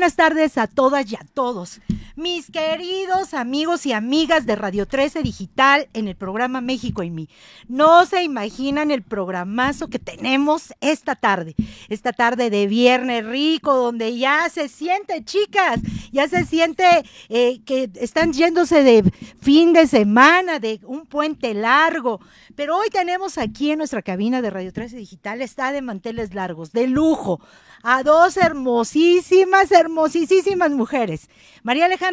buenas 0.00 0.16
tardes 0.16 0.56
a 0.56 0.66
todas 0.66 1.12
y 1.12 1.14
a 1.14 1.26
todos. 1.34 1.78
Mis 2.20 2.50
queridos 2.50 3.32
amigos 3.32 3.86
y 3.86 3.94
amigas 3.94 4.44
de 4.44 4.54
Radio 4.54 4.84
13 4.84 5.22
Digital 5.22 5.88
en 5.94 6.06
el 6.06 6.16
programa 6.16 6.60
México 6.60 7.02
y 7.02 7.08
mí. 7.08 7.30
No 7.66 8.04
se 8.04 8.22
imaginan 8.22 8.90
el 8.90 9.00
programazo 9.00 9.88
que 9.88 9.98
tenemos 9.98 10.74
esta 10.82 11.16
tarde. 11.16 11.54
Esta 11.88 12.12
tarde 12.12 12.50
de 12.50 12.66
viernes 12.66 13.24
rico, 13.24 13.74
donde 13.74 14.18
ya 14.18 14.50
se 14.50 14.68
siente, 14.68 15.24
chicas, 15.24 15.80
ya 16.12 16.28
se 16.28 16.44
siente 16.44 16.84
eh, 17.30 17.62
que 17.64 17.88
están 17.94 18.34
yéndose 18.34 18.82
de 18.82 19.02
fin 19.40 19.72
de 19.72 19.86
semana, 19.86 20.58
de 20.58 20.78
un 20.84 21.06
puente 21.06 21.54
largo. 21.54 22.20
Pero 22.54 22.76
hoy 22.76 22.90
tenemos 22.90 23.38
aquí 23.38 23.70
en 23.70 23.78
nuestra 23.78 24.02
cabina 24.02 24.42
de 24.42 24.50
Radio 24.50 24.74
13 24.74 24.94
Digital, 24.94 25.40
está 25.40 25.72
de 25.72 25.80
manteles 25.80 26.34
largos, 26.34 26.72
de 26.72 26.86
lujo 26.86 27.40
a 27.82 28.02
dos 28.02 28.36
hermosísimas, 28.36 29.72
hermosísimas 29.72 30.70
mujeres. 30.70 31.30
María 31.62 31.86
Alejandra. 31.86 32.09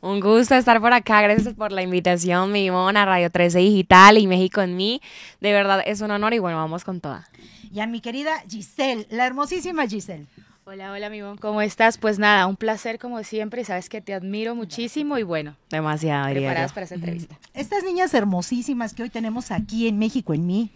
Un 0.00 0.20
gusto 0.20 0.54
estar 0.54 0.80
por 0.80 0.92
acá. 0.92 1.22
Gracias 1.22 1.54
por 1.54 1.72
la 1.72 1.82
invitación, 1.82 2.52
mi 2.52 2.70
mona, 2.70 3.04
Radio 3.04 3.30
13 3.30 3.58
Digital 3.58 4.18
y 4.18 4.26
México 4.26 4.62
en 4.62 4.76
mí. 4.76 5.00
De 5.40 5.52
verdad 5.52 5.82
es 5.84 6.00
un 6.00 6.10
honor 6.10 6.34
y 6.34 6.38
bueno, 6.38 6.58
vamos 6.58 6.84
con 6.84 7.00
toda. 7.00 7.28
Y 7.72 7.80
a 7.80 7.86
mi 7.86 8.00
querida 8.00 8.42
Giselle, 8.48 9.06
la 9.10 9.26
hermosísima 9.26 9.86
Giselle. 9.86 10.26
Hola, 10.64 10.92
hola, 10.92 11.10
mi 11.10 11.20
¿cómo 11.40 11.60
estás? 11.60 11.96
Pues 11.96 12.18
nada, 12.18 12.46
un 12.46 12.56
placer 12.56 12.98
como 12.98 13.22
siempre. 13.22 13.64
Sabes 13.64 13.88
que 13.88 14.00
te 14.00 14.14
admiro 14.14 14.54
muchísimo 14.54 15.16
y 15.16 15.22
bueno. 15.22 15.56
Demasiado, 15.70 16.30
Preparadas 16.30 16.72
para 16.72 16.84
esta 16.84 16.96
entrevista. 16.96 17.38
Estas 17.54 17.84
niñas 17.84 18.12
hermosísimas 18.14 18.92
que 18.92 19.02
hoy 19.02 19.10
tenemos 19.10 19.50
aquí 19.50 19.88
en 19.88 19.98
México 19.98 20.34
en 20.34 20.46
mí 20.46 20.70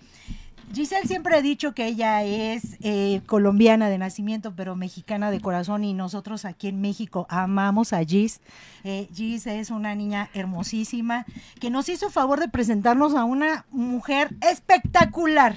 Giselle 0.73 1.07
siempre 1.07 1.37
ha 1.37 1.43
dicho 1.43 1.75
que 1.75 1.87
ella 1.87 2.23
es 2.23 2.77
eh, 2.83 3.23
colombiana 3.27 3.89
de 3.89 3.99
nacimiento, 3.99 4.55
pero 4.55 4.77
mexicana 4.77 5.31
de 5.31 5.41
corazón 5.41 5.83
y 5.83 5.95
nosotros 5.95 6.45
aquí 6.45 6.69
en 6.69 6.81
México 6.81 7.27
amamos 7.29 7.93
a 7.93 8.05
Gis. 8.05 8.41
Eh, 8.85 9.09
Gis 9.13 9.47
es 9.47 9.71
una 9.71 9.95
niña 9.97 10.31
hermosísima 10.33 11.27
que 11.61 11.71
nos 11.71 11.89
hizo 11.89 12.09
favor 12.11 12.39
de 12.39 12.49
presentarnos 12.49 13.15
a 13.15 13.25
una 13.25 13.65
mujer 13.71 14.31
espectacular 14.49 15.57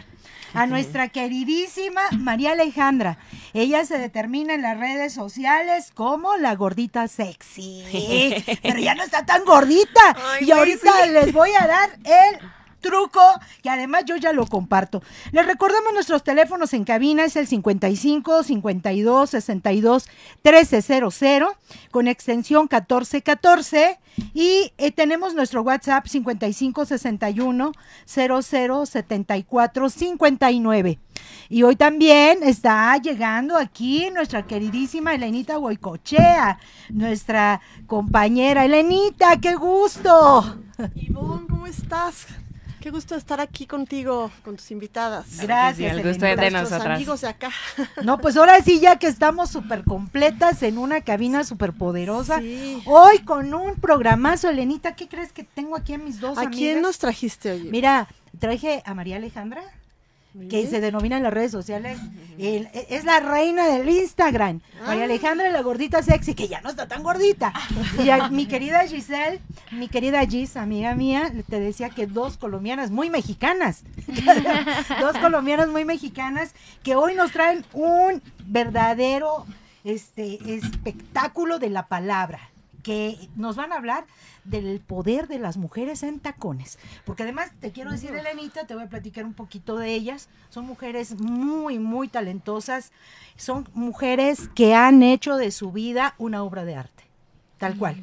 a 0.53 0.65
nuestra 0.67 1.09
queridísima 1.09 2.01
María 2.17 2.53
Alejandra. 2.53 3.17
Ella 3.53 3.85
se 3.85 3.97
determina 3.97 4.53
en 4.53 4.61
las 4.61 4.79
redes 4.79 5.13
sociales 5.13 5.91
como 5.93 6.37
la 6.37 6.55
gordita 6.55 7.07
sexy, 7.07 7.83
pero 8.63 8.79
ya 8.79 8.95
no 8.95 9.03
está 9.03 9.25
tan 9.25 9.45
gordita. 9.45 10.01
y 10.41 10.51
ahorita 10.51 11.05
les 11.07 11.33
voy 11.33 11.51
a 11.59 11.67
dar 11.67 11.89
el 12.03 12.62
truco 12.83 13.21
que 13.63 13.71
además 13.71 14.03
yo 14.05 14.15
ya 14.17 14.31
lo 14.33 14.45
comparto. 14.45 15.01
Les 15.31 15.47
recordamos 15.47 15.91
nuestros 15.93 16.23
teléfonos 16.23 16.73
en 16.73 16.83
cabina, 16.83 17.25
es 17.25 17.35
el 17.35 17.47
55 17.47 18.43
52 18.43 19.29
62 19.31 20.09
1300 20.43 21.23
con 21.89 22.07
extensión 22.07 22.63
1414 22.63 23.99
y 24.33 24.71
eh, 24.77 24.91
tenemos 24.91 25.33
nuestro 25.33 25.63
WhatsApp 25.63 26.05
55 26.05 26.85
61 26.85 27.71
00 28.05 28.85
74 28.85 29.89
59. 29.89 30.99
Y 31.49 31.63
hoy 31.63 31.75
también 31.75 32.39
está 32.43 32.97
llegando 32.97 33.57
aquí 33.57 34.09
nuestra 34.13 34.45
queridísima 34.45 35.15
Elenita 35.15 35.57
Huaycochea, 35.57 36.59
nuestra 36.89 37.61
compañera 37.87 38.65
Elenita, 38.65 39.39
qué 39.39 39.55
gusto. 39.55 40.57
Ivonne, 40.95 41.47
¿cómo 41.47 41.65
estás? 41.67 42.27
Qué 42.83 42.91
gusto 42.91 43.15
estar 43.15 43.39
aquí 43.39 43.65
contigo, 43.65 44.29
con 44.43 44.57
tus 44.57 44.69
invitadas. 44.69 45.39
Gracias. 45.39 45.95
el 45.95 46.03
gusto 46.03 46.25
es 46.25 46.37
de 46.37 46.51
nosotros. 46.51 46.85
amigos 46.85 47.21
de 47.21 47.29
acá. 47.29 47.49
No, 48.03 48.17
pues 48.19 48.35
ahora 48.35 48.59
sí, 48.61 48.81
ya 48.81 48.99
que 48.99 49.07
estamos 49.07 49.49
súper 49.51 49.85
completas 49.85 50.61
en 50.63 50.77
una 50.77 50.99
cabina 50.99 51.45
súper 51.45 51.71
poderosa. 51.71 52.41
Hoy 52.85 53.19
con 53.19 53.53
un 53.53 53.75
programazo, 53.75 54.49
Elenita, 54.49 54.97
¿qué 54.97 55.07
crees 55.07 55.31
que 55.31 55.45
tengo 55.45 55.77
aquí 55.77 55.93
a 55.93 55.97
mis 55.97 56.19
dos 56.19 56.37
¿A 56.37 56.49
quién 56.49 56.81
nos 56.81 56.97
trajiste 56.97 57.53
hoy? 57.53 57.69
Mira, 57.71 58.09
traje 58.37 58.83
a 58.85 58.93
María 58.93 59.15
Alejandra 59.15 59.63
que 60.49 60.67
se 60.67 60.81
denomina 60.81 61.17
en 61.17 61.23
las 61.23 61.33
redes 61.33 61.51
sociales, 61.51 61.99
e, 62.37 62.67
es 62.89 63.05
la 63.05 63.19
reina 63.19 63.67
del 63.67 63.87
Instagram. 63.87 64.61
María 64.85 65.03
ah. 65.03 65.05
Alejandra, 65.05 65.49
la 65.49 65.61
gordita 65.61 66.01
sexy, 66.01 66.33
que 66.33 66.47
ya 66.47 66.61
no 66.61 66.69
está 66.69 66.87
tan 66.87 67.03
gordita. 67.03 67.53
Y 68.03 68.09
a, 68.09 68.29
mi 68.29 68.47
querida 68.47 68.87
Giselle, 68.87 69.39
mi 69.71 69.87
querida 69.87 70.25
Gis, 70.25 70.57
amiga 70.57 70.95
mía, 70.95 71.31
te 71.49 71.59
decía 71.59 71.89
que 71.89 72.07
dos 72.07 72.37
colombianas 72.37 72.89
muy 72.89 73.09
mexicanas, 73.09 73.83
dos 74.99 75.17
colombianas 75.17 75.69
muy 75.69 75.85
mexicanas, 75.85 76.53
que 76.83 76.95
hoy 76.95 77.13
nos 77.13 77.31
traen 77.31 77.63
un 77.73 78.21
verdadero 78.45 79.45
este, 79.83 80.39
espectáculo 80.55 81.59
de 81.59 81.69
la 81.69 81.87
palabra, 81.87 82.39
que 82.83 83.17
nos 83.35 83.55
van 83.55 83.71
a 83.71 83.77
hablar 83.77 84.05
del 84.43 84.79
poder 84.81 85.27
de 85.27 85.39
las 85.39 85.57
mujeres 85.57 86.03
en 86.03 86.19
tacones. 86.19 86.77
Porque 87.05 87.23
además 87.23 87.51
te 87.59 87.71
quiero 87.71 87.91
decir, 87.91 88.13
Elenita, 88.13 88.67
te 88.67 88.75
voy 88.75 88.83
a 88.83 88.89
platicar 88.89 89.25
un 89.25 89.33
poquito 89.33 89.77
de 89.77 89.93
ellas. 89.93 90.29
Son 90.49 90.65
mujeres 90.65 91.19
muy, 91.19 91.79
muy 91.79 92.09
talentosas. 92.09 92.91
Son 93.35 93.67
mujeres 93.73 94.49
que 94.53 94.75
han 94.75 95.01
hecho 95.01 95.37
de 95.37 95.51
su 95.51 95.71
vida 95.71 96.13
una 96.17 96.43
obra 96.43 96.65
de 96.65 96.75
arte 96.75 97.03
tal 97.63 97.77
cual, 97.77 97.95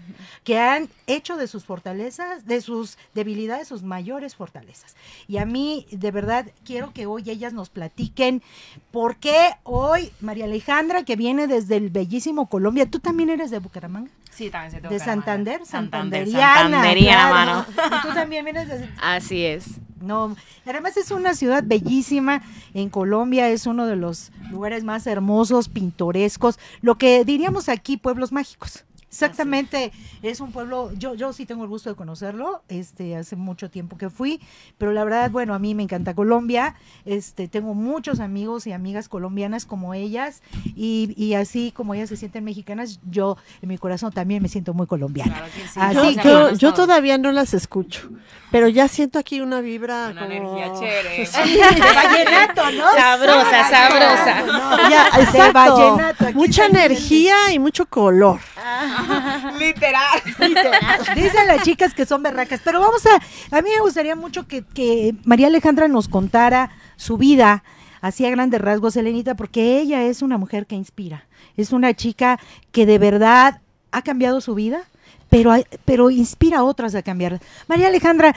que 0.43 0.59
han 0.59 0.89
hecho 1.07 1.37
de 1.37 1.47
sus 1.47 1.67
fortalezas, 1.67 2.47
de 2.47 2.63
sus 2.63 2.97
debilidades, 3.13 3.69
sus 3.69 3.83
mayores 3.83 4.35
fortalezas. 4.35 4.97
Y 5.29 5.37
a 5.37 5.45
mí, 5.45 5.87
de 5.91 6.11
verdad, 6.11 6.47
quiero 6.65 6.95
que 6.95 7.05
hoy 7.05 7.29
ellas 7.29 7.53
nos 7.53 7.69
platiquen 7.69 8.43
por 8.91 9.17
qué 9.17 9.51
hoy 9.65 10.13
María 10.23 10.47
Alejandra, 10.47 11.05
que 11.05 11.15
viene 11.15 11.47
desde 11.47 11.77
el 11.77 11.91
bellísimo 11.91 12.49
Colombia, 12.49 12.91
¿tú 12.91 13.01
también 13.01 13.29
eres 13.29 13.51
de 13.51 13.59
Bucaramanga? 13.59 14.11
Sí, 14.41 14.49
también 14.49 14.83
de 14.83 14.89
De 14.89 14.99
Santander, 14.99 15.67
Santanderiana. 15.67 16.55
Santanderiana, 16.63 17.29
mano. 17.29 17.67
¿Y 17.69 18.09
tú 18.09 18.15
también 18.15 18.43
vienes 18.43 18.69
de... 18.69 18.89
Así 19.03 19.45
es. 19.45 19.67
No, 20.01 20.35
además 20.65 20.97
es 20.97 21.11
una 21.11 21.35
ciudad 21.35 21.63
bellísima 21.63 22.41
en 22.73 22.89
Colombia, 22.89 23.51
es 23.51 23.67
uno 23.67 23.87
de 23.87 23.97
los 23.97 24.33
lugares 24.51 24.83
más 24.83 25.07
hermosos, 25.07 25.69
pintorescos, 25.69 26.59
lo 26.81 26.97
que 26.97 27.23
diríamos 27.27 27.69
aquí 27.69 27.99
pueblos 27.99 28.33
mágicos. 28.33 28.87
Exactamente, 29.11 29.91
es 30.23 30.39
un 30.41 30.53
pueblo, 30.53 30.93
yo, 30.95 31.15
yo 31.15 31.33
sí 31.33 31.45
tengo 31.45 31.65
el 31.65 31.69
gusto 31.69 31.91
de 31.91 31.97
conocerlo, 31.97 32.63
este, 32.69 33.17
hace 33.17 33.35
mucho 33.35 33.69
tiempo 33.69 33.99
que 33.99 34.09
fui, 34.09 34.41
pero 34.79 34.93
la 34.93 35.03
verdad, 35.03 35.33
bueno, 35.33 35.53
a 35.53 35.59
mí 35.59 35.75
me 35.75 35.83
encanta 35.83 36.15
Colombia, 36.15 36.77
este, 37.05 37.49
tengo 37.49 37.75
muchos 37.75 38.21
amigos 38.21 38.69
y 38.69 38.73
amigas 38.73 39.09
colombianas 39.09 39.67
como 39.67 39.95
ellas, 39.95 40.43
y, 40.77 41.13
y 41.17 41.35
así 41.35 41.73
como 41.73 41.95
ellas 41.95 42.09
se 42.09 42.17
sienten 42.17 42.45
mexicanas, 42.45 43.01
yo 43.11 43.37
en 43.63 43.69
mi 43.71 43.79
corazón 43.79 44.13
también 44.13 44.43
me 44.43 44.49
siento 44.49 44.75
muy 44.75 44.87
colombiana. 44.87 45.45
Así 45.75 46.17
yo, 46.23 46.53
yo, 46.53 46.73
todavía 46.73 47.19
no 47.19 47.33
las 47.33 47.53
escucho, 47.53 48.09
pero 48.53 48.69
ya 48.69 48.87
siento 48.87 49.19
aquí 49.19 49.41
una 49.41 49.61
vibra 49.61 50.11
una 50.11 50.27
energía 50.27 50.73
chévere. 50.79 51.27
de 51.75 51.95
vallenato, 51.95 52.71
¿no? 52.71 52.93
Sabrosa, 52.93 53.69
sabrosa. 53.69 54.43
No, 54.47 55.53
vallenato. 55.53 56.33
Mucha 56.35 56.67
energía 56.67 57.53
y 57.53 57.59
mucho 57.59 57.87
color. 57.87 58.39
Ah. 58.57 59.00
Literal. 59.59 60.21
Dicen 61.15 61.47
las 61.47 61.63
chicas 61.63 61.95
que 61.95 62.07
son 62.07 62.23
berracas. 62.23 62.61
Pero 62.65 62.81
vamos 62.81 63.05
a. 63.07 63.57
A 63.57 63.63
mí 63.63 63.71
me 63.75 63.81
gustaría 63.81 64.17
mucho 64.17 64.47
que, 64.47 64.63
que 64.63 65.15
María 65.25 65.49
Alejandra 65.49 65.89
nos 65.89 66.09
contara 66.09 66.71
su 66.97 67.17
vida 67.17 67.63
así 68.01 68.27
a 68.27 68.31
grandes 68.31 68.61
rasgos, 68.61 68.97
Elenita, 68.97 69.35
porque 69.35 69.79
ella 69.81 70.03
es 70.03 70.23
una 70.23 70.39
mujer 70.39 70.67
que 70.67 70.75
inspira. 70.75 71.27
Es 71.57 71.73
una 71.73 71.95
chica 71.95 72.39
que 72.73 72.87
de 72.87 72.99
verdad 72.99 73.61
ha 73.93 74.03
cambiado 74.03 74.41
su 74.41 74.55
vida 74.55 74.85
pero, 75.31 75.55
pero 75.85 76.11
inspira 76.11 76.59
a 76.59 76.65
otras 76.65 76.95
a 76.95 77.03
cambiar. 77.03 77.41
María 77.69 77.87
Alejandra, 77.87 78.35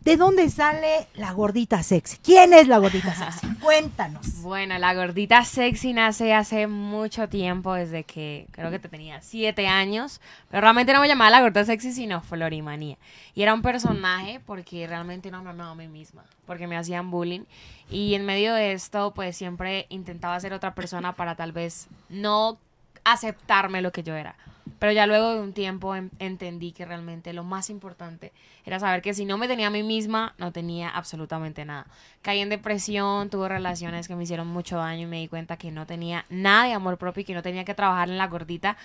¿de 0.00 0.16
dónde 0.16 0.50
sale 0.50 1.06
la 1.14 1.32
gordita 1.32 1.82
sexy? 1.82 2.18
¿Quién 2.22 2.52
es 2.52 2.66
la 2.66 2.78
gordita 2.78 3.14
sexy? 3.14 3.46
Cuéntanos. 3.60 4.42
Bueno, 4.42 4.76
la 4.78 4.92
gordita 4.92 5.44
sexy 5.44 5.92
nace 5.92 6.34
hace 6.34 6.66
mucho 6.66 7.28
tiempo, 7.28 7.74
desde 7.74 8.02
que 8.02 8.48
creo 8.50 8.70
que 8.72 8.80
te 8.80 8.88
tenía 8.88 9.22
siete 9.22 9.68
años, 9.68 10.20
pero 10.50 10.62
realmente 10.62 10.92
no 10.92 11.00
me 11.00 11.08
llamaba 11.08 11.30
la 11.30 11.40
gordita 11.40 11.64
sexy, 11.64 11.92
sino 11.92 12.20
Florimanía. 12.20 12.98
Y 13.34 13.42
era 13.42 13.54
un 13.54 13.62
personaje 13.62 14.40
porque 14.44 14.86
realmente 14.86 15.30
no 15.30 15.42
me 15.44 15.50
amaba 15.50 15.70
a 15.70 15.76
mí 15.76 15.86
misma, 15.86 16.24
porque 16.44 16.66
me 16.66 16.76
hacían 16.76 17.10
bullying. 17.10 17.44
Y 17.88 18.14
en 18.14 18.26
medio 18.26 18.52
de 18.54 18.72
esto, 18.72 19.14
pues 19.14 19.36
siempre 19.36 19.86
intentaba 19.90 20.38
ser 20.40 20.52
otra 20.52 20.74
persona 20.74 21.14
para 21.14 21.36
tal 21.36 21.52
vez 21.52 21.86
no 22.08 22.58
aceptarme 23.04 23.80
lo 23.80 23.92
que 23.92 24.02
yo 24.02 24.16
era. 24.16 24.34
Pero 24.82 24.90
ya 24.90 25.06
luego 25.06 25.34
de 25.34 25.40
un 25.40 25.52
tiempo 25.52 25.94
entendí 25.94 26.72
que 26.72 26.84
realmente 26.84 27.32
lo 27.32 27.44
más 27.44 27.70
importante 27.70 28.32
era 28.64 28.80
saber 28.80 29.00
que 29.00 29.14
si 29.14 29.24
no 29.24 29.38
me 29.38 29.46
tenía 29.46 29.68
a 29.68 29.70
mí 29.70 29.84
misma, 29.84 30.34
no 30.38 30.50
tenía 30.50 30.88
absolutamente 30.88 31.64
nada. 31.64 31.86
Caí 32.20 32.40
en 32.40 32.48
depresión, 32.48 33.30
tuve 33.30 33.48
relaciones 33.48 34.08
que 34.08 34.16
me 34.16 34.24
hicieron 34.24 34.48
mucho 34.48 34.78
daño 34.78 35.02
y 35.02 35.06
me 35.06 35.20
di 35.20 35.28
cuenta 35.28 35.56
que 35.56 35.70
no 35.70 35.86
tenía 35.86 36.24
nada 36.30 36.64
de 36.64 36.72
amor 36.72 36.98
propio 36.98 37.20
y 37.20 37.24
que 37.24 37.32
no 37.32 37.44
tenía 37.44 37.64
que 37.64 37.74
trabajar 37.74 38.10
en 38.10 38.18
la 38.18 38.26
gordita 38.26 38.76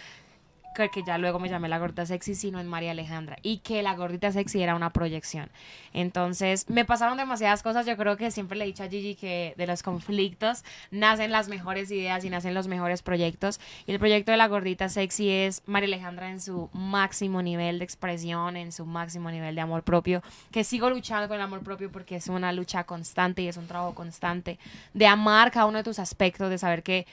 que, 0.77 1.03
ya 1.03 1.17
luego 1.17 1.39
me 1.39 1.49
llamé 1.49 1.67
la 1.69 1.79
gordita 1.79 2.05
sexy, 2.05 2.35
sino 2.35 2.59
en 2.59 2.67
María 2.67 2.91
Alejandra. 2.91 3.37
Y 3.41 3.59
que 3.59 3.81
la 3.81 3.95
gordita 3.95 4.31
sexy 4.31 4.61
era 4.61 4.75
una 4.75 4.91
proyección. 4.91 5.49
Entonces, 5.93 6.69
me 6.69 6.85
pasaron 6.85 7.17
demasiadas 7.17 7.63
cosas. 7.63 7.85
Yo 7.85 7.97
creo 7.97 8.17
que 8.17 8.31
siempre 8.31 8.57
le 8.57 8.63
he 8.63 8.67
dicho 8.67 8.83
a 8.83 8.87
Gigi 8.87 9.15
que 9.15 9.53
de 9.57 9.67
los 9.67 9.83
conflictos 9.83 10.63
nacen 10.91 11.31
las 11.31 11.47
mejores 11.47 11.89
ideas 11.91 12.23
y 12.23 12.29
nacen 12.29 12.53
los 12.53 12.67
mejores 12.67 13.01
proyectos. 13.01 13.59
Y 13.85 13.91
el 13.91 13.99
proyecto 13.99 14.31
de 14.31 14.37
la 14.37 14.47
gordita 14.47 14.89
sexy 14.89 15.29
es 15.29 15.63
María 15.65 15.87
Alejandra 15.87 16.29
en 16.29 16.39
su 16.39 16.69
máximo 16.73 17.41
nivel 17.41 17.79
de 17.79 17.85
expresión, 17.85 18.57
en 18.57 18.71
su 18.71 18.85
máximo 18.85 19.31
nivel 19.31 19.55
de 19.55 19.61
amor 19.61 19.83
propio. 19.83 20.21
Que 20.51 20.63
sigo 20.63 20.89
luchando 20.89 21.27
con 21.27 21.35
el 21.35 21.43
amor 21.43 21.63
propio 21.63 21.91
porque 21.91 22.17
es 22.17 22.27
una 22.27 22.51
lucha 22.51 22.83
constante 22.83 23.41
y 23.41 23.47
es 23.47 23.57
un 23.57 23.67
trabajo 23.67 23.95
constante 23.95 24.59
de 24.93 25.07
amar 25.07 25.51
cada 25.51 25.65
uno 25.65 25.79
de 25.79 25.83
tus 25.83 25.99
aspectos, 25.99 26.49
de 26.49 26.57
saber 26.57 26.83
que 26.83 27.07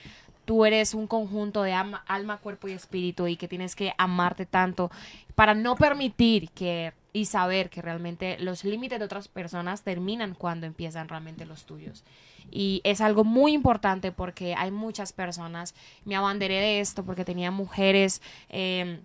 tú 0.45 0.65
eres 0.65 0.93
un 0.93 1.07
conjunto 1.07 1.63
de 1.63 1.73
alma, 1.73 2.03
alma, 2.07 2.37
cuerpo 2.37 2.67
y 2.67 2.71
espíritu 2.71 3.27
y 3.27 3.35
que 3.35 3.47
tienes 3.47 3.75
que 3.75 3.93
amarte 3.97 4.45
tanto 4.45 4.91
para 5.35 5.53
no 5.53 5.75
permitir 5.75 6.49
que 6.51 6.93
y 7.15 7.25
saber 7.25 7.69
que 7.69 7.81
realmente 7.81 8.37
los 8.39 8.65
límites 8.65 8.99
de 8.99 9.05
otras 9.05 9.29
personas 9.29 9.83
terminan 9.83 10.33
cuando 10.33 10.65
empiezan 10.65 11.07
realmente 11.07 11.45
los 11.45 11.65
tuyos. 11.65 12.03
Y 12.51 12.81
es 12.83 12.99
algo 12.99 13.23
muy 13.23 13.53
importante 13.53 14.11
porque 14.11 14.53
hay 14.53 14.69
muchas 14.69 15.13
personas, 15.13 15.73
me 16.03 16.17
abanderé 16.17 16.59
de 16.59 16.79
esto 16.81 17.03
porque 17.03 17.25
tenía 17.25 17.51
mujeres... 17.51 18.21
Eh, 18.49 18.99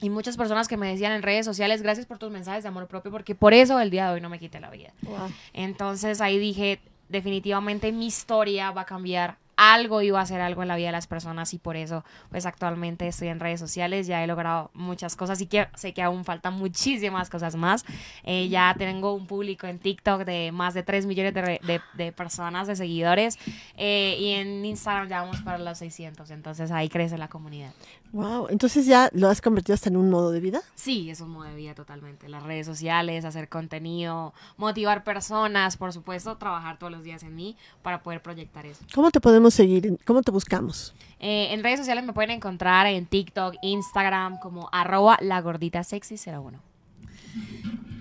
y 0.00 0.10
muchas 0.10 0.36
personas 0.36 0.68
que 0.68 0.76
me 0.76 0.88
decían 0.88 1.12
en 1.12 1.22
redes 1.22 1.46
sociales, 1.46 1.80
gracias 1.80 2.04
por 2.04 2.18
tus 2.18 2.30
mensajes 2.30 2.64
de 2.64 2.68
amor 2.68 2.88
propio, 2.88 3.10
porque 3.10 3.34
por 3.34 3.54
eso 3.54 3.80
el 3.80 3.90
día 3.90 4.08
de 4.08 4.14
hoy 4.14 4.20
no 4.20 4.28
me 4.28 4.38
quité 4.38 4.60
la 4.60 4.68
vida. 4.68 4.92
Wow. 5.02 5.30
Entonces 5.54 6.20
ahí 6.20 6.38
dije, 6.38 6.80
definitivamente 7.08 7.90
mi 7.92 8.06
historia 8.06 8.70
va 8.72 8.82
a 8.82 8.86
cambiar 8.86 9.38
algo 9.56 10.00
va 10.12 10.20
a 10.20 10.22
hacer 10.22 10.40
algo 10.40 10.62
en 10.62 10.68
la 10.68 10.76
vida 10.76 10.86
de 10.88 10.92
las 10.92 11.06
personas 11.06 11.54
y 11.54 11.58
por 11.58 11.76
eso 11.76 12.04
pues 12.30 12.46
actualmente 12.46 13.06
estoy 13.06 13.28
en 13.28 13.40
redes 13.40 13.60
sociales, 13.60 14.06
ya 14.06 14.22
he 14.22 14.26
logrado 14.26 14.70
muchas 14.74 15.16
cosas 15.16 15.40
y 15.40 15.46
que 15.46 15.68
sé 15.74 15.92
que 15.94 16.02
aún 16.02 16.24
faltan 16.24 16.54
muchísimas 16.54 17.30
cosas 17.30 17.56
más. 17.56 17.84
Eh, 18.24 18.48
ya 18.48 18.74
tengo 18.78 19.12
un 19.14 19.26
público 19.26 19.66
en 19.66 19.78
TikTok 19.78 20.24
de 20.24 20.52
más 20.52 20.74
de 20.74 20.82
3 20.82 21.06
millones 21.06 21.34
de, 21.34 21.42
de- 21.42 21.80
de 21.94 22.12
personas, 22.12 22.66
de 22.66 22.76
seguidores 22.76 23.38
eh, 23.76 24.16
y 24.18 24.30
en 24.32 24.64
Instagram 24.64 25.08
ya 25.08 25.20
vamos 25.22 25.40
para 25.42 25.58
los 25.58 25.78
600, 25.78 26.30
entonces 26.30 26.70
ahí 26.70 26.88
crece 26.88 27.18
la 27.18 27.28
comunidad. 27.28 27.72
Wow. 28.14 28.46
Entonces 28.48 28.86
ya 28.86 29.10
lo 29.12 29.28
has 29.28 29.40
convertido 29.40 29.74
hasta 29.74 29.88
en 29.88 29.96
un 29.96 30.08
modo 30.08 30.30
de 30.30 30.38
vida. 30.38 30.62
Sí, 30.76 31.10
es 31.10 31.20
un 31.20 31.30
modo 31.30 31.44
de 31.44 31.56
vida 31.56 31.74
totalmente. 31.74 32.28
Las 32.28 32.44
redes 32.44 32.64
sociales, 32.64 33.24
hacer 33.24 33.48
contenido, 33.48 34.32
motivar 34.56 35.02
personas, 35.02 35.76
por 35.76 35.92
supuesto, 35.92 36.36
trabajar 36.36 36.78
todos 36.78 36.92
los 36.92 37.02
días 37.02 37.24
en 37.24 37.34
mí 37.34 37.56
para 37.82 38.04
poder 38.04 38.22
proyectar 38.22 38.66
eso. 38.66 38.84
¿Cómo 38.94 39.10
te 39.10 39.20
podemos 39.20 39.52
seguir? 39.52 39.98
¿Cómo 40.06 40.22
te 40.22 40.30
buscamos? 40.30 40.94
Eh, 41.18 41.48
en 41.50 41.64
redes 41.64 41.80
sociales 41.80 42.04
me 42.04 42.12
pueden 42.12 42.30
encontrar 42.30 42.86
en 42.86 43.04
TikTok, 43.06 43.56
Instagram, 43.62 44.38
como 44.38 44.68
arroba 44.70 45.18
la 45.20 45.40
gordita 45.40 45.82
sexy 45.82 46.14
01. 46.14 46.60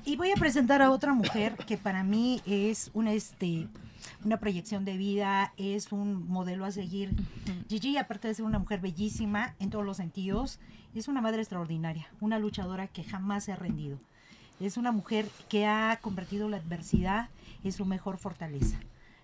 Y 0.05 0.17
voy 0.17 0.31
a 0.31 0.35
presentar 0.35 0.81
a 0.81 0.91
otra 0.91 1.13
mujer 1.13 1.55
que 1.65 1.77
para 1.77 2.03
mí 2.03 2.41
es 2.45 2.91
una, 2.93 3.13
este, 3.13 3.69
una 4.25 4.37
proyección 4.37 4.83
de 4.83 4.97
vida, 4.97 5.53
es 5.55 5.93
un 5.93 6.27
modelo 6.27 6.65
a 6.65 6.71
seguir. 6.71 7.11
Gigi, 7.69 7.95
aparte 7.95 8.27
de 8.27 8.33
ser 8.33 8.43
una 8.43 8.59
mujer 8.59 8.81
bellísima 8.81 9.55
en 9.59 9.69
todos 9.69 9.85
los 9.85 9.97
sentidos, 9.97 10.59
es 10.93 11.07
una 11.07 11.21
madre 11.21 11.41
extraordinaria, 11.41 12.09
una 12.19 12.37
luchadora 12.37 12.87
que 12.87 13.05
jamás 13.05 13.45
se 13.45 13.53
ha 13.53 13.55
rendido. 13.55 13.97
Es 14.59 14.75
una 14.75 14.91
mujer 14.91 15.25
que 15.47 15.65
ha 15.65 15.97
convertido 16.01 16.49
la 16.49 16.57
adversidad 16.57 17.29
en 17.63 17.71
su 17.71 17.85
mejor 17.85 18.17
fortaleza. 18.17 18.79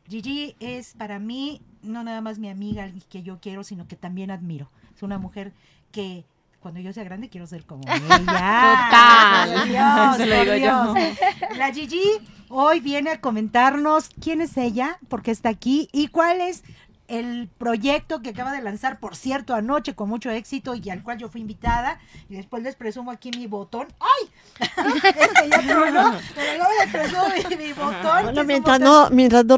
Gigi 0.07 0.55
es 0.61 0.93
para 0.93 1.19
mí 1.19 1.61
no 1.83 2.03
nada 2.03 2.21
más 2.21 2.39
mi 2.39 2.49
amiga, 2.49 2.85
alguien 2.85 3.03
que 3.09 3.21
yo 3.21 3.39
quiero, 3.41 3.65
sino 3.65 3.85
que 3.85 3.97
también 3.97 4.31
admiro. 4.31 4.69
Es 4.95 5.03
una 5.03 5.17
mujer 5.17 5.51
que 5.91 6.23
cuando 6.59 6.79
yo 6.79 6.91
sea 6.93 7.03
grande 7.03 7.29
quiero 7.29 7.47
ser 7.47 7.65
como 7.65 7.83
ella. 7.87 8.17
Total. 8.19 9.53
Por 9.53 9.67
Dios, 9.67 10.17
Se 10.17 10.25
lo 10.25 10.35
por 10.35 10.45
digo 10.45 10.55
yo. 10.55 10.93
Dios. 10.93 11.17
La 11.57 11.71
Gigi 11.73 12.03
hoy 12.49 12.79
viene 12.79 13.11
a 13.11 13.21
comentarnos 13.21 14.09
quién 14.21 14.41
es 14.41 14.57
ella, 14.57 14.97
por 15.07 15.21
qué 15.21 15.31
está 15.31 15.49
aquí 15.49 15.89
y 15.91 16.07
cuál 16.09 16.41
es 16.41 16.63
el 17.07 17.49
proyecto 17.57 18.21
que 18.21 18.29
acaba 18.29 18.51
de 18.51 18.61
lanzar, 18.61 18.99
por 18.99 19.15
cierto, 19.15 19.55
anoche 19.55 19.95
con 19.95 20.07
mucho 20.09 20.29
éxito 20.29 20.75
y 20.75 20.91
al 20.91 21.01
cual 21.01 21.17
yo 21.17 21.27
fui 21.27 21.41
invitada. 21.41 21.99
Y 22.29 22.35
después 22.35 22.61
les 22.61 22.75
presumo 22.75 23.09
aquí 23.09 23.31
mi 23.35 23.47
botón. 23.47 23.87
¡Ay! 23.99 24.29
este 24.59 25.49
ya 25.49 25.59
tronó, 25.61 26.13
pero 26.35 26.57
luego 26.57 26.71
les 26.79 26.91
presumo 26.91 27.23
mi, 27.49 27.55
mi 27.65 27.73
botón. 27.73 28.23
Bueno, 28.25 28.43
mientras 28.43 28.79
botón- 28.79 29.09
no, 29.09 29.09
mientras 29.09 29.43
no 29.43 29.57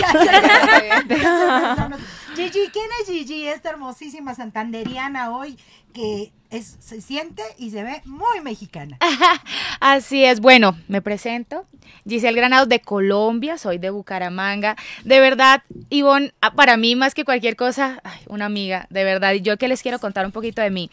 ya, 0.00 1.04
ya, 1.06 1.86
ya. 1.86 1.98
Gigi, 2.34 2.68
¿quién 2.72 2.86
es 3.02 3.08
Gigi? 3.08 3.46
Esta 3.46 3.70
hermosísima 3.70 4.34
santanderiana 4.34 5.30
hoy 5.30 5.56
que 5.92 6.32
es, 6.50 6.76
se 6.80 7.00
siente 7.00 7.42
y 7.58 7.70
se 7.70 7.82
ve 7.82 8.00
muy 8.04 8.40
mexicana. 8.42 8.98
Así 9.80 10.24
es, 10.24 10.40
bueno, 10.40 10.76
me 10.88 11.02
presento. 11.02 11.66
Giselle 12.06 12.36
Granados 12.36 12.68
de 12.68 12.80
Colombia, 12.80 13.58
soy 13.58 13.78
de 13.78 13.90
Bucaramanga. 13.90 14.76
De 15.04 15.20
verdad, 15.20 15.62
Ivonne, 15.90 16.32
ah, 16.40 16.52
para 16.54 16.76
mí 16.76 16.96
más 16.96 17.14
que 17.14 17.24
cualquier 17.24 17.56
cosa, 17.56 18.00
ay, 18.04 18.20
una 18.28 18.46
amiga, 18.46 18.86
de 18.90 19.04
verdad. 19.04 19.32
Y 19.34 19.42
yo 19.42 19.56
que 19.56 19.68
les 19.68 19.82
quiero 19.82 19.98
contar 19.98 20.24
un 20.24 20.32
poquito 20.32 20.62
de 20.62 20.70
mí. 20.70 20.90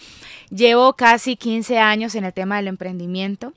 Llevo 0.50 0.94
casi 0.94 1.36
15 1.36 1.80
años 1.80 2.16
en 2.16 2.26
el 2.26 2.34
tema 2.34 2.58
del 2.58 2.68
emprendimiento. 2.68 3.54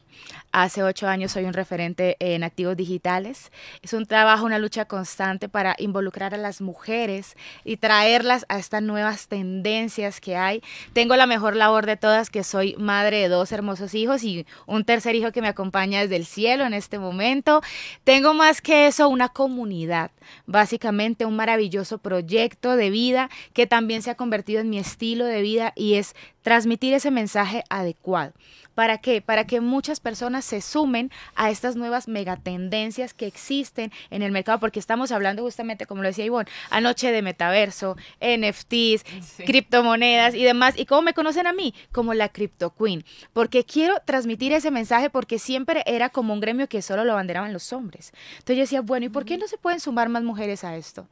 Hace 0.50 0.82
ocho 0.82 1.06
años 1.06 1.32
soy 1.32 1.44
un 1.44 1.52
referente 1.52 2.16
en 2.20 2.42
activos 2.42 2.76
digitales. 2.76 3.52
Es 3.82 3.92
un 3.92 4.06
trabajo, 4.06 4.46
una 4.46 4.58
lucha 4.58 4.86
constante 4.86 5.48
para 5.48 5.76
involucrar 5.78 6.34
a 6.34 6.38
las 6.38 6.60
mujeres 6.60 7.36
y 7.64 7.76
traerlas 7.76 8.46
a 8.48 8.58
estas 8.58 8.82
nuevas 8.82 9.28
tendencias 9.28 10.20
que 10.20 10.36
hay. 10.36 10.62
Tengo 10.94 11.16
la 11.16 11.26
mejor 11.26 11.54
labor 11.54 11.84
de 11.84 11.96
todas, 11.96 12.30
que 12.30 12.44
soy 12.44 12.74
madre 12.76 13.18
de 13.18 13.28
dos 13.28 13.52
hermosos 13.52 13.94
hijos 13.94 14.24
y 14.24 14.46
un 14.66 14.84
tercer 14.84 15.14
hijo 15.14 15.32
que 15.32 15.42
me 15.42 15.48
acompaña 15.48 16.00
desde 16.00 16.16
el 16.16 16.24
cielo 16.24 16.64
en 16.64 16.72
este 16.72 16.98
momento. 16.98 17.60
Tengo 18.04 18.32
más 18.32 18.62
que 18.62 18.86
eso, 18.86 19.08
una 19.08 19.28
comunidad, 19.28 20.10
básicamente 20.46 21.26
un 21.26 21.36
maravilloso 21.36 21.98
proyecto 21.98 22.76
de 22.76 22.88
vida 22.88 23.28
que 23.52 23.66
también 23.66 24.00
se 24.00 24.10
ha 24.10 24.14
convertido 24.14 24.60
en 24.60 24.70
mi 24.70 24.78
estilo 24.78 25.26
de 25.26 25.42
vida 25.42 25.72
y 25.76 25.94
es 25.94 26.14
transmitir 26.48 26.94
ese 26.94 27.10
mensaje 27.10 27.62
adecuado. 27.68 28.32
¿Para 28.74 28.96
qué? 28.96 29.20
Para 29.20 29.46
que 29.46 29.60
muchas 29.60 30.00
personas 30.00 30.46
se 30.46 30.62
sumen 30.62 31.10
a 31.34 31.50
estas 31.50 31.76
nuevas 31.76 32.08
megatendencias 32.08 33.12
que 33.12 33.26
existen 33.26 33.92
en 34.08 34.22
el 34.22 34.32
mercado, 34.32 34.58
porque 34.58 34.78
estamos 34.78 35.12
hablando 35.12 35.42
justamente, 35.42 35.84
como 35.84 36.00
lo 36.00 36.08
decía 36.08 36.24
Ivonne, 36.24 36.48
anoche 36.70 37.12
de 37.12 37.20
metaverso, 37.20 37.96
NFTs, 38.20 39.04
criptomonedas 39.44 40.34
y 40.34 40.42
demás. 40.42 40.72
¿Y 40.78 40.86
cómo 40.86 41.02
me 41.02 41.12
conocen 41.12 41.46
a 41.46 41.52
mí? 41.52 41.74
Como 41.92 42.14
la 42.14 42.30
Crypto 42.30 42.72
Queen, 42.74 43.04
porque 43.34 43.64
quiero 43.64 44.00
transmitir 44.06 44.54
ese 44.54 44.70
mensaje 44.70 45.10
porque 45.10 45.38
siempre 45.38 45.82
era 45.84 46.08
como 46.08 46.32
un 46.32 46.40
gremio 46.40 46.66
que 46.66 46.80
solo 46.80 47.04
lo 47.04 47.12
banderaban 47.12 47.52
los 47.52 47.74
hombres. 47.74 48.14
Entonces 48.38 48.56
yo 48.56 48.62
decía, 48.62 48.80
bueno, 48.80 49.04
¿y 49.04 49.10
por 49.10 49.26
qué 49.26 49.36
no 49.36 49.48
se 49.48 49.58
pueden 49.58 49.80
sumar 49.80 50.08
más 50.08 50.22
mujeres 50.22 50.64
a 50.64 50.76
esto? 50.76 51.08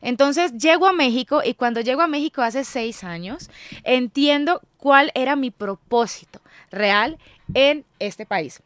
Entonces 0.00 0.52
llego 0.54 0.88
a 0.88 0.92
México 0.92 1.42
y 1.44 1.54
cuando 1.54 1.80
llego 1.80 2.02
a 2.02 2.08
México 2.08 2.42
hace 2.42 2.64
seis 2.64 3.04
años, 3.04 3.50
entiendo 3.84 4.62
cuál 4.80 5.12
era 5.14 5.36
mi 5.36 5.50
propósito 5.50 6.40
real 6.70 7.18
en 7.54 7.84
este 7.98 8.26
país. 8.26 8.62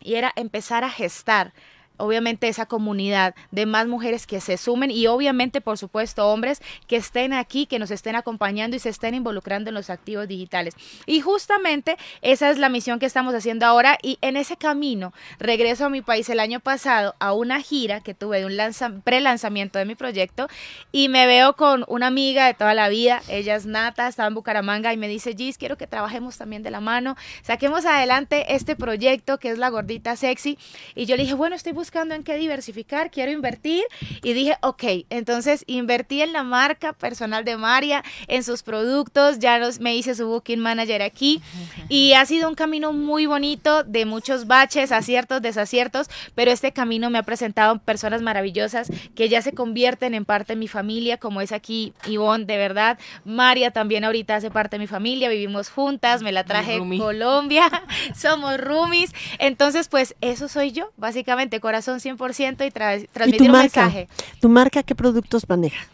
Y 0.00 0.16
era 0.16 0.32
empezar 0.36 0.84
a 0.84 0.90
gestar 0.90 1.54
obviamente 1.96 2.48
esa 2.48 2.66
comunidad 2.66 3.34
de 3.50 3.66
más 3.66 3.86
mujeres 3.86 4.26
que 4.26 4.40
se 4.40 4.56
sumen 4.56 4.90
y 4.90 5.06
obviamente 5.06 5.60
por 5.60 5.78
supuesto 5.78 6.28
hombres 6.28 6.60
que 6.86 6.96
estén 6.96 7.32
aquí, 7.32 7.66
que 7.66 7.78
nos 7.78 7.90
estén 7.90 8.16
acompañando 8.16 8.76
y 8.76 8.80
se 8.80 8.88
estén 8.88 9.14
involucrando 9.14 9.70
en 9.70 9.74
los 9.74 9.90
activos 9.90 10.28
digitales. 10.28 10.74
Y 11.06 11.20
justamente 11.20 11.96
esa 12.22 12.50
es 12.50 12.58
la 12.58 12.68
misión 12.68 12.98
que 12.98 13.06
estamos 13.06 13.34
haciendo 13.34 13.66
ahora 13.66 13.98
y 14.02 14.18
en 14.20 14.36
ese 14.36 14.56
camino 14.56 15.12
regreso 15.38 15.86
a 15.86 15.90
mi 15.90 16.02
país 16.02 16.28
el 16.28 16.40
año 16.40 16.60
pasado 16.60 17.14
a 17.18 17.32
una 17.32 17.60
gira 17.60 18.00
que 18.00 18.14
tuve 18.14 18.40
de 18.40 18.46
un 18.46 18.56
lanza 18.56 18.90
pre-lanzamiento 19.04 19.78
de 19.78 19.84
mi 19.84 19.94
proyecto 19.94 20.48
y 20.92 21.08
me 21.08 21.26
veo 21.26 21.54
con 21.54 21.84
una 21.88 22.08
amiga 22.08 22.46
de 22.46 22.54
toda 22.54 22.74
la 22.74 22.88
vida, 22.88 23.22
ella 23.28 23.56
es 23.56 23.66
Nata, 23.66 24.08
estaba 24.08 24.28
en 24.28 24.34
Bucaramanga 24.34 24.92
y 24.92 24.96
me 24.96 25.08
dice, 25.08 25.34
Gis, 25.36 25.58
quiero 25.58 25.76
que 25.76 25.86
trabajemos 25.86 26.36
también 26.38 26.62
de 26.62 26.70
la 26.70 26.80
mano, 26.80 27.16
saquemos 27.42 27.84
adelante 27.86 28.54
este 28.54 28.76
proyecto 28.76 29.38
que 29.38 29.50
es 29.50 29.58
la 29.58 29.68
gordita 29.68 30.16
sexy 30.16 30.58
y 30.94 31.06
yo 31.06 31.16
le 31.16 31.22
dije, 31.22 31.34
bueno, 31.34 31.56
estoy 31.56 31.72
en 31.92 32.24
qué 32.24 32.36
diversificar, 32.36 33.10
quiero 33.10 33.30
invertir. 33.30 33.84
Y 34.22 34.32
dije, 34.32 34.56
ok, 34.62 34.84
entonces 35.10 35.64
invertí 35.66 36.22
en 36.22 36.32
la 36.32 36.42
marca 36.42 36.92
personal 36.92 37.44
de 37.44 37.56
María, 37.56 38.02
en 38.26 38.42
sus 38.42 38.62
productos, 38.62 39.38
ya 39.38 39.58
nos, 39.58 39.80
me 39.80 39.96
hice 39.96 40.14
su 40.14 40.26
booking 40.26 40.60
manager 40.60 41.02
aquí. 41.02 41.40
Y 41.88 42.14
ha 42.14 42.24
sido 42.26 42.48
un 42.48 42.54
camino 42.54 42.92
muy 42.92 43.26
bonito 43.26 43.84
de 43.84 44.06
muchos 44.06 44.46
baches, 44.46 44.92
aciertos, 44.92 45.42
desaciertos, 45.42 46.08
pero 46.34 46.50
este 46.50 46.72
camino 46.72 47.10
me 47.10 47.18
ha 47.18 47.22
presentado 47.22 47.78
personas 47.78 48.22
maravillosas 48.22 48.90
que 49.14 49.28
ya 49.28 49.42
se 49.42 49.52
convierten 49.52 50.14
en 50.14 50.24
parte 50.24 50.54
de 50.54 50.58
mi 50.58 50.68
familia, 50.68 51.18
como 51.18 51.40
es 51.40 51.52
aquí 51.52 51.92
Ivonne, 52.06 52.44
de 52.44 52.56
verdad, 52.56 52.98
María 53.24 53.70
también 53.70 54.04
ahorita 54.04 54.36
hace 54.36 54.50
parte 54.50 54.76
de 54.76 54.80
mi 54.80 54.86
familia, 54.86 55.28
vivimos 55.28 55.68
juntas, 55.70 56.22
me 56.22 56.32
la 56.32 56.44
traje 56.44 56.80
de. 56.80 56.98
Colombia, 56.98 57.70
somos 58.16 58.58
roomies, 58.58 59.12
entonces 59.38 59.88
pues 59.88 60.16
eso 60.20 60.48
soy 60.48 60.72
yo, 60.72 60.90
básicamente 60.96 61.60
corazón 61.60 61.73
100% 61.80 62.66
y 62.66 62.70
tra- 62.70 63.02
¿Y 63.02 63.06
transmitir 63.08 63.38
tu 63.38 63.44
un 63.46 63.52
marca? 63.52 63.82
mensaje. 63.84 64.08
¿Tu 64.40 64.48
marca 64.48 64.82
qué 64.82 64.94
productos 64.94 65.48
maneja? 65.48 65.86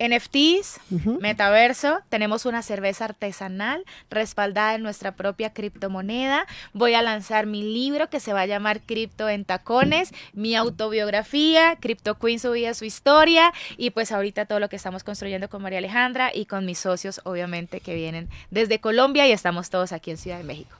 NFTs, 0.00 0.80
metaverso, 1.20 2.00
tenemos 2.08 2.46
una 2.46 2.62
cerveza 2.62 3.04
artesanal 3.04 3.84
respaldada 4.10 4.74
en 4.74 4.82
nuestra 4.82 5.12
propia 5.14 5.52
criptomoneda. 5.52 6.46
Voy 6.72 6.94
a 6.94 7.00
lanzar 7.00 7.46
mi 7.46 7.62
libro 7.62 8.10
que 8.10 8.18
se 8.18 8.32
va 8.32 8.40
a 8.40 8.46
llamar 8.46 8.80
Cripto 8.80 9.28
en 9.28 9.44
Tacones, 9.44 10.10
mi 10.32 10.56
autobiografía, 10.56 11.76
Crypto 11.80 12.18
Queen, 12.18 12.40
su 12.40 12.50
vida, 12.50 12.74
su 12.74 12.84
historia, 12.84 13.52
y 13.76 13.90
pues 13.90 14.10
ahorita 14.10 14.46
todo 14.46 14.58
lo 14.58 14.68
que 14.68 14.76
estamos 14.76 15.04
construyendo 15.04 15.48
con 15.48 15.62
María 15.62 15.78
Alejandra 15.78 16.32
y 16.34 16.46
con 16.46 16.66
mis 16.66 16.78
socios, 16.80 17.20
obviamente, 17.22 17.78
que 17.78 17.94
vienen 17.94 18.28
desde 18.50 18.80
Colombia 18.80 19.28
y 19.28 19.32
estamos 19.32 19.70
todos 19.70 19.92
aquí 19.92 20.10
en 20.10 20.16
Ciudad 20.16 20.38
de 20.38 20.44
México. 20.44 20.76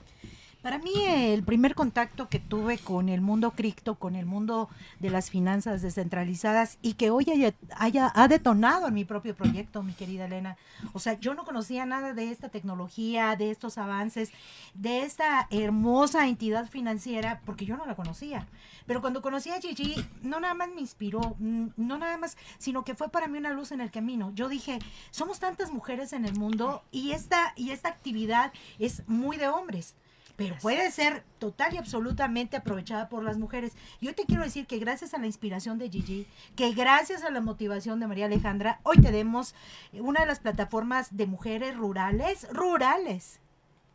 Para 0.65 0.79
mí 0.79 0.93
el 1.05 1.43
primer 1.43 1.75
contacto 1.75 2.27
que 2.27 2.39
tuve 2.39 2.79
con 2.79 3.07
el 3.07 3.21
mundo 3.21 3.51
cripto, 3.51 3.99
con 3.99 4.15
el 4.15 4.25
mundo 4.25 4.67
de 4.99 5.11
las 5.11 5.29
finanzas 5.29 5.83
descentralizadas 5.83 6.79
y 6.81 6.95
que 6.95 7.11
hoy 7.11 7.27
haya, 7.31 7.53
haya- 7.77 8.11
ha 8.15 8.27
detonado 8.27 8.87
en 8.87 8.95
mi 8.95 9.05
propio 9.05 9.35
proyecto, 9.35 9.83
mi 9.83 9.93
querida 9.93 10.25
Elena. 10.25 10.57
O 10.93 10.99
sea, 10.99 11.19
yo 11.19 11.35
no 11.35 11.45
conocía 11.45 11.85
nada 11.85 12.15
de 12.15 12.31
esta 12.31 12.49
tecnología, 12.49 13.35
de 13.35 13.51
estos 13.51 13.77
avances, 13.77 14.31
de 14.73 15.03
esta 15.03 15.47
hermosa 15.51 16.27
entidad 16.27 16.67
financiera, 16.67 17.41
porque 17.45 17.67
yo 17.67 17.77
no 17.77 17.85
la 17.85 17.93
conocía. 17.93 18.47
Pero 18.87 19.01
cuando 19.01 19.21
conocí 19.21 19.51
a 19.51 19.61
Gigi, 19.61 20.03
no 20.23 20.39
nada 20.39 20.55
más 20.55 20.69
me 20.73 20.81
inspiró, 20.81 21.35
mm, 21.37 21.67
no 21.77 21.99
nada 21.99 22.17
más, 22.17 22.37
sino 22.57 22.83
que 22.83 22.95
fue 22.95 23.09
para 23.09 23.27
mí 23.27 23.37
una 23.37 23.51
luz 23.51 23.71
en 23.71 23.81
el 23.81 23.91
camino. 23.91 24.31
Yo 24.33 24.49
dije, 24.49 24.79
somos 25.11 25.39
tantas 25.39 25.71
mujeres 25.71 26.11
en 26.11 26.25
el 26.25 26.33
mundo 26.39 26.81
y 26.91 27.11
esta, 27.11 27.53
y 27.55 27.69
esta 27.69 27.89
actividad 27.89 28.51
es 28.79 29.07
muy 29.07 29.37
de 29.37 29.47
hombres 29.47 29.93
pero 30.35 30.55
puede 30.61 30.91
ser 30.91 31.23
total 31.39 31.73
y 31.73 31.77
absolutamente 31.77 32.57
aprovechada 32.57 33.07
por 33.09 33.23
las 33.23 33.37
mujeres. 33.37 33.73
Yo 34.01 34.13
te 34.15 34.25
quiero 34.25 34.43
decir 34.43 34.67
que 34.67 34.79
gracias 34.79 35.13
a 35.13 35.17
la 35.17 35.27
inspiración 35.27 35.77
de 35.77 35.89
Gigi, 35.89 36.27
que 36.55 36.73
gracias 36.73 37.23
a 37.23 37.29
la 37.29 37.41
motivación 37.41 37.99
de 37.99 38.07
María 38.07 38.25
Alejandra, 38.25 38.79
hoy 38.83 38.97
tenemos 39.01 39.55
una 39.93 40.21
de 40.21 40.25
las 40.25 40.39
plataformas 40.39 41.15
de 41.15 41.25
mujeres 41.27 41.75
rurales, 41.77 42.47
rurales, 42.51 43.39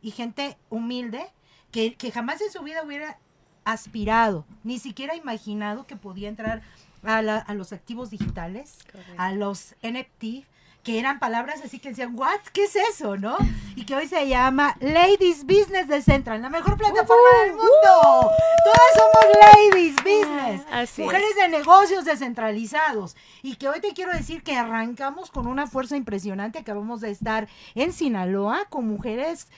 y 0.02 0.12
gente 0.12 0.56
humilde, 0.70 1.26
que, 1.72 1.94
que 1.94 2.10
jamás 2.10 2.40
en 2.40 2.50
su 2.50 2.62
vida 2.62 2.82
hubiera 2.82 3.18
aspirado, 3.64 4.46
ni 4.64 4.78
siquiera 4.78 5.14
imaginado 5.14 5.86
que 5.86 5.96
podía 5.96 6.28
entrar 6.28 6.62
a, 7.02 7.22
la- 7.22 7.38
a 7.38 7.54
los 7.54 7.72
activos 7.72 8.10
digitales, 8.10 8.78
a 9.18 9.32
los 9.32 9.74
NFT, 9.82 10.46
que 10.82 10.98
eran 10.98 11.18
palabras 11.18 11.60
así 11.64 11.78
que 11.78 11.90
decían, 11.90 12.18
¿what? 12.18 12.40
¿Qué 12.52 12.64
es 12.64 12.76
eso? 12.76 13.16
¿No? 13.16 13.36
Y 13.76 13.84
que 13.84 13.94
hoy 13.94 14.06
se 14.06 14.28
llama 14.28 14.76
Ladies 14.80 15.44
Business 15.44 15.88
de 15.88 16.02
Central, 16.02 16.40
la 16.42 16.48
mejor 16.48 16.76
plataforma 16.76 17.28
del 17.44 17.52
mundo. 17.52 18.30
Todas 18.64 18.92
somos 18.94 19.36
Ladies 19.40 19.96
Business. 19.96 20.62
Así 20.70 21.02
Mujeres 21.02 21.36
de 21.36 21.48
negocios 21.48 22.04
descentralizados. 22.04 23.16
Y 23.42 23.56
que 23.56 23.68
hoy 23.68 23.80
te 23.80 23.92
quiero 23.92 24.12
decir 24.12 24.42
que 24.42 24.56
arrancamos 24.56 25.30
con 25.30 25.46
una 25.46 25.66
fuerza 25.66 25.96
impresionante. 25.96 26.58
Acabamos 26.58 27.00
de 27.00 27.10
estar 27.10 27.48
en 27.74 27.92
Sinaloa 27.92 28.66
con 28.70 28.86
mujeres 28.86 29.48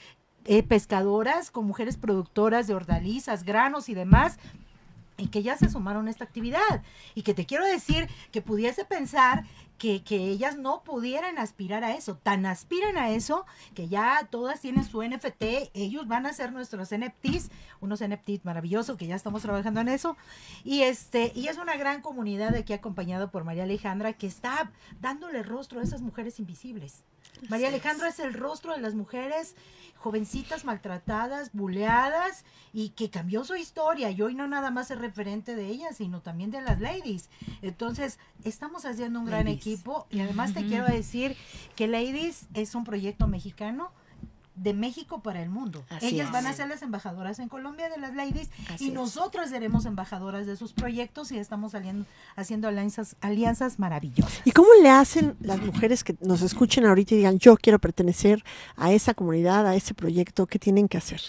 eh, 0.44 0.62
pescadoras, 0.62 1.50
con 1.50 1.66
mujeres 1.66 1.96
productoras 1.96 2.66
de 2.66 2.74
hortalizas, 2.74 3.44
granos 3.44 3.88
y 3.88 3.94
demás 3.94 4.38
y 5.22 5.28
que 5.28 5.44
ya 5.44 5.56
se 5.56 5.70
sumaron 5.70 6.08
a 6.08 6.10
esta 6.10 6.24
actividad. 6.24 6.82
Y 7.14 7.22
que 7.22 7.32
te 7.32 7.46
quiero 7.46 7.64
decir 7.64 8.08
que 8.32 8.42
pudiese 8.42 8.84
pensar 8.84 9.44
que, 9.78 10.02
que 10.02 10.16
ellas 10.16 10.58
no 10.58 10.82
pudieran 10.82 11.38
aspirar 11.38 11.84
a 11.84 11.94
eso. 11.94 12.16
Tan 12.16 12.44
aspiran 12.44 12.96
a 12.96 13.10
eso 13.10 13.46
que 13.74 13.86
ya 13.86 14.26
todas 14.30 14.60
tienen 14.60 14.84
su 14.84 15.00
NFT. 15.00 15.70
Ellos 15.74 16.08
van 16.08 16.26
a 16.26 16.32
ser 16.32 16.52
nuestros 16.52 16.90
NFTs, 16.90 17.50
unos 17.80 18.02
NFTs 18.02 18.44
maravillosos 18.44 18.96
que 18.96 19.06
ya 19.06 19.14
estamos 19.14 19.42
trabajando 19.42 19.80
en 19.80 19.88
eso. 19.88 20.16
Y 20.64 20.82
este, 20.82 21.30
y 21.36 21.46
es 21.46 21.56
una 21.56 21.76
gran 21.76 22.02
comunidad 22.02 22.56
aquí 22.56 22.72
acompañado 22.72 23.30
por 23.30 23.44
María 23.44 23.62
Alejandra 23.62 24.14
que 24.14 24.26
está 24.26 24.72
dándole 25.00 25.44
rostro 25.44 25.78
a 25.78 25.84
esas 25.84 26.02
mujeres 26.02 26.40
invisibles. 26.40 27.04
María 27.48 27.68
Alejandra 27.68 28.08
es 28.08 28.18
el 28.18 28.34
rostro 28.34 28.72
de 28.74 28.80
las 28.80 28.94
mujeres 28.94 29.54
jovencitas 29.96 30.64
maltratadas, 30.64 31.52
buleadas 31.52 32.44
y 32.72 32.90
que 32.90 33.08
cambió 33.08 33.44
su 33.44 33.54
historia 33.54 34.10
y 34.10 34.20
hoy 34.20 34.34
no 34.34 34.48
nada 34.48 34.70
más 34.70 34.90
es 34.90 34.98
referente 34.98 35.54
de 35.54 35.66
ellas, 35.66 35.96
sino 35.96 36.20
también 36.20 36.50
de 36.50 36.60
las 36.60 36.80
ladies. 36.80 37.30
Entonces, 37.62 38.18
estamos 38.44 38.84
haciendo 38.84 39.20
un 39.20 39.26
gran 39.26 39.46
equipo 39.46 40.06
y 40.10 40.20
además 40.20 40.54
te 40.54 40.66
quiero 40.66 40.86
decir 40.86 41.36
que 41.76 41.86
Ladies 41.86 42.46
es 42.54 42.74
un 42.74 42.84
proyecto 42.84 43.28
mexicano 43.28 43.92
de 44.54 44.74
México 44.74 45.22
para 45.22 45.42
el 45.42 45.48
mundo. 45.48 45.84
Así 45.88 46.08
Ellas 46.08 46.26
es. 46.26 46.32
van 46.32 46.46
a 46.46 46.52
ser 46.52 46.68
las 46.68 46.82
embajadoras 46.82 47.38
en 47.38 47.48
Colombia 47.48 47.88
de 47.88 47.98
las 47.98 48.14
ladies 48.14 48.50
Así 48.68 48.86
y 48.86 48.88
es. 48.88 48.94
nosotras 48.94 49.50
seremos 49.50 49.86
embajadoras 49.86 50.46
de 50.46 50.56
sus 50.56 50.72
proyectos 50.72 51.32
y 51.32 51.38
estamos 51.38 51.72
saliendo, 51.72 52.04
haciendo 52.36 52.68
alianzas, 52.68 53.16
alianzas 53.20 53.78
maravillosas. 53.78 54.42
¿Y 54.44 54.52
cómo 54.52 54.68
le 54.82 54.90
hacen 54.90 55.36
las 55.40 55.60
mujeres 55.60 56.04
que 56.04 56.16
nos 56.20 56.42
escuchen 56.42 56.86
ahorita 56.86 57.14
y 57.14 57.18
digan, 57.18 57.38
yo 57.38 57.56
quiero 57.56 57.78
pertenecer 57.78 58.44
a 58.76 58.92
esa 58.92 59.14
comunidad, 59.14 59.66
a 59.66 59.74
ese 59.74 59.94
proyecto? 59.94 60.46
¿Qué 60.46 60.58
tienen 60.58 60.88
que 60.88 60.98
hacer? 60.98 61.20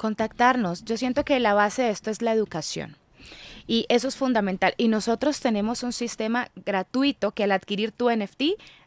contactarnos. 0.00 0.82
Yo 0.86 0.96
siento 0.96 1.24
que 1.26 1.38
la 1.40 1.52
base 1.52 1.82
de 1.82 1.90
esto 1.90 2.10
es 2.10 2.22
la 2.22 2.32
educación. 2.32 2.96
Y 3.66 3.84
eso 3.90 4.08
es 4.08 4.16
fundamental. 4.16 4.72
Y 4.78 4.88
nosotros 4.88 5.40
tenemos 5.40 5.82
un 5.82 5.92
sistema 5.92 6.48
gratuito 6.64 7.32
que 7.32 7.44
al 7.44 7.52
adquirir 7.52 7.92
tu 7.92 8.10
NFT 8.10 8.42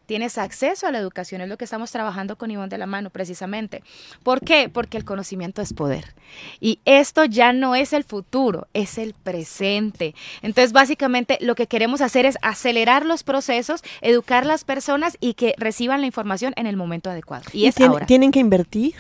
tienes 0.06 0.38
acceso 0.38 0.88
a 0.88 0.92
la 0.92 1.00
educación. 1.00 1.42
Es 1.42 1.50
lo 1.50 1.58
que 1.58 1.66
estamos 1.66 1.92
trabajando 1.92 2.38
con 2.38 2.52
Ivonne 2.52 2.70
de 2.70 2.78
la 2.78 2.86
mano, 2.86 3.10
precisamente. 3.10 3.84
¿Por 4.24 4.42
qué? 4.42 4.70
Porque 4.70 4.98
el 4.98 5.06
conocimiento 5.06 5.62
es 5.62 5.74
poder. 5.74 6.14
Y 6.60 6.80
esto 6.86 7.26
ya 7.26 7.54
no 7.54 7.76
es 7.76 7.94
el 7.94 8.04
futuro, 8.04 8.68
es 8.74 8.98
el 8.98 9.14
presente. 9.14 10.16
Entonces, 10.42 10.74
básicamente, 10.74 11.38
lo 11.42 11.56
que 11.56 11.68
queremos 11.68 12.02
hacer 12.02 12.26
es 12.26 12.38
acelerar 12.42 13.06
los 13.06 13.24
procesos, 13.24 13.82
educar 14.02 14.44
a 14.44 14.48
las 14.48 14.64
personas 14.64 15.18
y 15.20 15.34
que 15.36 15.56
reciban 15.58 16.02
la 16.02 16.08
información 16.08 16.54
en 16.58 16.68
el 16.68 16.76
momento 16.78 17.10
adecuado. 17.10 17.46
Y, 17.54 17.66
es 17.68 17.76
tien- 17.76 17.90
ahora. 17.90 18.06
tienen 18.06 18.32
que 18.32 18.40
invertir? 18.40 18.96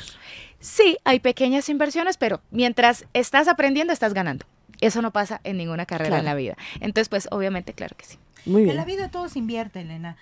Sí, 0.59 0.97
hay 1.03 1.19
pequeñas 1.19 1.67
inversiones, 1.69 2.15
pero 2.17 2.41
mientras 2.49 3.05
estás 3.13 3.47
aprendiendo, 3.47 3.91
estás 3.91 4.13
ganando. 4.13 4.45
Eso 4.79 5.01
no 5.01 5.11
pasa 5.11 5.39
en 5.43 5.57
ninguna 5.57 5.85
carrera 5.85 6.09
Claro. 6.09 6.19
en 6.21 6.25
la 6.25 6.35
vida. 6.35 6.55
Entonces, 6.79 7.09
pues 7.09 7.27
obviamente, 7.31 7.73
claro 7.73 7.95
que 7.97 8.05
sí. 8.05 8.17
Muy 8.45 8.69
En 8.69 8.75
la 8.75 8.85
vida 8.85 9.09
todo 9.09 9.29
se 9.29 9.39
invierte, 9.39 9.81
Elena. 9.81 10.17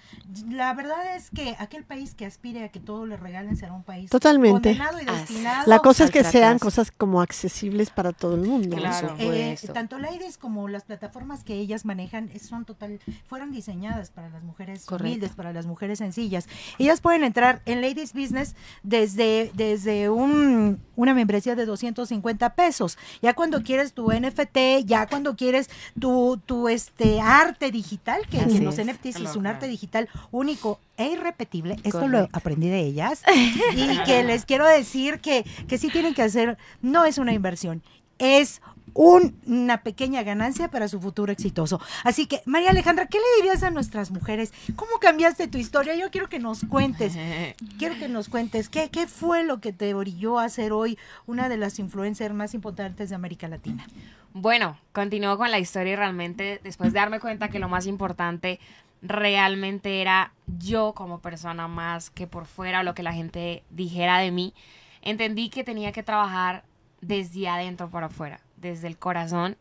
La 0.50 0.74
verdad 0.74 1.16
es 1.16 1.30
que 1.32 1.56
aquel 1.60 1.84
país 1.84 2.14
que 2.14 2.26
aspire 2.26 2.64
a 2.64 2.70
que 2.70 2.80
todo 2.80 3.06
le 3.06 3.18
regalen 3.18 3.58
será 3.58 3.74
un 3.74 3.84
país 3.84 4.10
Totalmente. 4.10 4.70
condenado 4.70 5.00
y 5.02 5.06
destinado. 5.06 5.64
La 5.68 5.80
cosa 5.80 6.06
es 6.06 6.12
que 6.12 6.24
sean 6.24 6.60
cosas 6.60 6.92
como 6.92 7.22
accesibles 7.22 7.90
para 7.90 8.12
todo 8.12 8.36
el 8.36 8.42
mundo. 8.42 8.78
Eh, 9.18 9.58
tanto 9.74 9.98
Ladies 9.98 10.38
como 10.38 10.68
las 10.68 10.84
plataformas 10.84 11.44
que 11.44 11.56
ellas 11.56 11.86
manejan 11.86 12.30
son 12.40 12.66
total, 12.66 13.00
fueron 13.26 13.52
diseñadas 13.52 14.12
para 14.12 14.30
las 14.30 14.44
mujeres 14.44 14.86
Correcto. 14.86 15.08
humildes, 15.08 15.32
para 15.32 15.54
las 15.54 15.66
mujeres 15.66 16.00
sencillas. 16.00 16.48
Ellas 16.78 17.02
pueden 17.02 17.24
entrar 17.24 17.62
en 17.66 17.82
Ladies 17.82 18.14
Business 18.14 18.56
desde, 18.84 19.52
desde 19.54 20.10
un, 20.10 20.82
una 20.96 21.14
membresía 21.14 21.56
de 21.56 21.66
250 21.66 22.56
pesos. 22.56 22.98
Ya 23.22 23.34
cuando 23.34 23.64
quieres 23.64 23.94
tu 23.94 24.12
NFT, 24.12 24.86
ya 24.86 25.08
cuando 25.08 25.36
quieres 25.36 25.70
tu, 26.00 26.40
tu 26.46 26.68
este 26.68 27.22
arte 27.22 27.72
digital, 27.72 28.11
que, 28.30 28.46
los. 28.60 28.76
NFTs 28.76 29.06
es 29.06 29.16
Claro, 29.16 29.40
un 29.40 29.48
arte 29.48 29.68
digital 29.68 30.10
único 30.32 30.80
e 30.98 31.08
irrepetible. 31.08 31.78
Esto 31.84 32.08
lo 32.08 32.30
aprendí 32.32 32.70
de 32.70 32.80
ellas. 32.80 33.24
y 33.76 34.04
que 34.04 34.24
les 34.24 34.46
quiero 34.46 34.66
decir 34.68 35.20
que, 35.20 35.46
que 35.68 35.78
sí 35.78 35.90
tienen 35.90 36.14
que 36.14 36.24
hacer, 36.24 36.58
no 36.82 37.06
es 37.06 37.18
una 37.18 37.34
inversión, 37.34 37.84
es 38.22 38.62
un- 38.94 39.40
una 39.46 39.84
pequeña 39.84 40.22
ganancia 40.22 40.70
para 40.70 40.88
su 40.90 41.00
futuro 41.00 41.32
exitoso. 41.32 41.80
Así 42.04 42.26
que, 42.28 42.42
María 42.46 42.72
Alejandra, 42.72 43.08
¿qué 43.08 43.18
le 43.20 43.42
dirías 43.42 43.64
a 43.64 43.72
nuestras 43.72 44.12
mujeres? 44.12 44.54
¿Cómo 44.76 44.92
cambiaste 45.00 45.48
tu 45.48 45.58
historia? 45.58 45.96
Yo 45.96 46.12
quiero 46.12 46.28
que 46.30 46.40
nos 46.40 46.66
cuentes, 46.66 47.14
quiero 47.80 47.96
que 47.98 48.10
nos 48.10 48.28
cuentes 48.30 48.68
qué, 48.70 48.90
qué 48.90 49.08
fue 49.08 49.44
lo 49.46 49.62
que 49.62 49.72
te 49.74 49.94
orilló 49.94 50.40
a 50.40 50.50
ser 50.50 50.72
hoy 50.74 50.98
una 51.26 51.48
de 51.50 51.58
las 51.58 51.80
influencers 51.80 52.36
más 52.36 52.54
importantes 52.54 53.10
de 53.10 53.16
América 53.16 53.48
Latina. 53.48 53.88
Bueno, 54.34 54.78
continúo 54.94 55.38
con 55.38 55.52
la 55.52 55.60
historia 55.60 55.94
y 55.94 55.96
realmente 55.96 56.60
después 56.64 56.92
de 56.94 57.00
darme 57.00 57.20
cuenta 57.22 57.48
que 57.50 57.60
lo 57.60 57.70
más 57.70 57.88
importante 57.88 58.60
realmente 59.02 60.02
era 60.02 60.32
yo 60.60 60.94
como 60.94 61.20
persona 61.20 61.68
más 61.68 62.10
que 62.10 62.28
por 62.28 62.46
fuera 62.46 62.82
o 62.82 62.84
lo 62.84 62.94
que 62.94 63.04
la 63.04 63.14
gente 63.14 63.64
dijera 63.70 64.20
de 64.20 64.32
mí, 64.32 64.54
entendí 65.02 65.50
que 65.50 65.64
tenía 65.64 65.92
que 65.92 66.04
trabajar 66.04 66.64
desde 67.02 67.48
adentro 67.48 67.90
para 67.90 68.08
afuera, 68.08 68.40
desde 68.58 68.88
el 68.88 68.98
corazón. 68.98 69.58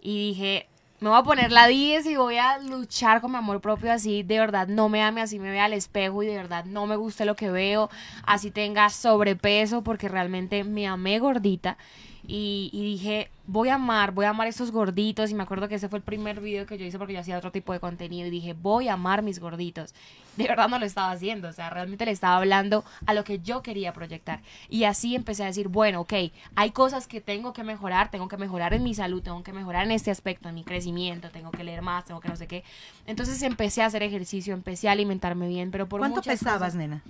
Y 0.00 0.28
dije, 0.28 0.68
me 1.00 1.08
voy 1.08 1.18
a 1.18 1.24
poner 1.24 1.50
la 1.50 1.66
10 1.66 2.06
y 2.06 2.16
voy 2.16 2.36
a 2.36 2.58
luchar 2.58 3.20
con 3.20 3.32
mi 3.32 3.38
amor 3.38 3.60
propio 3.60 3.92
así, 3.92 4.22
de 4.22 4.38
verdad 4.38 4.68
no 4.68 4.88
me 4.88 5.02
ame, 5.02 5.20
así 5.20 5.40
me 5.40 5.50
vea 5.50 5.64
al 5.64 5.72
espejo 5.72 6.22
y 6.22 6.26
de 6.26 6.36
verdad 6.36 6.64
no 6.64 6.86
me 6.86 6.94
guste 6.94 7.24
lo 7.24 7.34
que 7.34 7.50
veo, 7.50 7.90
así 8.24 8.52
tenga 8.52 8.88
sobrepeso 8.88 9.82
porque 9.82 10.08
realmente 10.08 10.62
me 10.62 10.86
amé 10.86 11.18
gordita. 11.18 11.76
Y, 12.24 12.70
y 12.72 12.84
dije, 12.84 13.30
voy 13.46 13.68
a 13.68 13.74
amar, 13.74 14.12
voy 14.12 14.24
a 14.26 14.30
amar 14.30 14.46
estos 14.48 14.70
gorditos. 14.70 15.30
Y 15.30 15.34
me 15.34 15.42
acuerdo 15.42 15.68
que 15.68 15.74
ese 15.76 15.88
fue 15.88 15.98
el 15.98 16.02
primer 16.04 16.40
video 16.40 16.66
que 16.66 16.78
yo 16.78 16.84
hice 16.84 16.98
porque 16.98 17.12
yo 17.14 17.20
hacía 17.20 17.38
otro 17.38 17.52
tipo 17.52 17.72
de 17.72 17.80
contenido. 17.80 18.26
Y 18.26 18.30
dije, 18.30 18.52
voy 18.54 18.88
a 18.88 18.94
amar 18.94 19.22
mis 19.22 19.38
gorditos. 19.40 19.94
De 20.36 20.48
verdad 20.48 20.68
no 20.68 20.78
lo 20.78 20.86
estaba 20.86 21.10
haciendo. 21.10 21.48
O 21.48 21.52
sea, 21.52 21.68
realmente 21.70 22.04
le 22.06 22.10
estaba 22.12 22.36
hablando 22.36 22.84
a 23.06 23.14
lo 23.14 23.24
que 23.24 23.38
yo 23.40 23.62
quería 23.62 23.92
proyectar. 23.92 24.40
Y 24.70 24.84
así 24.84 25.14
empecé 25.14 25.42
a 25.42 25.46
decir, 25.46 25.68
bueno, 25.68 26.00
ok, 26.00 26.14
hay 26.54 26.70
cosas 26.70 27.06
que 27.06 27.20
tengo 27.20 27.52
que 27.52 27.64
mejorar. 27.64 28.10
Tengo 28.10 28.28
que 28.28 28.36
mejorar 28.36 28.72
en 28.74 28.82
mi 28.82 28.94
salud, 28.94 29.22
tengo 29.22 29.42
que 29.42 29.52
mejorar 29.52 29.84
en 29.84 29.90
este 29.92 30.10
aspecto, 30.10 30.48
en 30.48 30.54
mi 30.54 30.64
crecimiento. 30.64 31.30
Tengo 31.30 31.50
que 31.50 31.64
leer 31.64 31.82
más, 31.82 32.04
tengo 32.06 32.20
que 32.20 32.28
no 32.28 32.36
sé 32.36 32.46
qué. 32.46 32.64
Entonces 33.06 33.42
empecé 33.42 33.82
a 33.82 33.86
hacer 33.86 34.02
ejercicio, 34.02 34.54
empecé 34.54 34.88
a 34.88 34.92
alimentarme 34.92 35.48
bien. 35.48 35.70
Pero 35.70 35.88
por 35.88 36.00
¿Cuánto 36.00 36.22
pesabas, 36.22 36.58
cosas- 36.58 36.74
nena? 36.76 37.02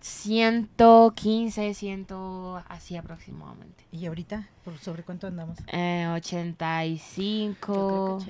115, 0.00 1.74
100, 1.74 2.06
así 2.68 2.96
aproximadamente. 2.96 3.84
¿Y 3.92 4.06
ahorita? 4.06 4.48
¿Por 4.64 4.76
¿Sobre 4.78 5.02
cuánto 5.02 5.26
andamos? 5.26 5.58
Eh, 5.68 6.06
85. 6.14 7.72
o- 7.72 8.20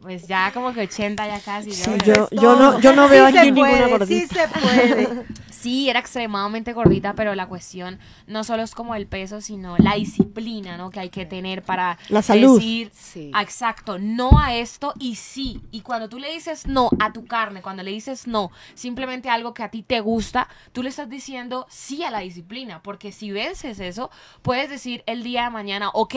Pues 0.00 0.28
ya 0.28 0.52
como 0.52 0.72
que 0.72 0.82
80 0.82 1.26
ya 1.26 1.40
casi. 1.40 1.72
Yo, 1.72 2.28
yo 2.30 2.54
no, 2.56 2.78
yo 2.78 2.92
no 2.94 3.08
veo 3.08 3.26
aquí 3.26 3.50
ninguna 3.50 3.70
puede, 3.70 3.90
gordita. 3.90 4.06
Sí 4.20 4.26
se 4.34 4.48
puede. 4.48 5.24
Sí, 5.62 5.88
era 5.88 6.00
extremadamente 6.00 6.72
gordita, 6.72 7.14
pero 7.14 7.36
la 7.36 7.46
cuestión 7.46 8.00
no 8.26 8.42
solo 8.42 8.64
es 8.64 8.74
como 8.74 8.96
el 8.96 9.06
peso, 9.06 9.40
sino 9.40 9.76
la 9.78 9.94
disciplina, 9.94 10.76
¿no? 10.76 10.90
Que 10.90 10.98
hay 10.98 11.08
que 11.08 11.24
tener 11.24 11.62
para 11.62 11.98
La 12.08 12.20
salud. 12.20 12.56
decir, 12.58 12.90
Sí. 12.92 13.30
exacto, 13.40 13.96
no 14.00 14.40
a 14.40 14.56
esto 14.56 14.92
y 14.98 15.14
sí. 15.14 15.60
Y 15.70 15.82
cuando 15.82 16.08
tú 16.08 16.18
le 16.18 16.32
dices 16.32 16.66
no 16.66 16.90
a 16.98 17.12
tu 17.12 17.26
carne, 17.26 17.62
cuando 17.62 17.84
le 17.84 17.92
dices 17.92 18.26
no, 18.26 18.50
simplemente 18.74 19.30
algo 19.30 19.54
que 19.54 19.62
a 19.62 19.70
ti 19.70 19.84
te 19.84 20.00
gusta, 20.00 20.48
tú 20.72 20.82
le 20.82 20.88
estás 20.88 21.08
diciendo 21.08 21.64
sí 21.70 22.02
a 22.02 22.10
la 22.10 22.20
disciplina, 22.20 22.82
porque 22.82 23.12
si 23.12 23.30
vences 23.30 23.78
eso, 23.78 24.10
puedes 24.42 24.68
decir 24.68 25.04
el 25.06 25.22
día 25.22 25.44
de 25.44 25.50
mañana, 25.50 25.90
ok, 25.90 26.14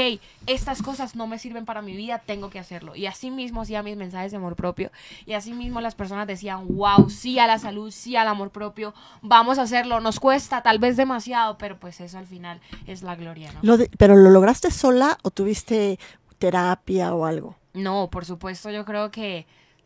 estas 0.47 0.81
cosas 0.81 1.15
no 1.15 1.27
me 1.27 1.39
sirven 1.39 1.65
para 1.65 1.81
mi 1.81 1.95
vida, 1.95 2.19
tengo 2.25 2.49
que 2.49 2.59
hacerlo. 2.59 2.95
Y 2.95 3.05
así 3.07 3.31
mismo 3.31 3.61
hacía 3.61 3.81
mis 3.83 3.97
mensajes 3.97 4.31
de 4.31 4.37
amor 4.37 4.55
propio, 4.55 4.91
y 5.25 5.33
así 5.33 5.53
mismo 5.53 5.81
las 5.81 5.95
personas 5.95 6.27
decían, 6.27 6.75
wow, 6.75 7.09
sí 7.09 7.39
a 7.39 7.47
la 7.47 7.59
salud, 7.59 7.91
sí 7.91 8.15
al 8.15 8.27
amor 8.27 8.51
propio, 8.51 8.93
vamos 9.21 9.57
a 9.59 9.63
hacerlo, 9.63 9.99
nos 9.99 10.19
cuesta 10.19 10.61
tal 10.61 10.79
vez 10.79 10.97
demasiado, 10.97 11.57
pero 11.57 11.79
pues 11.79 11.99
eso 12.01 12.17
al 12.17 12.27
final 12.27 12.61
es 12.87 13.01
la 13.01 13.15
gloria, 13.15 13.51
¿no? 13.53 13.59
Lo 13.63 13.77
de- 13.77 13.89
¿Pero 13.97 14.15
lo 14.15 14.29
lograste 14.29 14.71
sola 14.71 15.17
o 15.23 15.31
tuviste 15.31 15.99
terapia 16.37 17.13
o 17.13 17.25
algo? 17.25 17.55
No, 17.73 18.09
por 18.09 18.25
supuesto, 18.25 18.69
yo 18.71 18.85
creo 18.85 19.11
que 19.11 19.45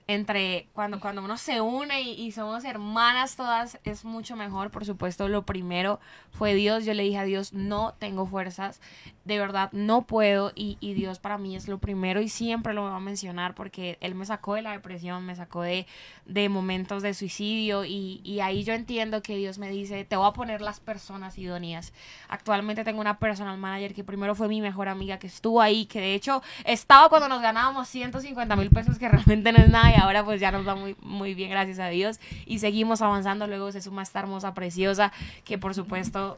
entre 0.09 0.67
cuando, 0.73 0.99
cuando 0.99 1.23
uno 1.23 1.37
se 1.37 1.61
une 1.61 2.01
y, 2.01 2.13
y 2.13 2.31
somos 2.31 2.65
hermanas 2.65 3.35
todas 3.35 3.77
es 3.83 4.03
mucho 4.03 4.35
mejor. 4.35 4.71
Por 4.71 4.83
supuesto, 4.83 5.27
lo 5.27 5.45
primero 5.45 5.99
fue 6.31 6.55
Dios. 6.55 6.83
Yo 6.83 6.95
le 6.95 7.03
dije 7.03 7.19
a 7.19 7.25
Dios, 7.25 7.53
no 7.53 7.93
tengo 7.99 8.25
fuerzas, 8.25 8.81
de 9.25 9.37
verdad 9.37 9.69
no 9.71 10.07
puedo 10.07 10.51
y, 10.55 10.79
y 10.79 10.95
Dios 10.95 11.19
para 11.19 11.37
mí 11.37 11.55
es 11.55 11.67
lo 11.67 11.77
primero 11.77 12.21
y 12.21 12.29
siempre 12.29 12.73
lo 12.73 12.81
voy 12.81 12.91
a 12.91 12.99
mencionar 12.99 13.53
porque 13.53 13.99
Él 14.01 14.15
me 14.15 14.25
sacó 14.25 14.55
de 14.55 14.63
la 14.63 14.71
depresión, 14.71 15.27
me 15.27 15.35
sacó 15.35 15.61
de, 15.61 15.85
de 16.25 16.49
momentos 16.49 17.03
de 17.03 17.13
suicidio 17.13 17.85
y, 17.85 18.21
y 18.23 18.39
ahí 18.39 18.63
yo 18.63 18.73
entiendo 18.73 19.21
que 19.21 19.37
Dios 19.37 19.59
me 19.59 19.69
dice, 19.69 20.05
te 20.05 20.15
voy 20.15 20.27
a 20.27 20.33
poner 20.33 20.61
las 20.61 20.79
personas 20.79 21.37
idóneas. 21.37 21.93
Actualmente 22.29 22.83
tengo 22.83 22.99
una 22.99 23.19
personal 23.19 23.59
manager 23.59 23.93
que 23.93 24.03
primero 24.03 24.33
fue 24.33 24.47
mi 24.47 24.59
mejor 24.59 24.87
amiga 24.89 25.19
que 25.19 25.27
estuvo 25.27 25.61
ahí, 25.61 25.85
que 25.85 26.01
de 26.01 26.15
hecho 26.15 26.41
estaba 26.65 27.09
cuando 27.09 27.29
nos 27.29 27.43
ganábamos 27.43 27.87
150 27.89 28.55
mil 28.55 28.71
pesos, 28.71 28.97
que 28.97 29.07
realmente 29.07 29.51
no 29.51 29.59
es 29.59 29.69
nada 29.69 29.98
ahora 29.99 30.23
pues 30.23 30.39
ya 30.39 30.51
nos 30.51 30.67
va 30.67 30.75
muy, 30.75 30.95
muy 31.01 31.33
bien, 31.33 31.49
gracias 31.49 31.79
a 31.79 31.87
Dios. 31.89 32.19
Y 32.45 32.59
seguimos 32.59 33.01
avanzando, 33.01 33.47
luego 33.47 33.71
se 33.71 33.81
suma 33.81 34.01
esta 34.03 34.19
hermosa, 34.19 34.53
preciosa, 34.53 35.11
que 35.45 35.57
por 35.57 35.73
supuesto 35.75 36.37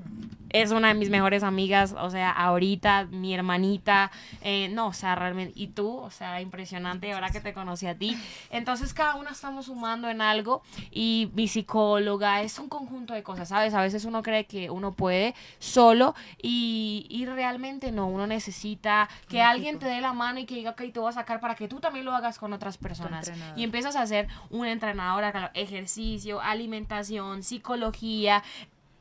es 0.54 0.72
una 0.72 0.90
de 0.90 0.94
mis 0.96 1.10
mejores 1.10 1.44
amigas, 1.44 1.96
o 1.98 2.10
sea, 2.10 2.32
ahorita, 2.32 3.06
mi 3.06 3.34
hermanita, 3.34 4.12
eh, 4.42 4.70
no, 4.70 4.88
o 4.88 4.94
sea, 4.94 5.16
realmente, 5.16 5.54
y 5.56 5.68
tú, 5.68 5.98
o 5.98 6.12
sea, 6.12 6.42
impresionante 6.42 7.12
ahora 7.14 7.30
que 7.30 7.42
te 7.42 7.54
conocí 7.54 7.88
a 7.88 7.98
ti. 7.98 8.18
Entonces 8.50 8.94
cada 8.94 9.16
uno 9.16 9.30
estamos 9.30 9.66
sumando 9.66 10.10
en 10.10 10.22
algo 10.22 10.62
y 10.92 11.32
mi 11.34 11.48
psicóloga 11.48 12.42
es 12.42 12.60
un 12.60 12.70
conjunto 12.70 13.14
de 13.14 13.24
cosas, 13.24 13.50
¿sabes? 13.50 13.74
A 13.74 13.82
veces 13.82 14.06
uno 14.06 14.24
cree 14.24 14.46
que 14.46 14.70
uno 14.70 14.94
puede 14.94 15.36
solo 15.60 16.16
y, 16.42 17.06
y 17.10 17.26
realmente 17.26 17.92
no, 17.92 18.08
uno 18.08 18.28
necesita 18.28 19.10
que 19.28 19.42
alguien 19.42 19.80
te 19.80 19.86
dé 19.86 20.02
la 20.02 20.14
mano 20.14 20.40
y 20.40 20.46
que 20.46 20.56
diga, 20.56 20.72
ok, 20.72 20.84
te 20.92 21.00
voy 21.00 21.10
a 21.10 21.14
sacar 21.14 21.40
para 21.40 21.56
que 21.56 21.68
tú 21.68 21.80
también 21.80 22.06
lo 22.06 22.14
hagas 22.14 22.40
con 22.40 22.54
otras 22.54 22.78
personas. 22.78 23.32
Y 23.56 23.64
empiezas 23.64 23.96
a 23.96 24.06
ser 24.06 24.28
un 24.50 24.66
entrenador, 24.66 25.30
claro, 25.32 25.50
ejercicio, 25.54 26.42
alimentación, 26.42 27.44
psicología, 27.44 28.44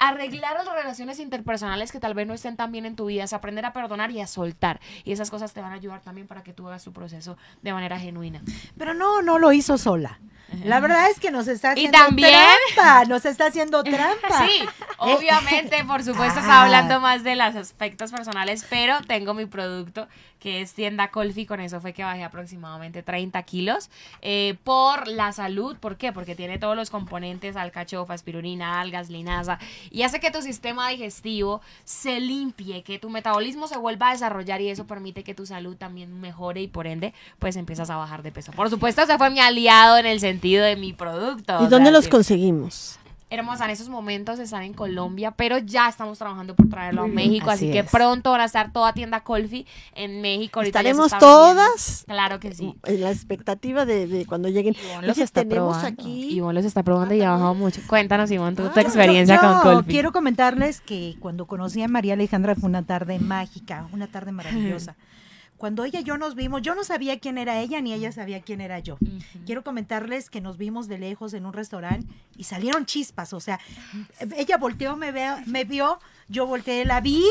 arreglar 0.01 0.55
las 0.55 0.67
relaciones 0.75 1.21
interpersonales 1.21 1.93
que 1.93 2.01
tal 2.01 2.15
vez 2.15 2.27
no 2.27 2.35
estén 2.35 2.57
tan 2.57 2.73
bien 2.73 2.87
en 2.87 2.97
tu 2.97 3.07
vida, 3.07 3.23
es 3.23 3.33
aprender 3.33 3.65
a 3.67 3.73
perdonar 3.73 4.11
y 4.11 4.21
a 4.21 4.27
soltar. 4.27 4.81
Y 5.05 5.13
esas 5.13 5.31
cosas 5.31 5.53
te 5.53 5.61
van 5.61 5.71
a 5.71 5.77
ayudar 5.77 6.01
también 6.01 6.27
para 6.27 6.43
que 6.43 6.53
tú 6.53 6.67
hagas 6.67 6.83
tu 6.83 6.93
proceso 6.93 7.37
de 7.63 7.73
manera 7.73 7.99
genuina. 8.01 8.43
Pero 8.77 8.95
no, 8.95 9.23
no 9.23 9.39
lo 9.39 9.53
hizo 9.53 9.79
sola. 9.79 10.19
La 10.65 10.81
verdad 10.81 11.09
es 11.11 11.21
que 11.21 11.31
nos 11.31 11.47
está 11.47 11.69
Y 11.69 11.73
haciendo 11.87 11.99
también- 11.99 12.35
trampa. 12.75 13.05
Nos 13.05 13.25
está 13.25 13.47
haciendo 13.47 13.85
trampa. 13.85 14.47
Sí, 14.49 14.65
obviamente, 14.99 15.85
por 15.85 16.03
supuesto, 16.03 16.39
Ah. 16.39 16.43
está 16.43 16.63
hablando 16.63 16.99
más 17.01 17.23
de 17.23 17.37
los 17.37 17.55
aspectos 17.55 18.11
personales, 18.11 18.67
pero 18.69 19.01
tengo 19.07 19.33
mi 19.35 19.47
producto 19.47 20.09
que 20.41 20.61
es 20.63 20.73
tienda 20.75 21.11
Colfi, 21.11 21.47
con 21.47 21.61
eso 21.61 21.81
fue 21.81 21.93
que 21.93 22.03
bajé 22.03 22.25
aproximadamente 22.25 23.03
30 23.03 23.41
kilos 23.45 23.91
eh, 24.23 24.57
por 24.65 25.07
la 25.07 25.33
salud, 25.33 25.77
¿por 25.77 25.97
qué? 25.97 26.13
Porque 26.13 26.35
tiene 26.35 26.59
todos 26.59 26.75
los 26.75 26.91
componentes, 26.91 27.55
alcachofa, 27.57 28.15
espirulina, 28.15 28.81
algas, 28.81 29.11
linaza, 29.11 29.59
y 29.91 30.03
hace 30.03 30.19
que 30.19 30.31
tu 30.31 30.43
sistema 30.43 30.89
digestivo 30.89 31.61
se 31.85 32.21
limpie, 32.21 32.83
que 32.83 32.99
tu 32.99 33.11
metabolismo 33.11 33.69
se 33.69 33.77
vuelva 33.79 34.09
a 34.09 34.13
desarrollar 34.13 34.61
y 34.61 34.71
eso 34.71 34.87
permite 34.87 35.23
que 35.23 35.35
tu 35.35 35.47
salud 35.47 35.77
también 35.77 36.21
mejore 36.21 36.63
y 36.63 36.69
por 36.69 36.87
ende, 36.87 37.13
pues 37.39 37.57
empiezas 37.57 37.91
a 37.91 37.97
bajar 37.97 38.23
de 38.23 38.33
peso. 38.33 38.53
Por 38.53 38.71
supuesto, 38.71 39.03
ese 39.03 39.19
fue 39.19 39.31
mi 39.31 39.41
aliado 39.41 39.99
en 39.99 40.07
el 40.07 40.21
sentido 40.21 40.65
de 40.65 40.77
mi 40.77 40.93
producto. 40.95 41.59
¿Y 41.63 41.67
dónde 41.69 41.91
sea, 41.91 41.93
los 41.93 42.05
que- 42.07 42.11
conseguimos? 42.11 42.99
Hermosa, 43.31 43.65
en 43.65 43.71
esos 43.71 43.89
momentos 43.89 44.41
están 44.41 44.63
en 44.65 44.75
Colombia, 44.75 45.31
pero 45.31 45.59
ya 45.59 45.89
estamos 45.89 46.19
trabajando 46.19 46.57
por 46.57 46.69
traerlo 46.69 47.03
a 47.03 47.07
México, 47.07 47.49
así, 47.51 47.67
así 47.67 47.73
que 47.73 47.85
pronto 47.85 48.33
van 48.33 48.41
a 48.41 48.45
estar 48.47 48.73
toda 48.73 48.93
tienda 48.93 49.21
Colfi 49.23 49.67
en 49.95 50.21
México. 50.21 50.61
¿Estaremos 50.63 51.13
todas? 51.19 52.05
Claro 52.09 52.41
que 52.41 52.53
sí. 52.53 52.75
En 52.85 53.01
la 53.01 53.13
expectativa 53.13 53.87
de, 53.87 54.09
de 54.09 54.27
cuando 54.27 54.49
lleguen. 54.49 54.75
Ivonne 54.91 55.07
los 55.07 55.19
está 55.19 55.43
tenemos 55.43 55.77
probando. 55.79 56.03
aquí. 56.03 56.29
Ivonne 56.35 56.55
los 56.55 56.65
está 56.65 56.83
probando 56.83 57.15
y 57.15 57.23
ha 57.23 57.31
bajado 57.31 57.55
mucho. 57.55 57.81
Cuéntanos, 57.87 58.31
Ivonne, 58.33 58.57
tu, 58.57 58.69
tu 58.69 58.79
Ah, 58.81 58.83
experiencia 58.83 59.37
Yo- 59.37 59.41
con 59.41 59.55
yo 59.55 59.63
Colfi. 59.63 59.91
Quiero 59.91 60.11
comentarles 60.13 60.81
que 60.81 61.15
cuando 61.21 61.47
conocí 61.47 61.83
a 61.83 61.89
María 61.89 62.15
Alejandra 62.15 62.57
fue 62.57 62.69
una 62.69 62.83
tarde 62.83 63.21
mágica, 63.21 63.87
una 63.93 64.09
tarde 64.09 64.33
maravillosa. 64.33 64.97
Cuando 65.61 65.85
ella 65.85 66.01
y 66.01 66.05
yo 66.05 66.17
nos 66.17 66.37
vimos, 66.37 66.63
yo 66.63 66.75
no 66.75 66.85
sabía 66.85 67.21
quién 67.21 67.37
era 67.37 67.61
ella 67.61 67.83
ni 67.83 67.93
ella 67.93 68.13
sabía 68.13 68.41
quién 68.41 68.63
era 68.63 68.79
yo. 68.79 68.97
Quiero 69.45 69.63
comentarles 69.63 70.31
que 70.31 70.41
nos 70.41 70.57
vimos 70.57 70.89
de 70.89 70.97
lejos 70.97 71.35
en 71.35 71.45
un 71.45 71.53
restaurante 71.53 72.11
y 72.35 72.45
salieron 72.45 72.87
chispas, 72.87 73.35
o 73.35 73.41
sea, 73.41 73.61
ella 74.39 74.57
volteó, 74.57 74.97
me, 74.97 75.13
veo, 75.13 75.37
me 75.45 75.65
vio, 75.65 75.99
yo 76.29 76.47
volteé, 76.47 76.87
la 76.87 77.03
vi 77.03 77.23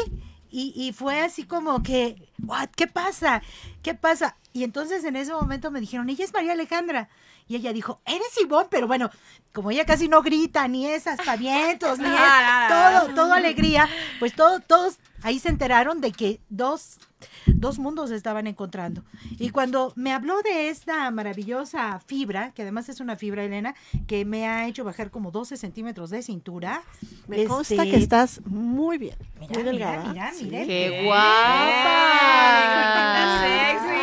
y, 0.51 0.73
y 0.75 0.93
fue 0.93 1.21
así 1.21 1.43
como 1.43 1.81
que, 1.81 2.29
"What, 2.43 2.69
¿qué 2.75 2.85
pasa? 2.85 3.41
¿Qué 3.81 3.95
pasa? 3.95 4.37
Y 4.53 4.63
entonces 4.63 5.03
en 5.05 5.15
ese 5.15 5.33
momento 5.33 5.71
me 5.71 5.79
dijeron, 5.79 6.07
ella 6.07 6.23
es 6.23 6.31
María 6.31 6.51
Alejandra. 6.51 7.09
Y 7.47 7.55
ella 7.55 7.73
dijo, 7.73 7.99
eres 8.05 8.27
Ivonne, 8.39 8.67
pero 8.69 8.85
bueno, 8.85 9.09
como 9.53 9.71
ella 9.71 9.83
casi 9.85 10.07
no 10.07 10.21
grita, 10.21 10.67
ni 10.67 10.85
es 10.85 11.07
aspavientos, 11.07 11.97
ni 11.97 12.05
es 12.05 12.11
todo, 12.69 13.15
todo 13.15 13.33
alegría, 13.33 13.89
pues 14.19 14.35
todo, 14.35 14.59
todos 14.59 14.99
ahí 15.23 15.39
se 15.39 15.49
enteraron 15.49 15.99
de 15.99 16.11
que 16.11 16.39
dos, 16.49 16.99
dos 17.47 17.79
mundos 17.79 18.09
se 18.09 18.15
estaban 18.15 18.47
encontrando. 18.47 19.03
Y 19.37 19.49
cuando 19.49 19.93
me 19.95 20.13
habló 20.13 20.41
de 20.41 20.69
esta 20.69 21.09
maravillosa 21.11 21.99
fibra, 22.05 22.51
que 22.53 22.61
además 22.63 22.89
es 22.89 22.99
una 22.99 23.15
fibra, 23.15 23.43
Elena, 23.43 23.75
que 24.07 24.25
me 24.25 24.47
ha 24.47 24.67
hecho 24.67 24.83
bajar 24.83 25.11
como 25.11 25.31
12 25.31 25.57
centímetros 25.57 26.09
de 26.09 26.21
cintura. 26.23 26.83
Me 27.27 27.45
consta 27.45 27.75
este, 27.75 27.91
que 27.91 27.97
estás 27.97 28.41
muy 28.45 28.97
bien, 28.97 29.15
Mira, 29.39 29.47
muy 29.53 29.57
mira, 29.57 29.71
delgada. 29.71 30.03
mira, 30.13 30.31
Sí. 30.33 30.45
mira. 30.45 30.65
¡Qué 30.65 31.01
Guapa. 31.05 31.23
guapa! 31.73 33.41
sexy. 33.41 33.99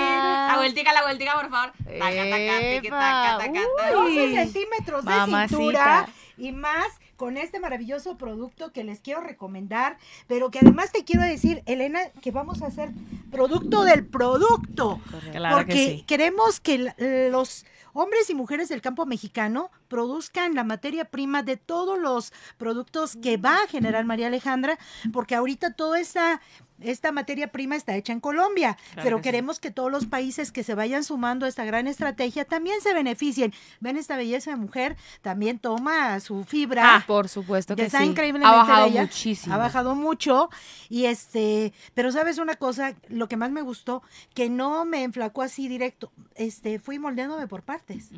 La 0.48 0.54
vueltica, 0.58 0.92
la 0.92 1.02
vueltica, 1.02 1.34
por 1.34 1.50
favor. 1.50 1.72
Taca, 1.84 2.30
taca, 2.30 2.60
tiqui, 2.74 2.88
taca, 2.88 3.38
taca, 3.38 3.52
taca. 3.76 3.92
12 3.92 4.34
centímetros 4.34 5.04
de 5.04 5.10
Mamacita. 5.10 5.48
cintura 5.48 6.08
y 6.38 6.52
más 6.52 6.86
con 7.16 7.36
este 7.36 7.60
maravilloso 7.60 8.16
producto 8.16 8.72
que 8.72 8.84
les 8.84 9.00
quiero 9.00 9.20
recomendar, 9.20 9.98
pero 10.26 10.50
que 10.50 10.60
además 10.60 10.92
te 10.92 11.04
quiero 11.04 11.22
decir, 11.22 11.62
Elena, 11.66 12.00
que 12.20 12.30
vamos 12.30 12.62
a 12.62 12.66
hacer 12.66 12.90
producto 13.30 13.84
del 13.84 14.06
producto. 14.06 15.00
Claro 15.32 15.56
porque 15.56 15.72
que 15.72 15.86
sí. 15.98 16.04
queremos 16.06 16.60
que 16.60 16.92
los 17.30 17.64
hombres 17.92 18.28
y 18.28 18.34
mujeres 18.34 18.68
del 18.68 18.82
campo 18.82 19.06
mexicano 19.06 19.70
produzcan 19.88 20.54
la 20.54 20.64
materia 20.64 21.06
prima 21.06 21.42
de 21.42 21.56
todos 21.56 21.98
los 21.98 22.32
productos 22.58 23.16
que 23.16 23.38
va 23.38 23.62
a 23.62 23.68
generar 23.68 24.04
María 24.04 24.26
Alejandra, 24.26 24.78
porque 25.12 25.34
ahorita 25.34 25.72
toda 25.72 25.98
esa 25.98 26.42
esta 26.80 27.12
materia 27.12 27.48
prima 27.52 27.76
está 27.76 27.94
hecha 27.96 28.12
en 28.12 28.20
Colombia, 28.20 28.76
Claro 28.92 29.02
pero 29.04 29.16
que 29.18 29.22
sí. 29.22 29.28
queremos 29.30 29.60
que 29.60 29.70
todos 29.70 29.90
los 29.90 30.06
países 30.06 30.52
que 30.52 30.62
se 30.62 30.74
vayan 30.74 31.04
sumando 31.04 31.46
a 31.46 31.48
esta 31.48 31.64
gran 31.64 31.86
estrategia 31.86 32.44
también 32.44 32.80
se 32.82 32.92
beneficien. 32.94 33.52
Ven 33.80 33.96
esta 33.96 34.16
belleza 34.16 34.50
de 34.50 34.56
mujer, 34.56 34.96
también 35.22 35.58
toma 35.58 36.18
su 36.20 36.44
fibra. 36.44 36.96
Ah, 36.96 37.04
por 37.06 37.28
supuesto 37.28 37.74
que 37.76 37.82
que 37.82 37.86
está 37.86 37.98
sí. 38.00 38.04
increíblemente 38.06 38.52
Ha 38.54 38.56
bajado 38.58 38.86
bella. 38.86 39.02
muchísimo. 39.02 39.54
Ha 39.54 39.58
bajado 39.58 39.94
mucho 39.94 40.50
y 40.88 41.06
este, 41.06 41.72
pero 41.94 42.12
sabes 42.12 42.38
una 42.38 42.56
cosa, 42.56 42.94
lo 43.08 43.28
que 43.28 43.36
más 43.36 43.50
me 43.50 43.62
gustó, 43.62 44.02
que 44.34 44.48
no 44.50 44.84
me 44.84 45.02
enflacó 45.02 45.42
así 45.42 45.68
directo, 45.68 46.12
este, 46.34 46.78
fui 46.78 46.98
moldeándome 46.98 47.46
por 47.48 47.62
partes. 47.62 48.10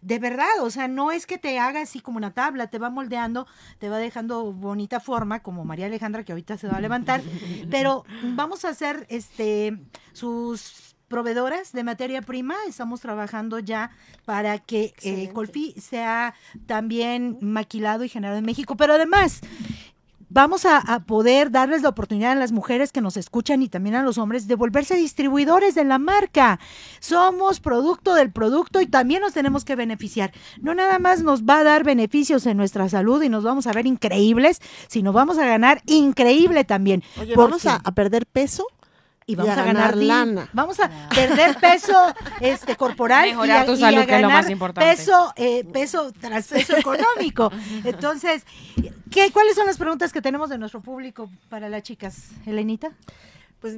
De 0.00 0.18
verdad, 0.18 0.46
o 0.62 0.70
sea, 0.70 0.88
no 0.88 1.10
es 1.10 1.26
que 1.26 1.38
te 1.38 1.58
haga 1.58 1.80
así 1.80 2.00
como 2.00 2.18
una 2.18 2.32
tabla, 2.32 2.68
te 2.68 2.78
va 2.78 2.90
moldeando, 2.90 3.46
te 3.78 3.88
va 3.88 3.98
dejando 3.98 4.52
bonita 4.52 5.00
forma, 5.00 5.42
como 5.42 5.64
María 5.64 5.86
Alejandra, 5.86 6.24
que 6.24 6.32
ahorita 6.32 6.56
se 6.58 6.68
va 6.68 6.76
a 6.76 6.80
levantar, 6.80 7.22
pero 7.70 8.04
vamos 8.34 8.64
a 8.64 8.70
hacer 8.70 9.06
este 9.08 9.78
sus 10.12 10.86
proveedoras 11.08 11.72
de 11.72 11.84
materia 11.84 12.22
prima, 12.22 12.56
estamos 12.68 13.00
trabajando 13.00 13.58
ya 13.58 13.90
para 14.24 14.58
que 14.58 14.92
eh. 15.02 15.30
Colfi 15.32 15.74
sea 15.80 16.34
también 16.66 17.38
maquilado 17.40 18.04
y 18.04 18.08
generado 18.08 18.38
en 18.38 18.44
México, 18.44 18.76
pero 18.76 18.94
además 18.94 19.40
vamos 20.36 20.66
a, 20.66 20.76
a 20.76 21.00
poder 21.00 21.50
darles 21.50 21.80
la 21.80 21.88
oportunidad 21.88 22.32
a 22.32 22.34
las 22.34 22.52
mujeres 22.52 22.92
que 22.92 23.00
nos 23.00 23.16
escuchan 23.16 23.62
y 23.62 23.70
también 23.70 23.94
a 23.94 24.02
los 24.02 24.18
hombres 24.18 24.46
de 24.46 24.54
volverse 24.54 24.94
distribuidores 24.94 25.74
de 25.74 25.82
la 25.82 25.98
marca. 25.98 26.60
Somos 27.00 27.58
producto 27.58 28.12
del 28.14 28.30
producto 28.30 28.82
y 28.82 28.86
también 28.86 29.22
nos 29.22 29.32
tenemos 29.32 29.64
que 29.64 29.76
beneficiar. 29.76 30.32
No 30.60 30.74
nada 30.74 30.98
más 30.98 31.22
nos 31.22 31.44
va 31.44 31.60
a 31.60 31.64
dar 31.64 31.84
beneficios 31.84 32.44
en 32.44 32.58
nuestra 32.58 32.86
salud 32.90 33.22
y 33.22 33.30
nos 33.30 33.44
vamos 33.44 33.66
a 33.66 33.72
ver 33.72 33.86
increíbles, 33.86 34.60
sino 34.88 35.14
vamos 35.14 35.38
a 35.38 35.46
ganar 35.46 35.80
increíble 35.86 36.64
también. 36.64 37.02
Oye, 37.18 37.34
vamos 37.34 37.64
a, 37.64 37.76
a 37.76 37.92
perder 37.92 38.26
peso 38.26 38.66
y 39.26 39.34
vamos 39.34 39.56
a 39.56 39.62
a, 39.62 39.64
ganar, 39.64 39.74
ganar 39.74 39.96
lana. 39.96 40.48
Vamos 40.52 40.78
a 40.78 40.88
perder 41.08 41.56
peso 41.58 42.14
este 42.40 42.76
corporal 42.76 43.28
Mejorar 43.28 43.48
y 43.48 43.62
a, 43.62 43.66
tu 43.66 43.72
y 43.72 43.80
salud, 43.80 43.98
a 43.98 44.06
que 44.06 44.14
es 44.14 44.22
lo 44.22 44.28
más 44.28 44.36
ganar 44.36 44.50
importante. 44.52 44.96
Peso, 44.96 45.32
eh, 45.34 45.64
peso 45.64 46.12
tras 46.12 46.46
peso 46.46 46.76
económico. 46.76 47.50
Entonces, 47.84 48.44
¿qué, 49.10 49.32
¿cuáles 49.32 49.56
son 49.56 49.66
las 49.66 49.78
preguntas 49.78 50.12
que 50.12 50.22
tenemos 50.22 50.48
de 50.48 50.58
nuestro 50.58 50.80
público 50.80 51.28
para 51.48 51.68
las 51.68 51.82
chicas, 51.82 52.30
Elenita? 52.46 52.92
Pues 53.60 53.76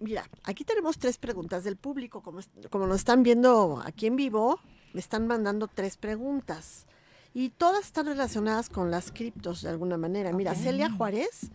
mira, 0.00 0.28
aquí 0.42 0.64
tenemos 0.64 0.98
tres 0.98 1.18
preguntas 1.18 1.62
del 1.62 1.76
público. 1.76 2.20
Como, 2.20 2.40
como 2.68 2.88
nos 2.88 2.96
están 2.96 3.22
viendo 3.22 3.80
aquí 3.86 4.08
en 4.08 4.16
vivo, 4.16 4.58
me 4.92 4.98
están 4.98 5.28
mandando 5.28 5.68
tres 5.68 5.96
preguntas. 5.96 6.86
Y 7.32 7.50
todas 7.50 7.86
están 7.86 8.06
relacionadas 8.06 8.68
con 8.68 8.90
las 8.90 9.12
criptos 9.12 9.62
de 9.62 9.68
alguna 9.68 9.96
manera. 9.96 10.32
Mira. 10.32 10.56
Celia 10.56 10.90
Juárez, 10.90 11.52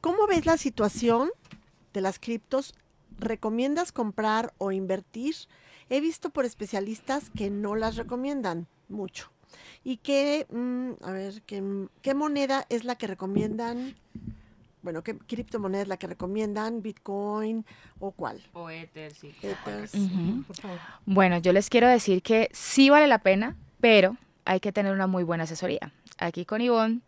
¿cómo 0.00 0.26
ves 0.26 0.46
la 0.46 0.56
situación 0.56 1.30
de 1.96 2.02
las 2.02 2.18
criptos? 2.18 2.74
¿Recomiendas 3.18 3.90
comprar 3.90 4.52
o 4.58 4.70
invertir? 4.70 5.34
He 5.88 6.00
visto 6.00 6.30
por 6.30 6.44
especialistas 6.44 7.30
que 7.30 7.48
no 7.50 7.74
las 7.74 7.96
recomiendan 7.96 8.66
mucho. 8.88 9.30
¿Y 9.82 9.96
qué, 9.96 10.46
mm, 10.50 11.04
a 11.04 11.12
ver, 11.12 11.42
qué, 11.42 11.62
qué 12.02 12.14
moneda 12.14 12.66
es 12.68 12.84
la 12.84 12.96
que 12.96 13.06
recomiendan? 13.06 13.96
Bueno, 14.82 15.02
¿qué 15.02 15.16
criptomoneda 15.16 15.82
es 15.82 15.88
la 15.88 15.96
que 15.96 16.06
recomiendan? 16.06 16.82
¿Bitcoin 16.82 17.64
o 17.98 18.10
cuál? 18.10 18.42
O 18.52 18.68
Ether, 18.68 19.14
sí. 19.14 19.34
Ethers. 19.42 19.92
Por 20.46 20.56
favor. 20.56 20.78
Bueno, 21.06 21.38
yo 21.38 21.52
les 21.52 21.70
quiero 21.70 21.88
decir 21.88 22.22
que 22.22 22.50
sí 22.52 22.90
vale 22.90 23.06
la 23.06 23.20
pena, 23.20 23.56
pero 23.80 24.16
hay 24.46 24.60
que 24.60 24.72
tener 24.72 24.92
una 24.92 25.06
muy 25.06 25.24
buena 25.24 25.44
asesoría. 25.44 25.92
Aquí 26.18 26.46
con 26.46 26.62
Ivonne 26.62 27.00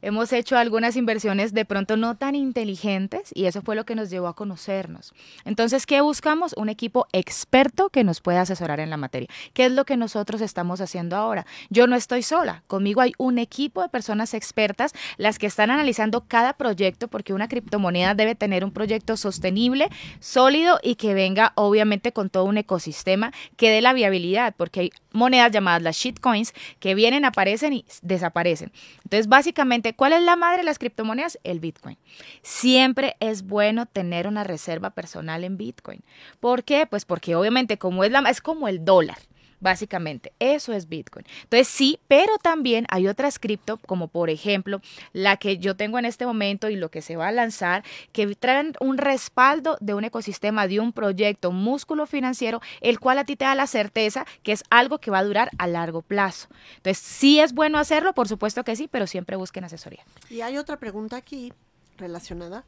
hemos 0.00 0.32
hecho 0.32 0.56
algunas 0.56 0.96
inversiones 0.96 1.52
de 1.52 1.64
pronto 1.64 1.96
no 1.96 2.16
tan 2.16 2.34
inteligentes 2.34 3.30
y 3.34 3.44
eso 3.44 3.60
fue 3.60 3.74
lo 3.74 3.84
que 3.84 3.94
nos 3.94 4.08
llevó 4.08 4.28
a 4.28 4.36
conocernos. 4.36 5.12
Entonces, 5.44 5.84
¿qué 5.84 6.00
buscamos? 6.00 6.54
Un 6.56 6.68
equipo 6.68 7.06
experto 7.12 7.90
que 7.90 8.04
nos 8.04 8.20
pueda 8.20 8.42
asesorar 8.42 8.80
en 8.80 8.90
la 8.90 8.96
materia. 8.96 9.28
¿Qué 9.52 9.66
es 9.66 9.72
lo 9.72 9.84
que 9.84 9.96
nosotros 9.96 10.40
estamos 10.40 10.80
haciendo 10.80 11.16
ahora? 11.16 11.46
Yo 11.68 11.86
no 11.86 11.96
estoy 11.96 12.22
sola, 12.22 12.62
conmigo 12.66 13.00
hay 13.00 13.12
un 13.18 13.38
equipo 13.38 13.82
de 13.82 13.88
personas 13.88 14.32
expertas, 14.34 14.94
las 15.18 15.38
que 15.38 15.46
están 15.46 15.70
analizando 15.70 16.24
cada 16.26 16.54
proyecto, 16.54 17.08
porque 17.08 17.34
una 17.34 17.48
criptomoneda 17.48 18.14
debe 18.14 18.34
tener 18.34 18.64
un 18.64 18.72
proyecto 18.72 19.16
sostenible, 19.16 19.88
sólido 20.20 20.78
y 20.82 20.94
que 20.94 21.12
venga 21.12 21.52
obviamente 21.54 22.12
con 22.12 22.30
todo 22.30 22.44
un 22.44 22.56
ecosistema 22.56 23.32
que 23.56 23.70
dé 23.70 23.82
la 23.82 23.92
viabilidad, 23.92 24.54
porque 24.56 24.80
hay 24.80 24.90
monedas 25.12 25.52
llamadas 25.52 25.82
las 25.82 25.96
shitcoins 25.96 26.52
que 26.84 26.94
vienen, 26.94 27.24
aparecen 27.24 27.72
y 27.72 27.86
desaparecen. 28.02 28.70
Entonces, 29.04 29.26
básicamente, 29.26 29.96
¿cuál 29.96 30.12
es 30.12 30.20
la 30.20 30.36
madre 30.36 30.58
de 30.58 30.64
las 30.64 30.78
criptomonedas? 30.78 31.38
El 31.42 31.58
Bitcoin. 31.58 31.96
Siempre 32.42 33.16
es 33.20 33.46
bueno 33.46 33.86
tener 33.86 34.26
una 34.26 34.44
reserva 34.44 34.90
personal 34.90 35.44
en 35.44 35.56
Bitcoin. 35.56 36.04
¿Por 36.40 36.62
qué? 36.62 36.84
Pues 36.86 37.06
porque 37.06 37.36
obviamente 37.36 37.78
como 37.78 38.04
es 38.04 38.10
la 38.10 38.20
es 38.28 38.42
como 38.42 38.68
el 38.68 38.84
dólar. 38.84 39.16
Básicamente, 39.64 40.34
eso 40.40 40.74
es 40.74 40.90
Bitcoin. 40.90 41.24
Entonces 41.44 41.68
sí, 41.68 41.98
pero 42.06 42.36
también 42.36 42.84
hay 42.90 43.08
otras 43.08 43.38
cripto, 43.38 43.78
como 43.78 44.08
por 44.08 44.28
ejemplo 44.28 44.82
la 45.14 45.38
que 45.38 45.56
yo 45.56 45.74
tengo 45.74 45.98
en 45.98 46.04
este 46.04 46.26
momento 46.26 46.68
y 46.68 46.76
lo 46.76 46.90
que 46.90 47.00
se 47.00 47.16
va 47.16 47.28
a 47.28 47.32
lanzar, 47.32 47.82
que 48.12 48.26
traen 48.34 48.74
un 48.78 48.98
respaldo 48.98 49.78
de 49.80 49.94
un 49.94 50.04
ecosistema, 50.04 50.68
de 50.68 50.80
un 50.80 50.92
proyecto, 50.92 51.50
músculo 51.50 52.04
financiero, 52.04 52.60
el 52.82 53.00
cual 53.00 53.16
a 53.16 53.24
ti 53.24 53.36
te 53.36 53.46
da 53.46 53.54
la 53.54 53.66
certeza 53.66 54.26
que 54.42 54.52
es 54.52 54.64
algo 54.68 54.98
que 54.98 55.10
va 55.10 55.20
a 55.20 55.24
durar 55.24 55.50
a 55.56 55.66
largo 55.66 56.02
plazo. 56.02 56.48
Entonces 56.76 56.98
sí 56.98 57.40
es 57.40 57.54
bueno 57.54 57.78
hacerlo, 57.78 58.12
por 58.12 58.28
supuesto 58.28 58.64
que 58.64 58.76
sí, 58.76 58.86
pero 58.86 59.06
siempre 59.06 59.36
busquen 59.36 59.64
asesoría. 59.64 60.04
Y 60.28 60.42
hay 60.42 60.58
otra 60.58 60.76
pregunta 60.76 61.16
aquí 61.16 61.54
relacionada. 61.96 62.66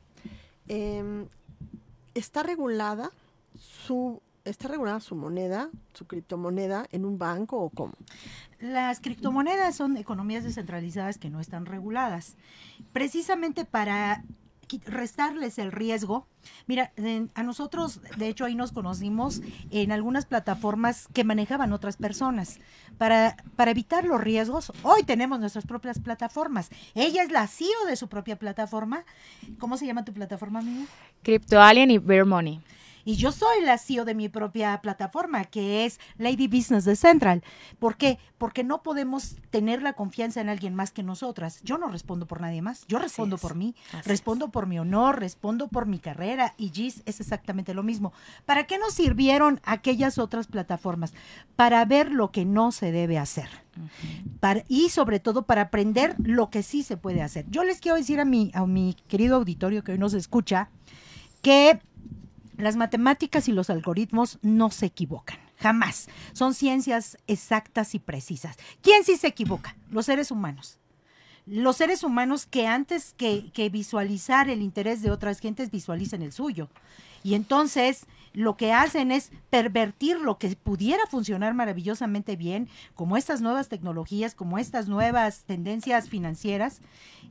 Em, 0.66 1.28
¿Está 2.14 2.42
regulada 2.42 3.10
su 3.86 4.22
está 4.46 4.68
regulada 4.68 5.00
su 5.00 5.14
moneda, 5.16 5.68
su 5.94 6.06
criptomoneda 6.06 6.86
en 6.92 7.04
un 7.04 7.18
banco 7.18 7.58
o 7.58 7.70
cómo? 7.70 7.94
Las 8.60 9.00
criptomonedas 9.00 9.74
son 9.76 9.96
economías 9.96 10.44
descentralizadas 10.44 11.18
que 11.18 11.30
no 11.30 11.40
están 11.40 11.66
reguladas. 11.66 12.36
Precisamente 12.92 13.64
para 13.64 14.24
restarles 14.86 15.58
el 15.58 15.70
riesgo. 15.70 16.26
Mira, 16.66 16.90
en- 16.96 17.30
a 17.34 17.44
nosotros, 17.44 18.00
de 18.16 18.26
hecho, 18.28 18.44
ahí 18.44 18.56
nos 18.56 18.72
conocimos 18.72 19.40
en 19.70 19.92
algunas 19.92 20.26
plataformas 20.26 21.06
que 21.12 21.22
manejaban 21.22 21.72
otras 21.72 21.96
personas. 21.96 22.58
Para, 22.98 23.36
para 23.54 23.70
evitar 23.70 24.04
los 24.04 24.20
riesgos, 24.20 24.72
hoy 24.82 25.04
tenemos 25.04 25.38
nuestras 25.38 25.66
propias 25.66 26.00
plataformas. 26.00 26.70
Ella 26.94 27.22
es 27.22 27.30
la 27.30 27.46
CEO 27.46 27.84
de 27.86 27.94
su 27.94 28.08
propia 28.08 28.36
plataforma. 28.40 29.04
¿Cómo 29.58 29.76
se 29.76 29.86
llama 29.86 30.04
tu 30.04 30.12
plataforma, 30.12 30.58
amiga? 30.58 30.86
Crypto 31.22 31.60
Alien 31.60 31.92
y 31.92 31.98
Bear 31.98 32.24
Money. 32.24 32.60
Y 33.06 33.14
yo 33.16 33.30
soy 33.30 33.62
la 33.62 33.78
CEO 33.78 34.04
de 34.04 34.14
mi 34.16 34.28
propia 34.28 34.78
plataforma, 34.82 35.44
que 35.44 35.84
es 35.86 36.00
Lady 36.18 36.48
Business 36.48 36.84
de 36.84 36.96
Central. 36.96 37.44
¿Por 37.78 37.96
qué? 37.96 38.18
Porque 38.36 38.64
no 38.64 38.82
podemos 38.82 39.36
tener 39.50 39.80
la 39.80 39.92
confianza 39.92 40.40
en 40.40 40.48
alguien 40.48 40.74
más 40.74 40.90
que 40.90 41.04
nosotras. 41.04 41.60
Yo 41.62 41.78
no 41.78 41.86
respondo 41.88 42.26
por 42.26 42.40
nadie 42.40 42.62
más. 42.62 42.84
Yo 42.88 42.98
respondo 42.98 43.36
es. 43.36 43.42
por 43.42 43.54
mí, 43.54 43.76
Así 43.92 44.08
respondo 44.08 44.50
por 44.50 44.66
mi 44.66 44.80
honor, 44.80 45.20
respondo 45.20 45.68
por 45.68 45.86
mi 45.86 46.00
carrera. 46.00 46.52
Y 46.58 46.70
GIS 46.70 47.02
es 47.06 47.20
exactamente 47.20 47.74
lo 47.74 47.84
mismo. 47.84 48.12
¿Para 48.44 48.64
qué 48.66 48.76
nos 48.76 48.92
sirvieron 48.94 49.60
aquellas 49.62 50.18
otras 50.18 50.48
plataformas? 50.48 51.14
Para 51.54 51.84
ver 51.84 52.10
lo 52.10 52.32
que 52.32 52.44
no 52.44 52.72
se 52.72 52.90
debe 52.90 53.18
hacer. 53.18 53.48
Para- 54.40 54.64
y 54.66 54.88
sobre 54.88 55.20
todo 55.20 55.42
para 55.46 55.62
aprender 55.62 56.16
lo 56.18 56.50
que 56.50 56.64
sí 56.64 56.82
se 56.82 56.96
puede 56.96 57.22
hacer. 57.22 57.46
Yo 57.50 57.62
les 57.62 57.78
quiero 57.80 57.96
decir 57.96 58.18
a 58.18 58.24
mi, 58.24 58.50
a 58.52 58.66
mi 58.66 58.96
querido 59.06 59.36
auditorio 59.36 59.84
que 59.84 59.92
hoy 59.92 59.98
nos 59.98 60.12
escucha 60.12 60.70
que 61.40 61.78
las 62.56 62.76
matemáticas 62.76 63.48
y 63.48 63.52
los 63.52 63.70
algoritmos 63.70 64.38
no 64.42 64.70
se 64.70 64.86
equivocan, 64.86 65.38
jamás. 65.58 66.08
Son 66.32 66.54
ciencias 66.54 67.18
exactas 67.26 67.94
y 67.94 67.98
precisas. 67.98 68.56
¿Quién 68.82 69.04
sí 69.04 69.16
se 69.16 69.28
equivoca? 69.28 69.76
Los 69.90 70.06
seres 70.06 70.30
humanos. 70.30 70.78
Los 71.46 71.76
seres 71.76 72.02
humanos 72.02 72.44
que 72.46 72.66
antes 72.66 73.14
que, 73.16 73.70
visualizar 73.70 74.50
el 74.50 74.62
interés 74.62 75.00
de 75.02 75.12
otras 75.12 75.38
gentes 75.38 75.70
visualizan 75.70 76.22
el 76.22 76.32
suyo. 76.32 76.68
Y 77.22 77.34
entonces 77.34 78.06
lo 78.36 78.58
que 78.58 78.70
hacen 78.74 79.12
es 79.12 79.32
pervertir 79.48 80.20
lo 80.20 80.36
que 80.36 80.54
pudiera 80.56 81.06
funcionar 81.06 81.54
maravillosamente 81.54 82.36
bien, 82.36 82.68
como 82.94 83.16
estas 83.16 83.40
nuevas 83.40 83.68
tecnologías, 83.70 84.34
como 84.34 84.58
estas 84.58 84.88
nuevas 84.88 85.44
tendencias 85.44 86.10
financieras. 86.10 86.82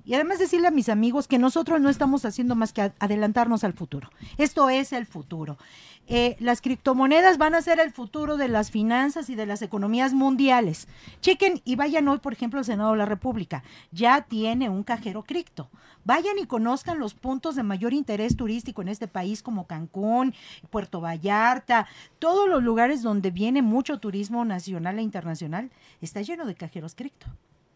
Y 0.03 0.15
además 0.15 0.39
decirle 0.39 0.67
a 0.67 0.71
mis 0.71 0.89
amigos 0.89 1.27
que 1.27 1.37
nosotros 1.37 1.79
no 1.79 1.89
estamos 1.89 2.25
haciendo 2.25 2.55
más 2.55 2.73
que 2.73 2.91
adelantarnos 2.97 3.63
al 3.63 3.73
futuro. 3.73 4.09
Esto 4.39 4.71
es 4.71 4.93
el 4.93 5.05
futuro. 5.05 5.59
Eh, 6.07 6.35
las 6.39 6.61
criptomonedas 6.61 7.37
van 7.37 7.55
a 7.55 7.61
ser 7.61 7.79
el 7.79 7.91
futuro 7.91 8.37
de 8.37 8.47
las 8.47 8.69
finanzas 8.69 9.29
y 9.29 9.35
de 9.35 9.45
las 9.45 9.61
economías 9.61 10.13
mundiales. 10.13 10.87
Chequen 11.21 11.61
y 11.65 11.75
vayan 11.75 12.07
hoy, 12.07 12.19
por 12.19 12.33
ejemplo, 12.33 12.59
al 12.59 12.65
Senado 12.65 12.91
de 12.91 12.97
la 12.97 13.05
República. 13.05 13.63
Ya 13.91 14.21
tiene 14.21 14.69
un 14.69 14.83
cajero 14.83 15.23
cripto. 15.23 15.69
Vayan 16.03 16.37
y 16.37 16.45
conozcan 16.45 16.99
los 16.99 17.15
puntos 17.15 17.55
de 17.55 17.63
mayor 17.63 17.93
interés 17.93 18.37
turístico 18.37 18.83
en 18.83 18.89
este 18.89 19.07
país, 19.07 19.41
como 19.41 19.65
Cancún, 19.65 20.35
Puerto 20.69 21.01
Vallarta, 21.01 21.87
todos 22.19 22.47
los 22.47 22.61
lugares 22.61 23.01
donde 23.01 23.31
viene 23.31 23.63
mucho 23.63 23.99
turismo 23.99 24.45
nacional 24.45 24.99
e 24.99 25.01
internacional. 25.01 25.71
Está 26.01 26.21
lleno 26.21 26.45
de 26.45 26.53
cajeros 26.53 26.93
cripto. 26.93 27.25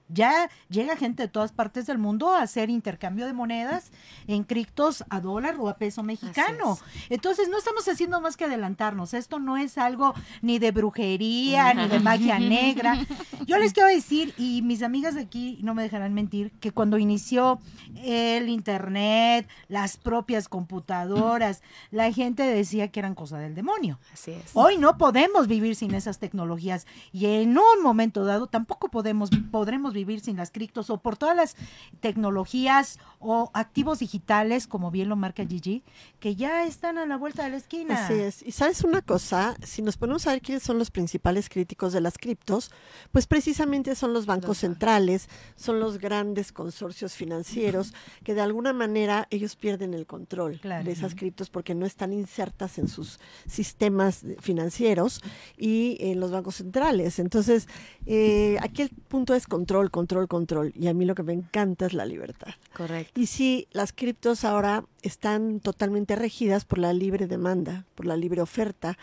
Ya 0.10 0.50
llega 0.69 0.95
gente 0.95 1.24
de 1.24 1.30
todas 1.30 1.52
partes 1.52 1.86
del 1.86 2.00
mundo 2.00 2.34
a 2.34 2.41
hacer 2.41 2.72
intercambio 2.72 3.28
de 3.28 3.34
monedas 3.34 3.91
en 4.28 4.43
criptos 4.43 5.06
a 5.10 5.22
dólar 5.22 5.58
o 5.60 5.69
a 5.69 5.78
peso 5.78 6.02
mexicano. 6.02 6.80
Entonces 7.10 7.48
no 7.48 7.60
estamos 7.60 7.88
haciendo 7.88 8.19
más 8.19 8.36
que 8.36 8.45
adelantarnos. 8.45 9.13
Esto 9.13 9.38
no 9.39 9.56
es 9.58 9.78
algo 9.78 10.15
ni 10.41 10.58
de 10.58 10.72
brujería, 10.72 11.76
ni 11.76 11.88
de 11.88 12.00
magia 12.00 12.39
negra. 12.39 12.98
Yo 13.45 13.60
les 13.60 13.72
quiero 13.74 13.89
decir, 13.89 14.34
y 14.38 14.63
mis 14.63 14.82
amigas 14.82 15.13
de 15.13 15.22
aquí 15.22 15.60
no 15.62 15.76
me 15.76 15.84
dejarán 15.84 16.15
mentir, 16.15 16.52
que 16.60 16.72
cuando 16.72 16.98
inició 16.98 17.60
el 17.95 18.50
internet, 18.50 19.48
las 19.67 19.98
propias 19.98 20.50
computadoras, 20.50 21.62
la 21.91 22.12
gente 22.12 22.43
decía 22.43 22.88
que 22.88 23.00
eran 23.00 23.13
cosa 23.13 23.38
del 23.38 23.54
demonio. 23.54 24.00
Así 24.12 24.32
es. 24.32 24.52
Hoy 24.54 24.78
no 24.78 24.98
podemos 24.98 25.48
vivir 25.48 25.76
sin 25.76 25.93
esas 25.93 26.17
tecnologías 26.17 26.88
y 27.12 27.28
en 27.28 27.58
un 27.58 27.84
momento 27.84 28.26
dado 28.26 28.48
tampoco 28.48 28.89
podemos 28.89 29.30
podremos 29.52 29.93
vivir 29.93 29.98
sin 30.21 30.38
las 30.38 30.51
criptos 30.51 30.89
o 30.89 30.97
por 30.97 31.17
todas 31.17 31.35
las 31.35 31.55
tecnologías 32.01 32.99
o 33.19 33.51
activos 33.53 33.99
digitales, 33.99 34.67
como 34.67 34.91
bien 34.91 35.09
lo 35.09 35.15
marca 35.15 35.45
Gigi, 35.45 35.83
que 36.19 36.35
ya 36.35 36.65
están 36.65 36.97
a 36.97 37.05
la 37.05 37.17
vuelta 37.17 37.43
de 37.43 37.49
la 37.51 37.57
esquina. 37.57 38.05
Así 38.05 38.13
es. 38.13 38.41
Y 38.43 38.51
sabes 38.51 38.83
una 38.83 39.01
cosa, 39.01 39.55
si 39.63 39.81
nos 39.81 39.97
ponemos 39.97 40.25
a 40.27 40.31
ver 40.31 40.41
quiénes 40.41 40.63
son 40.63 40.79
los 40.79 40.89
principales 40.91 41.49
críticos 41.49 41.93
de 41.93 42.01
las 42.01 42.17
criptos, 42.17 42.71
pues 43.12 43.27
precisamente 43.27 43.95
son 43.95 44.13
los 44.13 44.25
bancos 44.25 44.57
centrales, 44.59 45.29
son 45.55 45.79
los 45.79 45.97
grandes 45.99 46.51
consorcios 46.51 47.13
financieros, 47.13 47.93
que 48.23 48.33
de 48.33 48.41
alguna 48.41 48.73
manera 48.73 49.27
ellos 49.29 49.55
pierden 49.55 49.93
el 49.93 50.05
control 50.07 50.59
Claro. 50.62 50.83
de 50.85 50.91
esas 50.91 51.13
criptos 51.15 51.49
porque 51.49 51.75
no 51.75 51.85
están 51.85 52.13
insertas 52.13 52.77
en 52.77 52.88
sus 52.88 53.19
sistemas 53.47 54.23
financieros 54.39 55.21
y 55.57 55.97
en 55.99 56.19
los 56.19 56.31
bancos 56.31 56.55
centrales. 56.55 57.19
Entonces, 57.19 57.67
eh, 58.05 58.57
aquí 58.62 58.81
el 58.81 58.89
punto 58.89 59.33
es 59.35 59.47
control, 59.47 59.88
control, 59.89 60.28
control. 60.28 60.73
Y 60.75 60.88
a 60.88 60.93
mí 60.93 61.06
lo 61.06 61.15
que 61.15 61.23
me 61.23 61.34
encanta 61.34 61.86
es 61.86 61.93
la 61.93 62.06
libertad. 62.06 62.49
Correcto. 62.75 63.19
Y 63.19 63.28
sí, 63.28 63.67
las 63.71 63.93
criptos 63.93 64.45
ahora 64.45 64.86
están 65.02 65.60
totalmente 65.60 66.15
regidas 66.15 66.65
por 66.65 66.80
la 66.80 66.93
libre 66.93 67.28
demanda, 67.28 67.86
por 67.95 68.06
la 68.06 68.15
libre 68.15 68.41
oferta, 68.41 68.97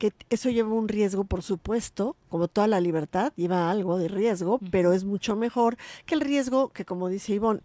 que 0.00 0.14
eso 0.30 0.48
lleva 0.48 0.72
un 0.72 0.88
riesgo, 0.88 1.24
por 1.24 1.42
supuesto, 1.42 2.16
como 2.30 2.48
toda 2.48 2.66
la 2.66 2.80
libertad, 2.80 3.34
lleva 3.36 3.70
algo 3.70 3.98
de 3.98 4.08
riesgo, 4.08 4.58
pero 4.70 4.94
es 4.94 5.04
mucho 5.04 5.36
mejor 5.36 5.76
que 6.06 6.14
el 6.14 6.22
riesgo 6.22 6.70
que, 6.70 6.86
como 6.86 7.10
dice 7.10 7.34
Ivonne, 7.34 7.60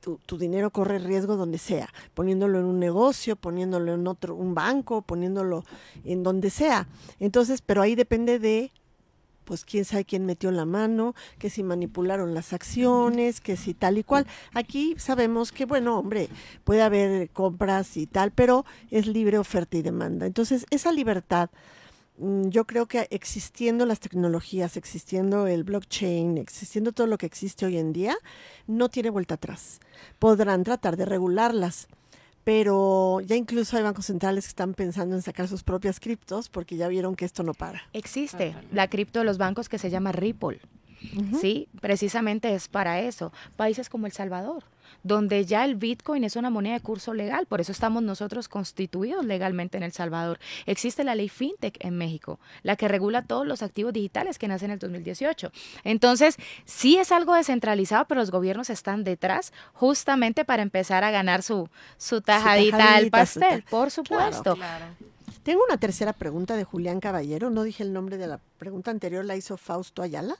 tu, 0.00 0.18
tu 0.26 0.36
dinero 0.36 0.70
corre 0.70 0.98
riesgo 0.98 1.36
donde 1.36 1.58
sea, 1.58 1.88
poniéndolo 2.14 2.58
en 2.58 2.64
un 2.64 2.80
negocio, 2.80 3.36
poniéndolo 3.36 3.94
en 3.94 4.08
otro, 4.08 4.34
un 4.34 4.54
banco, 4.54 5.02
poniéndolo 5.02 5.64
en 6.04 6.24
donde 6.24 6.50
sea. 6.50 6.88
Entonces, 7.20 7.62
pero 7.62 7.82
ahí 7.82 7.94
depende 7.94 8.40
de 8.40 8.72
pues 9.48 9.64
quién 9.64 9.86
sabe 9.86 10.04
quién 10.04 10.26
metió 10.26 10.50
la 10.50 10.66
mano, 10.66 11.14
que 11.38 11.48
si 11.48 11.62
manipularon 11.62 12.34
las 12.34 12.52
acciones, 12.52 13.40
que 13.40 13.56
si 13.56 13.72
tal 13.72 13.96
y 13.96 14.04
cual. 14.04 14.26
Aquí 14.52 14.94
sabemos 14.98 15.52
que, 15.52 15.64
bueno, 15.64 15.98
hombre, 15.98 16.28
puede 16.64 16.82
haber 16.82 17.30
compras 17.30 17.96
y 17.96 18.06
tal, 18.06 18.30
pero 18.30 18.66
es 18.90 19.06
libre 19.06 19.38
oferta 19.38 19.78
y 19.78 19.80
demanda. 19.80 20.26
Entonces, 20.26 20.66
esa 20.68 20.92
libertad, 20.92 21.48
mm, 22.18 22.50
yo 22.50 22.66
creo 22.66 22.84
que 22.84 23.08
existiendo 23.10 23.86
las 23.86 24.00
tecnologías, 24.00 24.76
existiendo 24.76 25.46
el 25.46 25.64
blockchain, 25.64 26.36
existiendo 26.36 26.92
todo 26.92 27.06
lo 27.06 27.16
que 27.16 27.24
existe 27.24 27.64
hoy 27.64 27.78
en 27.78 27.94
día, 27.94 28.18
no 28.66 28.90
tiene 28.90 29.08
vuelta 29.08 29.36
atrás. 29.36 29.80
Podrán 30.18 30.62
tratar 30.62 30.98
de 30.98 31.06
regularlas, 31.06 31.88
pero 32.48 33.20
ya 33.20 33.36
incluso 33.36 33.76
hay 33.76 33.82
bancos 33.82 34.06
centrales 34.06 34.46
que 34.46 34.48
están 34.48 34.72
pensando 34.72 35.14
en 35.14 35.20
sacar 35.20 35.48
sus 35.48 35.62
propias 35.62 36.00
criptos 36.00 36.48
porque 36.48 36.78
ya 36.78 36.88
vieron 36.88 37.14
que 37.14 37.26
esto 37.26 37.42
no 37.42 37.52
para. 37.52 37.82
Existe 37.92 38.56
la 38.72 38.88
cripto 38.88 39.18
de 39.18 39.26
los 39.26 39.36
bancos 39.36 39.68
que 39.68 39.76
se 39.76 39.90
llama 39.90 40.12
Ripple. 40.12 40.58
Sí, 41.40 41.68
precisamente 41.80 42.54
es 42.54 42.68
para 42.68 43.00
eso. 43.00 43.32
Países 43.56 43.88
como 43.88 44.06
El 44.06 44.12
Salvador, 44.12 44.64
donde 45.02 45.44
ya 45.44 45.64
el 45.64 45.76
Bitcoin 45.76 46.24
es 46.24 46.34
una 46.36 46.50
moneda 46.50 46.74
de 46.74 46.80
curso 46.80 47.14
legal, 47.14 47.46
por 47.46 47.60
eso 47.60 47.70
estamos 47.72 48.02
nosotros 48.02 48.48
constituidos 48.48 49.24
legalmente 49.24 49.76
en 49.76 49.84
El 49.84 49.92
Salvador. 49.92 50.38
Existe 50.66 51.04
la 51.04 51.14
ley 51.14 51.28
FinTech 51.28 51.76
en 51.84 51.96
México, 51.96 52.40
la 52.62 52.76
que 52.76 52.88
regula 52.88 53.22
todos 53.22 53.46
los 53.46 53.62
activos 53.62 53.92
digitales 53.92 54.38
que 54.38 54.48
nacen 54.48 54.70
en 54.70 54.74
el 54.74 54.78
2018. 54.80 55.52
Entonces, 55.84 56.36
sí 56.64 56.96
es 56.98 57.12
algo 57.12 57.34
descentralizado, 57.34 58.06
pero 58.06 58.20
los 58.20 58.30
gobiernos 58.30 58.70
están 58.70 59.04
detrás 59.04 59.52
justamente 59.74 60.44
para 60.44 60.62
empezar 60.62 61.04
a 61.04 61.10
ganar 61.10 61.42
su, 61.42 61.68
su 61.96 62.20
tajadita 62.22 62.76
al 62.76 62.82
tajadita, 63.10 63.26
su 63.26 63.40
pastel, 63.40 63.62
ta- 63.64 63.70
por 63.70 63.90
supuesto. 63.90 64.56
Claro. 64.56 64.86
Tengo 65.44 65.62
una 65.66 65.78
tercera 65.78 66.12
pregunta 66.12 66.56
de 66.56 66.64
Julián 66.64 67.00
Caballero. 67.00 67.48
No 67.48 67.62
dije 67.62 67.82
el 67.82 67.92
nombre 67.94 68.18
de 68.18 68.26
la 68.26 68.38
pregunta 68.58 68.90
anterior, 68.90 69.24
la 69.24 69.34
hizo 69.36 69.56
Fausto 69.56 70.02
Ayala. 70.02 70.36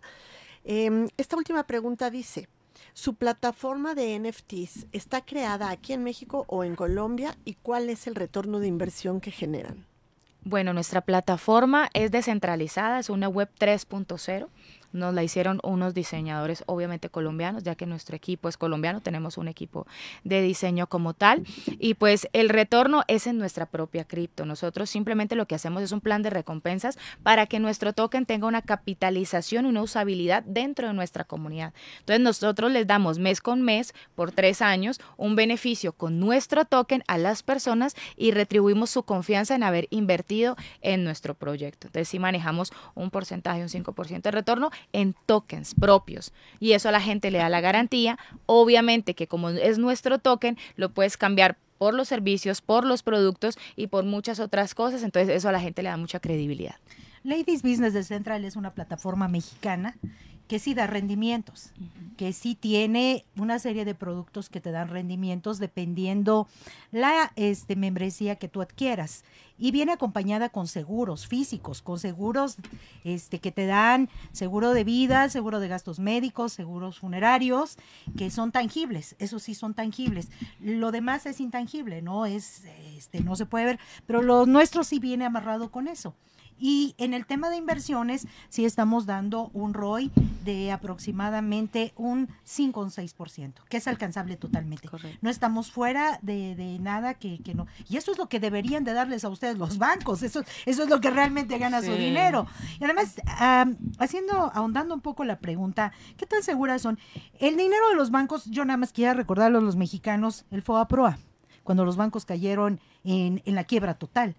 Eh, 0.70 1.08
esta 1.16 1.38
última 1.38 1.66
pregunta 1.66 2.10
dice, 2.10 2.46
¿su 2.92 3.14
plataforma 3.14 3.94
de 3.94 4.18
NFTs 4.18 4.86
está 4.92 5.22
creada 5.22 5.70
aquí 5.70 5.94
en 5.94 6.04
México 6.04 6.44
o 6.46 6.62
en 6.62 6.76
Colombia 6.76 7.38
y 7.46 7.54
cuál 7.54 7.88
es 7.88 8.06
el 8.06 8.14
retorno 8.14 8.60
de 8.60 8.66
inversión 8.66 9.22
que 9.22 9.30
generan? 9.30 9.86
Bueno, 10.44 10.74
nuestra 10.74 11.00
plataforma 11.00 11.88
es 11.94 12.10
descentralizada, 12.10 12.98
es 12.98 13.08
una 13.08 13.30
web 13.30 13.48
3.0. 13.58 14.48
Nos 14.92 15.14
la 15.14 15.22
hicieron 15.22 15.60
unos 15.62 15.94
diseñadores, 15.94 16.64
obviamente 16.66 17.08
colombianos, 17.08 17.62
ya 17.62 17.74
que 17.74 17.86
nuestro 17.86 18.16
equipo 18.16 18.48
es 18.48 18.56
colombiano, 18.56 19.00
tenemos 19.00 19.38
un 19.38 19.48
equipo 19.48 19.86
de 20.24 20.42
diseño 20.42 20.86
como 20.86 21.14
tal. 21.14 21.44
Y 21.78 21.94
pues 21.94 22.28
el 22.32 22.48
retorno 22.48 23.02
es 23.08 23.26
en 23.26 23.38
nuestra 23.38 23.66
propia 23.66 24.04
cripto. 24.04 24.44
Nosotros 24.44 24.90
simplemente 24.90 25.34
lo 25.34 25.46
que 25.46 25.54
hacemos 25.54 25.82
es 25.82 25.92
un 25.92 26.00
plan 26.00 26.22
de 26.22 26.30
recompensas 26.30 26.98
para 27.22 27.46
que 27.46 27.60
nuestro 27.60 27.92
token 27.92 28.26
tenga 28.26 28.46
una 28.46 28.62
capitalización, 28.62 29.66
una 29.66 29.82
usabilidad 29.82 30.42
dentro 30.44 30.88
de 30.88 30.94
nuestra 30.94 31.24
comunidad. 31.24 31.72
Entonces 32.00 32.20
nosotros 32.20 32.70
les 32.70 32.86
damos 32.86 33.18
mes 33.18 33.40
con 33.40 33.62
mes, 33.62 33.94
por 34.14 34.32
tres 34.32 34.62
años, 34.62 35.00
un 35.16 35.36
beneficio 35.36 35.92
con 35.92 36.18
nuestro 36.18 36.64
token 36.64 37.02
a 37.06 37.18
las 37.18 37.42
personas 37.42 37.94
y 38.16 38.30
retribuimos 38.30 38.90
su 38.90 39.02
confianza 39.02 39.54
en 39.54 39.62
haber 39.62 39.86
invertido 39.90 40.56
en 40.80 41.04
nuestro 41.04 41.34
proyecto. 41.34 41.88
Entonces 41.88 42.08
sí 42.08 42.18
manejamos 42.18 42.72
un 42.94 43.10
porcentaje, 43.10 43.62
un 43.62 43.68
5% 43.68 44.22
de 44.22 44.30
retorno 44.30 44.70
en 44.92 45.14
tokens 45.26 45.74
propios. 45.74 46.32
Y 46.60 46.72
eso 46.72 46.88
a 46.88 46.92
la 46.92 47.00
gente 47.00 47.30
le 47.30 47.38
da 47.38 47.48
la 47.48 47.60
garantía. 47.60 48.18
Obviamente 48.46 49.14
que 49.14 49.26
como 49.26 49.50
es 49.50 49.78
nuestro 49.78 50.18
token, 50.18 50.56
lo 50.76 50.90
puedes 50.90 51.16
cambiar 51.16 51.56
por 51.78 51.94
los 51.94 52.08
servicios, 52.08 52.60
por 52.60 52.84
los 52.84 53.02
productos 53.02 53.56
y 53.76 53.86
por 53.86 54.04
muchas 54.04 54.40
otras 54.40 54.74
cosas. 54.74 55.02
Entonces 55.02 55.34
eso 55.34 55.48
a 55.48 55.52
la 55.52 55.60
gente 55.60 55.82
le 55.82 55.88
da 55.88 55.96
mucha 55.96 56.20
credibilidad. 56.20 56.76
Ladies 57.22 57.62
Business 57.62 58.06
Central 58.06 58.44
es 58.44 58.56
una 58.56 58.74
plataforma 58.74 59.28
mexicana 59.28 59.96
que 60.48 60.58
sí 60.58 60.74
da 60.74 60.86
rendimientos, 60.86 61.72
que 62.16 62.32
sí 62.32 62.54
tiene 62.54 63.26
una 63.36 63.58
serie 63.58 63.84
de 63.84 63.94
productos 63.94 64.48
que 64.48 64.60
te 64.60 64.72
dan 64.72 64.88
rendimientos 64.88 65.58
dependiendo 65.58 66.48
la 66.90 67.32
este, 67.36 67.76
membresía 67.76 68.36
que 68.36 68.48
tú 68.48 68.62
adquieras. 68.62 69.24
Y 69.60 69.72
viene 69.72 69.92
acompañada 69.92 70.48
con 70.48 70.68
seguros 70.68 71.26
físicos, 71.26 71.82
con 71.82 71.98
seguros 71.98 72.56
este, 73.04 73.40
que 73.40 73.52
te 73.52 73.66
dan 73.66 74.08
seguro 74.32 74.72
de 74.72 74.84
vida, 74.84 75.28
seguro 75.28 75.60
de 75.60 75.68
gastos 75.68 75.98
médicos, 75.98 76.52
seguros 76.52 76.98
funerarios, 76.98 77.76
que 78.16 78.30
son 78.30 78.52
tangibles, 78.52 79.16
eso 79.18 79.38
sí 79.38 79.54
son 79.54 79.74
tangibles. 79.74 80.30
Lo 80.60 80.92
demás 80.92 81.26
es 81.26 81.40
intangible, 81.40 82.02
no 82.02 82.24
es, 82.24 82.64
este, 82.96 83.20
no 83.20 83.36
se 83.36 83.46
puede 83.46 83.64
ver, 83.64 83.80
pero 84.06 84.22
lo 84.22 84.46
nuestro 84.46 84.82
sí 84.82 84.98
viene 84.98 85.24
amarrado 85.24 85.70
con 85.70 85.88
eso. 85.88 86.14
Y 86.58 86.94
en 86.98 87.14
el 87.14 87.26
tema 87.26 87.50
de 87.50 87.56
inversiones, 87.56 88.26
sí 88.48 88.64
estamos 88.64 89.06
dando 89.06 89.50
un 89.52 89.74
ROI 89.74 90.10
de 90.44 90.72
aproximadamente 90.72 91.92
un 91.96 92.28
5 92.44 92.80
o 92.80 92.84
un 92.84 92.90
6%, 92.90 93.52
que 93.68 93.76
es 93.76 93.88
alcanzable 93.88 94.36
totalmente. 94.36 94.88
Correcto. 94.88 95.18
No 95.20 95.30
estamos 95.30 95.70
fuera 95.70 96.18
de, 96.22 96.54
de 96.56 96.78
nada 96.78 97.14
que, 97.14 97.38
que 97.42 97.54
no. 97.54 97.66
Y 97.88 97.96
eso 97.96 98.12
es 98.12 98.18
lo 98.18 98.28
que 98.28 98.40
deberían 98.40 98.84
de 98.84 98.92
darles 98.92 99.24
a 99.24 99.28
ustedes 99.28 99.58
los 99.58 99.78
bancos. 99.78 100.22
Eso, 100.22 100.42
eso 100.66 100.82
es 100.82 100.88
lo 100.88 101.00
que 101.00 101.10
realmente 101.10 101.58
gana 101.58 101.82
su 101.82 101.92
dinero. 101.92 102.46
Y 102.80 102.84
además, 102.84 103.20
am, 103.38 103.76
haciendo, 103.98 104.50
ahondando 104.54 104.94
un 104.94 105.00
poco 105.00 105.24
la 105.24 105.38
pregunta, 105.38 105.92
¿qué 106.16 106.26
tan 106.26 106.42
seguras 106.42 106.82
son? 106.82 106.98
El 107.38 107.56
dinero 107.56 107.88
de 107.90 107.96
los 107.96 108.10
bancos, 108.10 108.46
yo 108.46 108.64
nada 108.64 108.76
más 108.76 108.92
quiero 108.92 109.14
recordarlo 109.14 109.58
a 109.58 109.62
los 109.62 109.76
mexicanos, 109.76 110.44
el 110.50 110.62
FOA-PROA, 110.62 111.18
cuando 111.68 111.84
los 111.84 111.98
bancos 111.98 112.24
cayeron 112.24 112.80
en, 113.04 113.42
en 113.44 113.54
la 113.54 113.64
quiebra 113.64 113.92
total. 113.92 114.34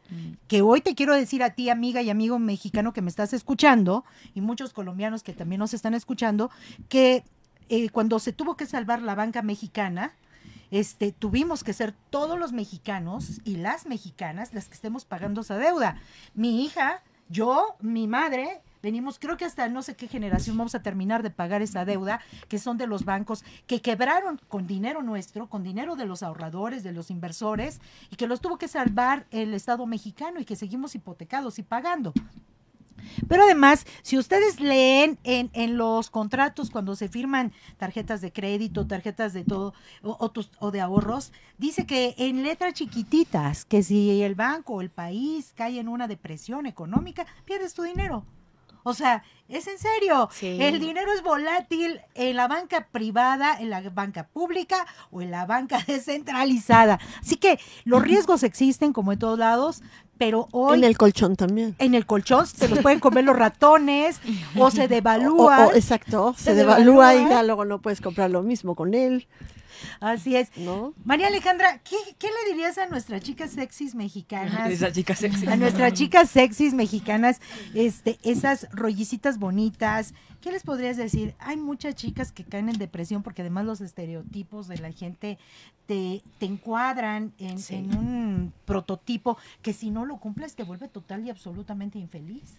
Que 0.47 0.63
hoy 0.63 0.81
te 0.81 0.95
quiero 0.95 1.13
decir 1.13 1.43
a 1.43 1.51
ti, 1.51 1.69
amiga 1.69 2.01
y 2.01 2.09
amigo 2.09 2.39
mexicano 2.39 2.91
que 2.91 3.03
me 3.03 3.09
estás 3.11 3.33
escuchando, 3.33 4.03
y 4.33 4.41
muchos 4.41 4.73
colombianos 4.73 5.21
que 5.21 5.33
también 5.33 5.59
nos 5.59 5.75
están 5.75 5.93
escuchando, 5.93 6.49
que 6.87 7.23
eh, 7.69 7.89
cuando 7.91 8.17
se 8.17 8.33
tuvo 8.33 8.57
que 8.57 8.65
salvar 8.65 9.03
la 9.03 9.13
banca 9.13 9.43
mexicana, 9.43 10.15
este, 10.71 11.11
tuvimos 11.11 11.63
que 11.63 11.73
ser 11.73 11.93
todos 12.09 12.39
los 12.39 12.51
mexicanos 12.51 13.41
y 13.43 13.57
las 13.57 13.85
mexicanas 13.85 14.55
las 14.55 14.67
que 14.67 14.73
estemos 14.73 15.05
pagando 15.05 15.41
esa 15.41 15.59
deuda. 15.59 16.01
Mi 16.33 16.65
hija, 16.65 17.03
yo, 17.27 17.75
mi 17.79 18.07
madre, 18.07 18.63
venimos, 18.81 19.19
creo 19.19 19.37
que 19.37 19.45
hasta 19.45 19.67
no 19.69 19.81
sé 19.81 19.95
qué 19.95 20.07
generación 20.07 20.57
vamos 20.57 20.75
a 20.75 20.81
terminar 20.81 21.23
de 21.23 21.29
pagar 21.29 21.61
esa 21.61 21.85
deuda, 21.85 22.21
que 22.47 22.59
son 22.59 22.77
de 22.77 22.87
los 22.87 23.05
bancos 23.05 23.43
que 23.67 23.81
quebraron 23.81 24.39
con 24.47 24.67
dinero 24.67 25.01
nuestro, 25.01 25.47
con 25.47 25.63
dinero 25.63 25.95
de 25.95 26.05
los 26.05 26.23
ahorradores, 26.23 26.83
de 26.83 26.93
los 26.93 27.11
inversores, 27.11 27.81
y 28.09 28.15
que 28.15 28.27
los 28.27 28.41
tuvo 28.41 28.57
que 28.57 28.67
salvar 28.67 29.25
el 29.31 29.53
Estado 29.53 29.85
mexicano 29.85 30.39
y 30.39 30.45
que 30.45 30.55
seguimos 30.55 30.95
hipotecados 30.95 31.59
y 31.59 31.63
pagando. 31.63 32.13
Pero 33.27 33.43
además, 33.43 33.85
si 34.01 34.17
ustedes 34.17 34.59
leen 34.59 35.17
en, 35.23 35.49
en 35.53 35.77
los 35.77 36.09
contratos 36.09 36.69
cuando 36.69 36.95
se 36.95 37.07
firman 37.07 37.53
tarjetas 37.77 38.21
de 38.21 38.31
crédito, 38.31 38.87
tarjetas 38.87 39.33
de 39.33 39.43
todo 39.43 39.73
o, 40.03 40.31
o 40.59 40.71
de 40.71 40.81
ahorros, 40.81 41.31
dice 41.57 41.85
que 41.85 42.15
en 42.17 42.43
letras 42.43 42.73
chiquititas, 42.73 43.65
que 43.65 43.83
si 43.83 44.21
el 44.21 44.35
banco 44.35 44.75
o 44.75 44.81
el 44.81 44.89
país 44.89 45.53
cae 45.55 45.79
en 45.79 45.87
una 45.87 46.07
depresión 46.07 46.65
económica, 46.65 47.25
pierdes 47.45 47.73
tu 47.73 47.83
dinero. 47.83 48.25
O 48.83 48.93
sea, 48.93 49.23
es 49.47 49.67
en 49.67 49.77
serio. 49.77 50.29
Sí. 50.31 50.57
El 50.61 50.79
dinero 50.79 51.11
es 51.13 51.21
volátil 51.23 51.99
en 52.15 52.35
la 52.35 52.47
banca 52.47 52.87
privada, 52.91 53.57
en 53.59 53.69
la 53.69 53.81
banca 53.89 54.27
pública 54.27 54.85
o 55.11 55.21
en 55.21 55.31
la 55.31 55.45
banca 55.45 55.79
descentralizada. 55.87 56.99
Así 57.21 57.37
que 57.37 57.59
los 57.85 58.01
riesgos 58.01 58.43
existen 58.43 58.93
como 58.93 59.11
en 59.13 59.19
todos 59.19 59.37
lados, 59.39 59.81
pero 60.17 60.47
hoy 60.51 60.77
En 60.77 60.83
el 60.83 60.97
colchón 60.97 61.35
también. 61.35 61.75
en 61.79 61.95
el 61.95 62.05
colchón 62.05 62.45
se 62.45 62.67
los 62.67 62.79
pueden 62.79 62.99
comer 62.99 63.23
los 63.23 63.35
ratones 63.37 64.19
o 64.57 64.69
se 64.69 64.87
devalúa. 64.87 65.67
o- 65.73 65.73
exacto, 65.73 66.33
se, 66.37 66.43
Se 66.45 66.55
devalúa 66.55 67.15
y 67.15 67.27
ya 67.29 67.41
luego 67.43 67.65
no 67.65 67.79
puedes 67.81 68.01
comprar 68.01 68.29
lo 68.29 68.43
mismo 68.43 68.75
con 68.75 68.93
él, 68.93 69.27
Así 69.99 70.35
es. 70.35 70.49
¿no? 70.57 70.93
María 71.03 71.27
Alejandra, 71.27 71.79
¿qué, 71.83 71.95
qué 72.17 72.27
le 72.27 72.53
dirías 72.53 72.77
a 72.77 72.87
nuestras 72.87 73.21
chicas 73.21 73.51
sexys 73.51 73.95
mexicanas? 73.95 74.69
Esa 74.69 74.91
chica 74.91 75.15
sexy. 75.15 75.47
A 75.47 75.55
nuestras 75.55 75.93
chicas 75.93 76.29
sexys 76.29 76.73
mexicanas, 76.73 77.41
este, 77.73 78.17
esas 78.23 78.67
rollicitas 78.71 79.37
bonitas, 79.39 80.13
¿qué 80.41 80.51
les 80.51 80.63
podrías 80.63 80.97
decir? 80.97 81.35
Hay 81.39 81.57
muchas 81.57 81.95
chicas 81.95 82.31
que 82.31 82.43
caen 82.43 82.69
en 82.69 82.77
depresión 82.77 83.23
porque 83.23 83.41
además 83.41 83.65
los 83.65 83.81
estereotipos 83.81 84.67
de 84.67 84.77
la 84.77 84.91
gente 84.91 85.37
te, 85.85 86.21
te 86.37 86.45
encuadran 86.45 87.33
en, 87.39 87.59
Sí. 87.59 87.75
en 87.75 87.97
un 87.97 88.53
prototipo 88.65 89.37
que 89.63 89.73
si 89.73 89.89
no 89.89 90.05
lo 90.05 90.17
cumples 90.17 90.55
te 90.55 90.63
vuelve 90.63 90.87
total 90.87 91.25
y 91.25 91.29
absolutamente 91.31 91.97
infeliz. 91.97 92.55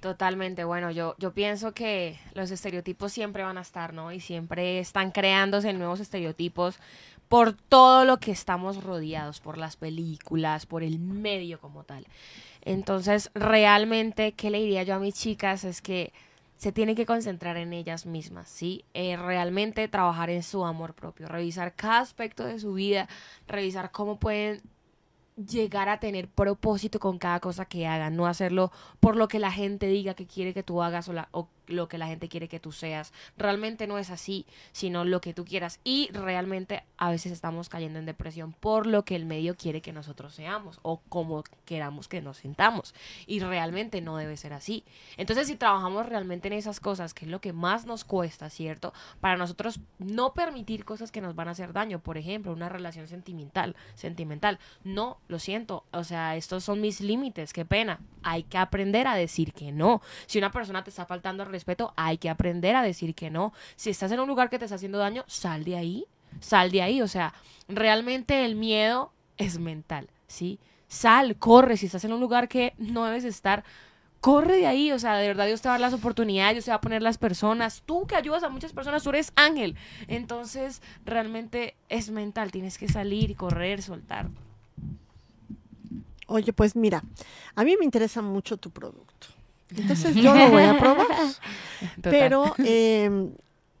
Totalmente, 0.00 0.64
bueno, 0.64 0.90
yo, 0.90 1.14
yo 1.18 1.32
pienso 1.32 1.72
que 1.72 2.18
los 2.34 2.50
estereotipos 2.50 3.12
siempre 3.12 3.42
van 3.42 3.56
a 3.58 3.62
estar, 3.62 3.92
¿no? 3.94 4.12
Y 4.12 4.20
siempre 4.20 4.78
están 4.78 5.10
creándose 5.10 5.72
nuevos 5.72 6.00
estereotipos 6.00 6.36
por 7.28 7.52
todo 7.54 8.04
lo 8.04 8.18
que 8.18 8.30
estamos 8.32 8.82
rodeados, 8.82 9.40
por 9.40 9.58
las 9.58 9.76
películas, 9.76 10.66
por 10.66 10.82
el 10.82 10.98
medio 10.98 11.60
como 11.60 11.84
tal. 11.84 12.06
Entonces, 12.62 13.30
realmente, 13.34 14.32
¿qué 14.32 14.50
le 14.50 14.58
diría 14.60 14.82
yo 14.82 14.94
a 14.94 14.98
mis 14.98 15.14
chicas? 15.14 15.64
Es 15.64 15.80
que 15.82 16.12
se 16.56 16.72
tienen 16.72 16.96
que 16.96 17.06
concentrar 17.06 17.56
en 17.58 17.72
ellas 17.72 18.06
mismas, 18.06 18.48
¿sí? 18.48 18.84
Eh, 18.94 19.16
realmente 19.16 19.86
trabajar 19.88 20.30
en 20.30 20.42
su 20.42 20.64
amor 20.64 20.94
propio, 20.94 21.28
revisar 21.28 21.74
cada 21.74 22.00
aspecto 22.00 22.44
de 22.44 22.58
su 22.58 22.74
vida, 22.74 23.08
revisar 23.46 23.90
cómo 23.92 24.18
pueden 24.18 24.62
llegar 25.36 25.88
a 25.90 26.00
tener 26.00 26.28
propósito 26.28 26.98
con 26.98 27.18
cada 27.18 27.40
cosa 27.40 27.66
que 27.66 27.86
hagan, 27.86 28.16
no 28.16 28.26
hacerlo 28.26 28.72
por 29.00 29.16
lo 29.16 29.28
que 29.28 29.38
la 29.38 29.52
gente 29.52 29.86
diga 29.86 30.14
que 30.14 30.26
quiere 30.26 30.54
que 30.54 30.62
tú 30.62 30.82
hagas 30.82 31.08
o, 31.08 31.12
la- 31.12 31.28
lo 31.66 31.88
que 31.88 31.98
la 31.98 32.06
gente 32.06 32.28
quiere 32.28 32.48
que 32.48 32.60
tú 32.60 32.72
seas. 32.72 33.12
Realmente 33.36 33.86
no 33.86 33.98
es 33.98 34.10
así, 34.10 34.46
sino 34.72 35.04
lo 35.04 35.20
que 35.20 35.34
tú 35.34 35.44
quieras. 35.44 35.80
Y 35.84 36.10
realmente 36.12 36.84
a 36.96 37.10
veces 37.10 37.32
estamos 37.32 37.68
cayendo 37.68 37.98
en 37.98 38.06
depresión 38.06 38.52
por 38.52 38.86
lo 38.86 39.04
que 39.04 39.16
el 39.16 39.26
medio 39.26 39.56
quiere 39.56 39.82
que 39.82 39.92
nosotros 39.92 40.34
seamos 40.34 40.78
o 40.82 41.00
como 41.08 41.44
queramos 41.64 42.08
que 42.08 42.20
nos 42.20 42.38
sintamos. 42.38 42.94
Y 43.26 43.40
realmente 43.40 44.00
no 44.00 44.16
debe 44.16 44.36
ser 44.36 44.52
así. 44.52 44.84
Entonces 45.16 45.46
si 45.46 45.56
trabajamos 45.56 46.06
realmente 46.06 46.48
en 46.48 46.54
esas 46.54 46.80
cosas, 46.80 47.14
que 47.14 47.24
es 47.24 47.30
lo 47.30 47.40
que 47.40 47.52
más 47.52 47.86
nos 47.86 48.04
cuesta, 48.04 48.50
¿cierto? 48.50 48.92
Para 49.20 49.36
nosotros 49.36 49.80
no 49.98 50.34
permitir 50.34 50.84
cosas 50.84 51.10
que 51.10 51.20
nos 51.20 51.34
van 51.34 51.48
a 51.48 51.52
hacer 51.52 51.72
daño, 51.72 51.98
por 52.00 52.18
ejemplo, 52.18 52.52
una 52.52 52.68
relación 52.68 53.08
sentimental, 53.08 53.76
sentimental. 53.94 54.58
No, 54.84 55.18
lo 55.28 55.38
siento, 55.38 55.84
o 55.92 56.04
sea, 56.04 56.36
estos 56.36 56.64
son 56.64 56.80
mis 56.80 57.00
límites, 57.00 57.52
qué 57.52 57.64
pena. 57.64 58.00
Hay 58.22 58.42
que 58.42 58.58
aprender 58.58 59.06
a 59.06 59.14
decir 59.14 59.52
que 59.52 59.72
no. 59.72 60.02
Si 60.26 60.38
una 60.38 60.50
persona 60.50 60.82
te 60.84 60.90
está 60.90 61.06
faltando 61.06 61.42
al 61.42 61.48
respeto, 61.56 61.92
hay 61.96 62.18
que 62.18 62.30
aprender 62.30 62.76
a 62.76 62.82
decir 62.82 63.14
que 63.14 63.30
no. 63.30 63.52
Si 63.74 63.90
estás 63.90 64.12
en 64.12 64.20
un 64.20 64.28
lugar 64.28 64.50
que 64.50 64.58
te 64.58 64.66
está 64.66 64.76
haciendo 64.76 64.98
daño, 64.98 65.24
sal 65.26 65.64
de 65.64 65.76
ahí, 65.76 66.06
sal 66.40 66.70
de 66.70 66.82
ahí, 66.82 67.02
o 67.02 67.08
sea, 67.08 67.34
realmente 67.68 68.44
el 68.44 68.54
miedo 68.54 69.12
es 69.36 69.58
mental, 69.58 70.08
¿sí? 70.26 70.58
Sal, 70.88 71.36
corre, 71.36 71.76
si 71.76 71.86
estás 71.86 72.04
en 72.04 72.12
un 72.12 72.20
lugar 72.20 72.48
que 72.48 72.74
no 72.78 73.04
debes 73.04 73.24
estar, 73.24 73.64
corre 74.20 74.58
de 74.58 74.66
ahí, 74.66 74.92
o 74.92 74.98
sea, 74.98 75.16
de 75.16 75.26
verdad 75.26 75.46
Dios 75.46 75.60
te 75.60 75.68
va 75.68 75.74
a 75.74 75.78
dar 75.78 75.90
las 75.90 75.98
oportunidades, 75.98 76.54
Dios 76.54 76.64
te 76.64 76.70
va 76.70 76.76
a 76.76 76.80
poner 76.80 77.02
las 77.02 77.18
personas, 77.18 77.82
tú 77.86 78.06
que 78.06 78.16
ayudas 78.16 78.42
a 78.42 78.48
muchas 78.48 78.72
personas, 78.72 79.02
tú 79.02 79.10
eres 79.10 79.32
ángel, 79.36 79.76
entonces 80.08 80.82
realmente 81.04 81.74
es 81.88 82.10
mental, 82.10 82.50
tienes 82.50 82.78
que 82.78 82.88
salir, 82.88 83.36
correr, 83.36 83.82
soltar. 83.82 84.28
Oye, 86.28 86.52
pues 86.52 86.74
mira, 86.74 87.04
a 87.54 87.64
mí 87.64 87.76
me 87.76 87.84
interesa 87.84 88.20
mucho 88.20 88.56
tu 88.56 88.70
producto. 88.70 89.28
Entonces 89.74 90.14
yo 90.14 90.34
lo 90.34 90.50
voy 90.50 90.62
a 90.62 90.78
probar. 90.78 91.06
Total. 91.96 92.12
Pero, 92.12 92.54
eh, 92.58 93.30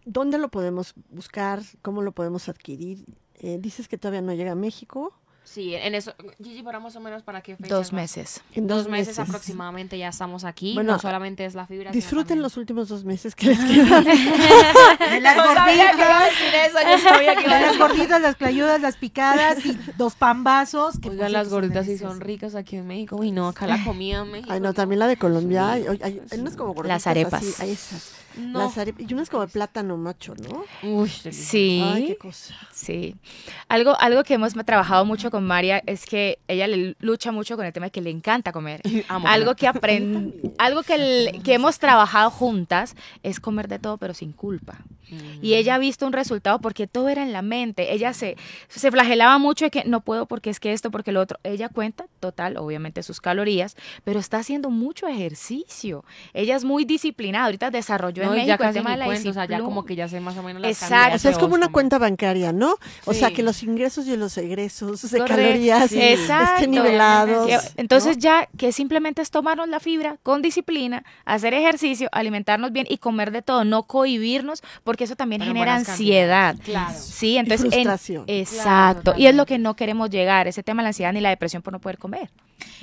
¿dónde 0.04 0.38
lo 0.38 0.48
podemos 0.48 0.94
buscar? 1.10 1.62
¿Cómo 1.82 2.02
lo 2.02 2.12
podemos 2.12 2.48
adquirir? 2.48 3.04
Eh, 3.34 3.58
dices 3.60 3.88
que 3.88 3.98
todavía 3.98 4.22
no 4.22 4.32
llega 4.32 4.52
a 4.52 4.56
México. 4.56 5.12
Sí, 5.46 5.76
en 5.76 5.94
eso, 5.94 6.12
Gigi, 6.42 6.64
para 6.64 6.80
más 6.80 6.96
o 6.96 7.00
menos 7.00 7.22
para 7.22 7.40
qué 7.40 7.54
fecha 7.56 7.72
Dos 7.72 7.92
meses. 7.92 8.40
En 8.52 8.66
Dos, 8.66 8.88
meses, 8.88 9.16
aproximadamente 9.20 9.96
ya 9.96 10.08
estamos 10.08 10.42
aquí. 10.44 10.74
Bueno, 10.74 10.94
no 10.94 10.98
solamente 10.98 11.44
es 11.44 11.54
la 11.54 11.66
fibra. 11.68 11.92
Disfruten 11.92 12.42
los 12.42 12.56
últimos 12.56 12.88
dos 12.88 13.04
meses 13.04 13.36
que 13.36 13.46
les 13.46 13.58
quedan. 13.64 14.04
De 14.04 15.20
las 15.20 15.36
gorditas, 15.36 16.32
eso, 16.66 16.78
yo 16.90 16.98
sabía 16.98 17.34
de 17.36 17.46
las 17.46 17.78
gorditas, 17.78 18.20
las 18.20 18.34
clayudas, 18.34 18.80
las 18.80 18.96
picadas 18.96 19.64
y 19.64 19.78
dos 19.96 20.16
pambazos. 20.16 20.98
Que 20.98 21.10
Oigan, 21.10 21.30
las 21.32 21.42
cierto 21.48 21.50
son 21.50 21.60
gorditas 21.60 21.86
sí 21.86 21.96
son 21.98 22.20
ricas 22.20 22.54
aquí 22.56 22.76
en 22.76 22.86
México. 22.88 23.22
Y 23.22 23.30
no, 23.30 23.46
acá 23.48 23.68
la 23.68 23.82
comida 23.84 24.22
en 24.22 24.32
México. 24.32 24.52
Ay, 24.52 24.58
no, 24.60 24.74
también 24.74 24.98
la 24.98 25.06
de 25.06 25.16
Colombia. 25.16 25.70
Hay, 25.72 25.86
hay- 26.02 26.20
hay 26.30 26.40
unas 26.40 26.56
como 26.56 26.74
gorditas 26.74 27.04
Las 27.04 27.06
arepas. 27.06 27.34
así, 27.42 27.54
hay 27.62 27.70
esas. 27.70 28.12
No. 28.36 28.58
Las 28.60 28.78
arepas. 28.78 29.02
Y 29.08 29.14
unas 29.14 29.30
como 29.30 29.46
de 29.46 29.52
plátano 29.52 29.96
macho, 29.96 30.34
¿no? 30.36 30.64
Uy, 30.88 31.08
Sí. 31.08 31.80
Ay, 31.84 32.06
qué 32.08 32.16
cosa. 32.16 32.54
Sí. 32.72 33.14
Algo, 33.68 33.96
algo 34.00 34.22
que 34.24 34.34
hemos 34.34 34.54
trabajado 34.54 35.04
mucho 35.04 35.30
con 35.30 35.44
María 35.44 35.82
es 35.86 36.06
que 36.06 36.38
ella 36.48 36.66
le 36.66 36.94
lucha 37.00 37.32
mucho 37.32 37.56
con 37.56 37.64
el 37.66 37.72
tema 37.72 37.86
de 37.86 37.90
que 37.92 38.00
le 38.00 38.10
encanta 38.10 38.52
comer. 38.52 38.80
Amo 39.08 39.26
algo 39.28 39.54
que 39.56 39.66
aprend, 39.68 40.34
algo 40.58 40.82
que, 40.82 40.94
el- 40.94 41.42
que 41.42 41.54
hemos 41.54 41.78
trabajado 41.78 42.30
juntas 42.30 42.94
es 43.22 43.40
comer 43.40 43.68
de 43.68 43.78
todo 43.78 43.96
pero 43.98 44.14
sin 44.14 44.32
culpa. 44.32 44.78
Y 45.40 45.54
ella 45.54 45.76
ha 45.76 45.78
visto 45.78 46.04
un 46.04 46.12
resultado 46.12 46.58
porque 46.60 46.88
todo 46.88 47.08
era 47.08 47.22
en 47.22 47.32
la 47.32 47.40
mente. 47.40 47.92
Ella 47.94 48.12
se, 48.12 48.36
se 48.68 48.90
flagelaba 48.90 49.38
mucho 49.38 49.64
de 49.66 49.70
que 49.70 49.84
no 49.84 50.00
puedo 50.00 50.26
porque 50.26 50.50
es 50.50 50.58
que 50.58 50.72
esto, 50.72 50.90
porque 50.90 51.12
lo 51.12 51.20
otro. 51.20 51.38
Ella 51.44 51.68
cuenta, 51.68 52.06
total, 52.18 52.56
obviamente 52.56 53.04
sus 53.04 53.20
calorías, 53.20 53.76
pero 54.02 54.18
está 54.18 54.38
haciendo 54.38 54.68
mucho 54.68 55.06
ejercicio. 55.06 56.04
Ella 56.34 56.56
es 56.56 56.64
muy 56.64 56.84
disciplinada. 56.84 57.44
Ahorita 57.44 57.70
desarrolló 57.70 58.24
No, 58.24 58.25
en 58.34 58.46
ya 58.46 58.54
México 58.54 58.64
el 58.64 58.68
casi 58.68 58.78
tema 58.78 58.90
de 58.92 58.96
la 58.96 59.04
cuento, 59.06 59.30
o 59.30 59.32
sea, 59.32 59.44
ya 59.46 59.60
como 59.60 59.84
que 59.84 59.96
ya 59.96 60.08
sé 60.08 60.20
más 60.20 60.36
o 60.36 60.42
menos 60.42 60.62
las 60.62 60.70
Exacto. 60.70 61.16
O 61.16 61.18
sea, 61.18 61.30
es 61.30 61.38
como 61.38 61.54
una 61.54 61.68
cuenta 61.68 61.98
bancaria, 61.98 62.52
¿no? 62.52 62.76
O 63.04 63.14
sea, 63.14 63.30
que 63.30 63.42
los 63.42 63.62
ingresos 63.62 64.06
y 64.06 64.16
los 64.16 64.36
egresos 64.38 65.02
de 65.02 65.18
Correcto. 65.18 65.42
calorías 65.42 65.90
Sí. 65.90 66.00
Exacto. 66.00 66.54
estén 66.56 66.70
nivelados. 66.70 67.50
Entonces 67.76 68.16
¿no? 68.16 68.22
ya 68.22 68.48
que 68.56 68.72
simplemente 68.72 69.22
es 69.22 69.30
tomarnos 69.30 69.68
la 69.68 69.80
fibra 69.80 70.16
con 70.22 70.42
disciplina, 70.42 71.04
hacer 71.24 71.54
ejercicio, 71.54 72.08
alimentarnos 72.12 72.72
bien 72.72 72.86
y 72.88 72.98
comer 72.98 73.30
de 73.30 73.42
todo, 73.42 73.64
no 73.64 73.84
cohibirnos, 73.84 74.62
porque 74.84 75.04
eso 75.04 75.16
también 75.16 75.40
Pero 75.40 75.52
genera 75.52 75.76
ansiedad. 75.76 76.56
Claro. 76.64 76.94
Sí, 76.98 77.36
entonces 77.36 77.70
frustración. 77.70 78.24
exacto. 78.26 79.12
Claro, 79.12 79.20
y 79.20 79.26
es 79.26 79.34
lo 79.34 79.46
que 79.46 79.58
no 79.58 79.76
queremos 79.76 80.10
llegar, 80.10 80.48
ese 80.48 80.62
tema 80.62 80.82
de 80.82 80.84
la 80.84 80.88
ansiedad 80.88 81.12
ni 81.12 81.20
la 81.20 81.30
depresión 81.30 81.62
por 81.62 81.72
no 81.72 81.80
poder 81.80 81.98
comer. 81.98 82.30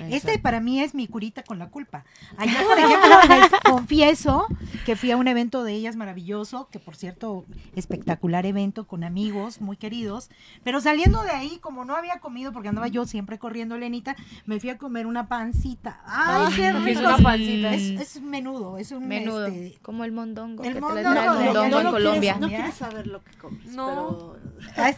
Este 0.10 0.38
para 0.40 0.60
mí 0.60 0.82
es 0.82 0.94
mi 0.94 1.08
curita 1.08 1.44
con 1.44 1.60
la 1.60 1.68
culpa. 1.70 2.04
Ayer, 2.38 2.64
por 2.66 2.78
ejemplo, 2.78 3.16
les 3.30 3.62
confieso 3.62 4.48
que 4.86 4.96
fui 4.96 5.12
a 5.12 5.18
un 5.18 5.28
evento 5.34 5.64
de 5.66 5.74
ellas 5.74 5.96
maravilloso, 5.98 6.70
que 6.72 6.80
por 6.80 6.96
cierto, 6.96 7.46
espectacular 7.76 8.46
evento 8.46 8.88
con 8.88 9.04
amigos 9.04 9.60
muy 9.62 9.76
queridos, 9.76 10.30
pero 10.64 10.80
saliendo 10.80 11.22
de 11.24 11.32
ahí, 11.32 11.58
como 11.60 11.84
no 11.86 11.96
había 11.96 12.20
comido, 12.22 12.54
porque 12.54 12.70
andaba 12.70 12.88
yo 12.88 13.06
siempre 13.06 13.38
corriendo, 13.38 13.78
Lenita, 13.78 14.16
me 14.46 14.60
fui 14.60 14.70
a 14.70 14.78
comer 14.78 15.06
una 15.06 15.28
pancita. 15.28 16.02
¡Ay, 16.06 16.54
qué 16.56 16.62
¿qué 16.62 16.72
rico! 16.72 16.88
es 16.90 16.98
una 17.06 17.18
pancita? 17.18 17.74
Es, 17.74 17.84
es 18.16 18.22
menudo, 18.22 18.78
es 18.78 18.92
un 18.92 19.08
Menudo, 19.08 19.46
este, 19.48 19.78
como 19.82 20.06
el 20.06 20.14
mondongo 20.14 20.64
el 20.64 20.70
que 20.70 20.74
te 20.76 20.80
lo 20.80 20.88
mondongo, 20.88 21.12
trae 21.12 21.26
el 21.26 21.34
no, 21.34 21.34
mondongo 21.44 21.70
no 21.70 21.78
en 21.80 21.84
lo 21.86 21.92
Colombia. 21.92 22.34
quieres, 22.36 22.40
No 22.42 22.48
quieres 22.48 22.76
saber 22.76 23.08
lo 23.08 23.24
que 23.24 23.32
comes, 23.38 23.66
No. 23.68 24.36
pero... 24.38 24.38
ah. 24.78 24.94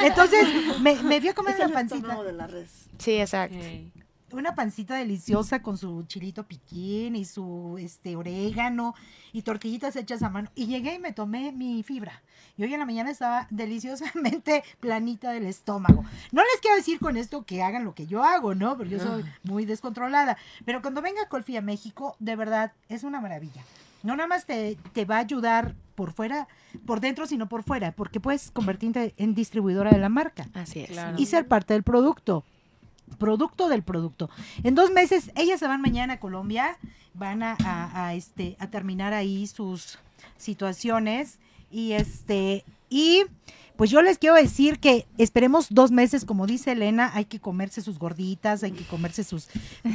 Entonces, 0.04 0.48
me, 0.80 0.94
me 1.02 1.20
fui 1.20 1.28
a 1.30 1.34
comer 1.34 1.56
una 1.56 1.68
pancita. 1.68 1.96
estómago 1.96 2.24
de 2.24 2.32
la 2.32 2.46
res. 2.46 2.88
Sí, 2.98 3.12
exacto. 3.16 3.56
Una 4.32 4.54
pancita 4.54 4.94
deliciosa 4.94 5.62
con 5.62 5.76
su 5.76 6.04
chilito 6.04 6.46
piquín 6.46 7.16
y 7.16 7.24
su 7.24 7.76
este 7.78 8.16
orégano 8.16 8.94
y 9.32 9.42
tortillitas 9.42 9.96
hechas 9.96 10.22
a 10.22 10.30
mano. 10.30 10.50
Y 10.54 10.66
llegué 10.66 10.94
y 10.94 10.98
me 10.98 11.12
tomé 11.12 11.52
mi 11.52 11.82
fibra. 11.82 12.22
Y 12.56 12.64
hoy 12.64 12.72
en 12.74 12.80
la 12.80 12.86
mañana 12.86 13.10
estaba 13.10 13.46
deliciosamente 13.50 14.62
planita 14.80 15.32
del 15.32 15.46
estómago. 15.46 16.04
No 16.32 16.42
les 16.42 16.60
quiero 16.60 16.76
decir 16.76 16.98
con 16.98 17.16
esto 17.16 17.44
que 17.44 17.62
hagan 17.62 17.84
lo 17.84 17.94
que 17.94 18.06
yo 18.06 18.22
hago, 18.22 18.54
¿no? 18.54 18.76
Porque 18.76 18.90
yo 18.92 19.00
soy 19.00 19.24
muy 19.42 19.64
descontrolada. 19.64 20.36
Pero 20.64 20.82
cuando 20.82 21.02
venga 21.02 21.28
Colfi 21.28 21.56
a 21.56 21.62
México, 21.62 22.16
de 22.18 22.36
verdad, 22.36 22.72
es 22.88 23.04
una 23.04 23.20
maravilla. 23.20 23.62
No 24.02 24.16
nada 24.16 24.28
más 24.28 24.46
te, 24.46 24.78
te 24.92 25.04
va 25.04 25.16
a 25.16 25.20
ayudar 25.20 25.74
por 25.94 26.12
fuera, 26.12 26.48
por 26.86 27.00
dentro, 27.00 27.26
sino 27.26 27.48
por 27.48 27.62
fuera, 27.62 27.92
porque 27.92 28.20
puedes 28.20 28.50
convertirte 28.50 29.12
en 29.18 29.34
distribuidora 29.34 29.90
de 29.90 29.98
la 29.98 30.08
marca 30.08 30.48
Así 30.54 30.80
es. 30.80 30.88
Claro. 30.88 31.16
y 31.18 31.26
ser 31.26 31.46
parte 31.46 31.74
del 31.74 31.82
producto. 31.82 32.44
Producto 33.18 33.68
del 33.68 33.82
producto. 33.82 34.30
En 34.62 34.74
dos 34.74 34.90
meses, 34.90 35.30
ellas 35.36 35.60
se 35.60 35.66
van 35.66 35.80
mañana 35.80 36.14
a 36.14 36.20
Colombia, 36.20 36.76
van 37.14 37.42
a, 37.42 37.56
a- 37.64 38.06
a, 38.06 38.14
este, 38.14 38.56
a 38.58 38.68
terminar 38.68 39.12
ahí 39.12 39.46
sus 39.46 39.98
situaciones 40.36 41.38
y 41.70 41.92
este 41.92 42.64
y 42.88 43.22
pues 43.76 43.88
yo 43.90 44.02
les 44.02 44.18
quiero 44.18 44.34
decir 44.34 44.78
que 44.78 45.06
esperemos 45.16 45.68
dos 45.70 45.90
meses, 45.90 46.26
como 46.26 46.46
dice 46.46 46.72
Elena, 46.72 47.12
hay 47.14 47.24
que 47.24 47.40
comerse 47.40 47.80
sus 47.80 47.98
gorditas, 47.98 48.62
hay 48.62 48.72
que 48.72 48.84
comerse 48.84 49.24
sus 49.24 49.48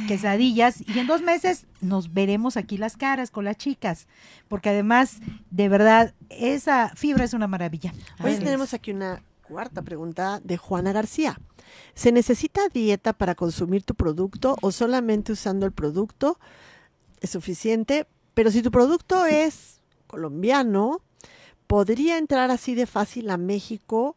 quesadillas 0.08 0.82
y 0.88 0.98
en 0.98 1.06
dos 1.06 1.22
meses 1.22 1.66
nos 1.80 2.12
veremos 2.12 2.56
aquí 2.56 2.78
las 2.78 2.96
caras 2.96 3.30
con 3.30 3.44
las 3.44 3.56
chicas, 3.58 4.08
porque 4.48 4.70
además, 4.70 5.18
de 5.52 5.68
verdad, 5.68 6.14
esa 6.30 6.88
fibra 6.96 7.24
es 7.24 7.32
una 7.32 7.46
maravilla. 7.46 7.92
Hoy 8.24 8.32
Así 8.32 8.42
tenemos 8.42 8.74
aquí 8.74 8.90
una 8.90 9.22
cuarta 9.48 9.82
pregunta 9.82 10.40
de 10.42 10.56
Juana 10.56 10.92
García. 10.92 11.38
¿Se 11.94 12.12
necesita 12.12 12.68
dieta 12.68 13.12
para 13.12 13.34
consumir 13.34 13.82
tu 13.82 13.94
producto 13.94 14.56
o 14.60 14.72
solamente 14.72 15.32
usando 15.32 15.66
el 15.66 15.72
producto 15.72 16.38
es 17.20 17.30
suficiente? 17.30 18.06
Pero 18.34 18.50
si 18.50 18.62
tu 18.62 18.70
producto 18.70 19.24
es 19.30 19.80
colombiano, 20.06 21.00
podría 21.66 22.18
entrar 22.18 22.50
así 22.50 22.74
de 22.74 22.86
fácil 22.86 23.30
a 23.30 23.36
México 23.36 24.16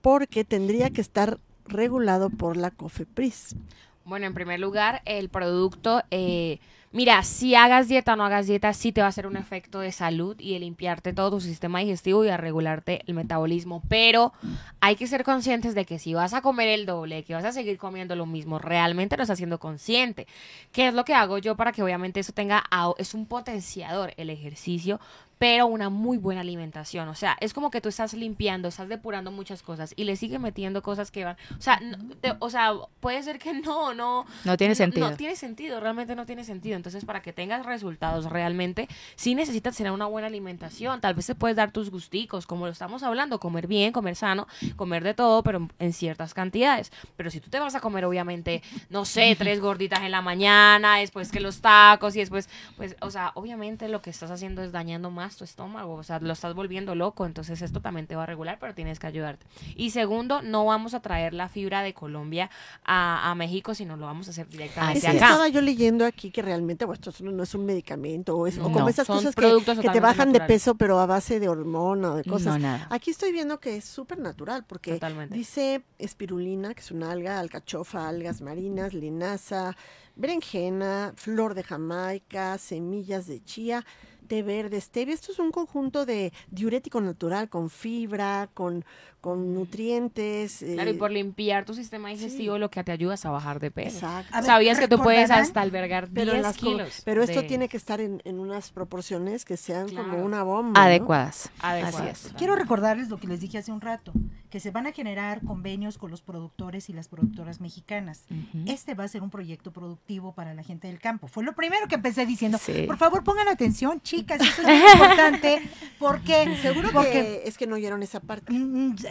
porque 0.00 0.44
tendría 0.44 0.90
que 0.90 1.00
estar 1.00 1.38
regulado 1.66 2.30
por 2.30 2.56
la 2.56 2.70
COFEPRIS. 2.70 3.56
Bueno, 4.04 4.26
en 4.26 4.34
primer 4.34 4.60
lugar, 4.60 5.00
el 5.06 5.30
producto, 5.30 6.02
eh, 6.10 6.58
mira, 6.94 7.22
si 7.24 7.54
hagas 7.54 7.88
dieta 7.88 8.14
o 8.14 8.16
no 8.16 8.24
hagas 8.24 8.46
dieta, 8.46 8.72
sí 8.72 8.92
te 8.92 9.02
va 9.02 9.08
a 9.08 9.10
hacer 9.10 9.26
un 9.26 9.36
efecto 9.36 9.80
de 9.80 9.92
salud 9.92 10.36
y 10.38 10.54
de 10.54 10.60
limpiarte 10.60 11.12
todo 11.12 11.32
tu 11.32 11.40
sistema 11.40 11.80
digestivo 11.80 12.24
y 12.24 12.28
a 12.28 12.36
regularte 12.36 13.02
el 13.06 13.14
metabolismo. 13.14 13.82
Pero 13.88 14.32
hay 14.80 14.96
que 14.96 15.06
ser 15.06 15.24
conscientes 15.24 15.74
de 15.74 15.84
que 15.84 15.98
si 15.98 16.14
vas 16.14 16.32
a 16.32 16.40
comer 16.40 16.68
el 16.68 16.86
doble, 16.86 17.24
que 17.24 17.34
vas 17.34 17.44
a 17.44 17.52
seguir 17.52 17.76
comiendo 17.76 18.16
lo 18.16 18.24
mismo, 18.24 18.58
realmente 18.58 19.16
lo 19.16 19.24
estás 19.24 19.34
haciendo 19.34 19.58
consciente. 19.58 20.26
¿Qué 20.72 20.88
es 20.88 20.94
lo 20.94 21.04
que 21.04 21.14
hago 21.14 21.38
yo 21.38 21.56
para 21.56 21.72
que 21.72 21.82
obviamente 21.82 22.20
eso 22.20 22.32
tenga, 22.32 22.64
es 22.96 23.12
un 23.12 23.26
potenciador 23.26 24.14
el 24.16 24.30
ejercicio, 24.30 25.00
pero 25.38 25.66
una 25.66 25.88
muy 25.90 26.16
buena 26.18 26.40
alimentación. 26.42 27.08
O 27.08 27.14
sea, 27.14 27.36
es 27.40 27.52
como 27.54 27.70
que 27.70 27.80
tú 27.80 27.88
estás 27.88 28.14
limpiando, 28.14 28.68
estás 28.68 28.88
depurando 28.88 29.30
muchas 29.30 29.62
cosas 29.62 29.92
y 29.96 30.04
le 30.04 30.16
sigues 30.16 30.40
migues 30.40 30.54
cosas 30.82 31.10
que 31.10 31.24
van. 31.24 31.36
O 31.58 31.60
sea, 31.62 31.80
no- 31.80 32.14
te- 32.20 32.34
o 32.38 32.50
sea, 32.50 32.72
puede 33.00 33.22
ser 33.22 33.38
que 33.38 33.52
no, 33.52 33.94
no. 33.94 34.26
No 34.44 34.56
tiene 34.56 34.74
sentido. 34.74 35.10
No 35.10 35.16
tiene 35.16 35.36
sentido, 35.36 35.80
realmente 35.80 36.14
no 36.14 36.26
tiene 36.26 36.44
sentido. 36.44 36.76
Entonces, 36.76 37.04
para 37.04 37.22
que 37.22 37.32
tengas 37.32 37.66
resultados 37.66 38.26
realmente, 38.26 38.88
sí 39.16 39.34
necesitas 39.34 39.76
tener 39.76 39.92
una 39.92 40.06
buena 40.06 40.28
alimentación. 40.28 41.00
Tal 41.00 41.14
vez 41.14 41.26
te 41.26 41.34
puedes 41.34 41.56
dar 41.56 41.72
tus 41.72 41.90
gusticos, 41.90 42.46
como 42.46 42.66
lo 42.66 42.72
estamos 42.72 43.02
hablando, 43.02 43.40
comer 43.40 43.66
bien, 43.66 43.92
comer 43.92 44.16
sano, 44.16 44.46
comer 44.76 45.02
de 45.04 45.14
todo, 45.14 45.42
pero 45.42 45.68
en 45.78 45.92
ciertas 45.92 46.34
cantidades. 46.34 46.92
Pero 47.16 47.30
si 47.30 47.40
tú 47.40 47.50
te 47.50 47.58
vas 47.58 47.74
a 47.74 47.80
comer, 47.80 48.04
obviamente, 48.04 48.62
no 48.90 49.04
sé, 49.04 49.34
tres 49.38 49.60
gorditas 49.60 50.00
en 50.02 50.10
la 50.10 50.22
mañana, 50.22 50.98
después 50.98 51.30
que 51.30 51.40
los 51.40 51.60
tacos 51.60 52.14
y 52.16 52.20
después, 52.20 52.48
pues, 52.76 52.96
o 53.00 53.10
sea, 53.10 53.32
obviamente 53.34 53.88
lo 53.88 54.02
que 54.02 54.10
estás 54.10 54.30
haciendo 54.30 54.62
es 54.62 54.72
dañando 54.72 55.10
más 55.10 55.23
tu 55.36 55.44
estómago, 55.44 55.94
o 55.94 56.02
sea, 56.02 56.20
lo 56.20 56.32
estás 56.32 56.54
volviendo 56.54 56.94
loco, 56.94 57.26
entonces 57.26 57.62
esto 57.62 57.80
también 57.80 58.06
te 58.06 58.16
va 58.16 58.24
a 58.24 58.26
regular, 58.26 58.58
pero 58.60 58.74
tienes 58.74 58.98
que 58.98 59.06
ayudarte. 59.06 59.46
Y 59.76 59.90
segundo, 59.90 60.42
no 60.42 60.64
vamos 60.64 60.94
a 60.94 61.00
traer 61.00 61.34
la 61.34 61.48
fibra 61.48 61.82
de 61.82 61.94
Colombia 61.94 62.50
a, 62.84 63.30
a 63.30 63.34
México, 63.34 63.74
sino 63.74 63.96
lo 63.96 64.06
vamos 64.06 64.28
a 64.28 64.30
hacer 64.30 64.48
directamente 64.48 65.06
acá. 65.06 65.16
estaba 65.16 65.48
yo 65.48 65.60
leyendo 65.60 66.04
aquí 66.04 66.30
que 66.30 66.42
realmente 66.42 66.84
bueno, 66.84 67.00
esto 67.04 67.24
no 67.24 67.42
es 67.42 67.54
un 67.54 67.64
medicamento 67.64 68.36
o, 68.36 68.46
es, 68.46 68.58
o 68.58 68.68
No, 68.68 68.72
como 68.72 68.88
esas 68.88 69.06
cosas 69.06 69.34
que, 69.34 69.90
te 69.90 70.00
bajan 70.00 70.32
de 70.32 70.40
peso 70.40 70.74
pero 70.74 70.98
a 71.00 71.06
base 71.06 71.40
de 71.40 71.48
hormona 71.48 72.12
o 72.12 72.14
de 72.16 72.24
cosas. 72.24 72.54
No, 72.54 72.58
nada. 72.58 72.86
Aquí 72.90 73.10
estoy 73.10 73.32
viendo 73.32 73.60
que 73.60 73.76
es 73.76 73.84
súper 73.84 74.18
natural 74.18 74.64
porque 74.66 74.92
Totalmente. 74.92 75.34
dice 75.34 75.84
espirulina, 75.98 76.74
que 76.74 76.80
es 76.80 76.90
una 76.90 77.12
alga, 77.12 77.38
alcachofa, 77.38 78.08
algas 78.08 78.40
marinas, 78.40 78.94
linaza, 78.94 79.76
berenjena, 80.16 81.12
flor 81.16 81.54
de 81.54 81.62
Jamaica, 81.62 82.58
semillas 82.58 83.26
de 83.26 83.42
chía, 83.42 83.84
té 84.26 84.42
verde, 84.42 84.80
stevia. 84.80 85.14
Esto 85.14 85.32
es 85.32 85.38
un 85.38 85.50
conjunto 85.50 86.06
de 86.06 86.32
diurético 86.50 87.00
natural 87.00 87.48
con 87.48 87.70
fibra, 87.70 88.50
con, 88.54 88.84
con 89.24 89.54
nutrientes. 89.54 90.58
Claro, 90.74 90.90
y 90.90 90.94
eh, 90.94 90.98
por 90.98 91.10
limpiar 91.10 91.64
tu 91.64 91.72
sistema 91.72 92.10
digestivo, 92.10 92.54
sí. 92.56 92.60
lo 92.60 92.70
que 92.70 92.84
te 92.84 92.92
ayuda 92.92 93.14
es 93.14 93.24
a 93.24 93.30
bajar 93.30 93.58
de 93.58 93.70
peso. 93.70 93.96
Exacto. 93.96 94.34
Ver, 94.34 94.44
¿Sabías 94.44 94.78
que 94.78 94.86
tú 94.86 94.98
puedes 95.02 95.30
hasta 95.30 95.62
albergar 95.62 96.08
Pero, 96.12 96.32
en 96.32 96.38
10 96.38 96.42
las 96.42 96.58
co- 96.58 96.66
kilos? 96.66 97.02
pero 97.06 97.22
esto 97.22 97.40
de- 97.40 97.48
tiene 97.48 97.68
que 97.70 97.78
estar 97.78 98.02
en, 98.02 98.20
en 98.26 98.38
unas 98.38 98.70
proporciones 98.70 99.46
que 99.46 99.56
sean 99.56 99.88
Claro. 99.88 100.10
como 100.10 100.24
una 100.24 100.42
bomba. 100.42 100.78
¿no? 100.78 100.86
Adecuadas. 100.86 101.50
Adecuadas, 101.60 101.94
Así 102.00 102.08
es. 102.10 102.18
claro. 102.20 102.36
Quiero 102.38 102.56
recordarles 102.56 103.08
lo 103.08 103.16
que 103.18 103.26
les 103.26 103.40
dije 103.40 103.56
hace 103.56 103.72
un 103.72 103.80
rato, 103.80 104.12
que 104.50 104.60
se 104.60 104.70
van 104.70 104.86
a 104.86 104.92
generar 104.92 105.40
convenios 105.44 105.96
con 105.96 106.10
los 106.10 106.20
productores 106.20 106.90
y 106.90 106.92
las 106.92 107.08
productoras 107.08 107.60
mexicanas. 107.62 108.24
Este 108.66 108.92
va 108.94 109.04
a 109.04 109.08
ser 109.08 109.22
un 109.22 109.30
proyecto 109.30 109.72
productivo 109.72 110.32
para 110.34 110.52
la 110.52 110.62
gente 110.62 110.86
del 110.88 111.00
campo. 111.00 111.28
Fue 111.28 111.42
lo 111.44 111.54
primero 111.54 111.88
que 111.88 111.94
empecé 111.94 112.26
diciendo. 112.26 112.58
Sí. 112.58 112.84
Por 112.86 112.98
favor, 112.98 113.24
pongan 113.24 113.48
atención, 113.48 114.00
chicas, 114.02 114.40
eso 114.40 114.62
es 114.62 114.68
muy 114.82 114.92
importante 114.92 115.62
porque 115.98 116.56
Seguro 116.60 116.90
porque 116.92 117.10
que 117.10 117.42
es 117.46 117.56
que 117.56 117.66
no 117.66 117.76
oyeron 117.76 118.02
esa 118.02 118.20
parte. 118.20 118.52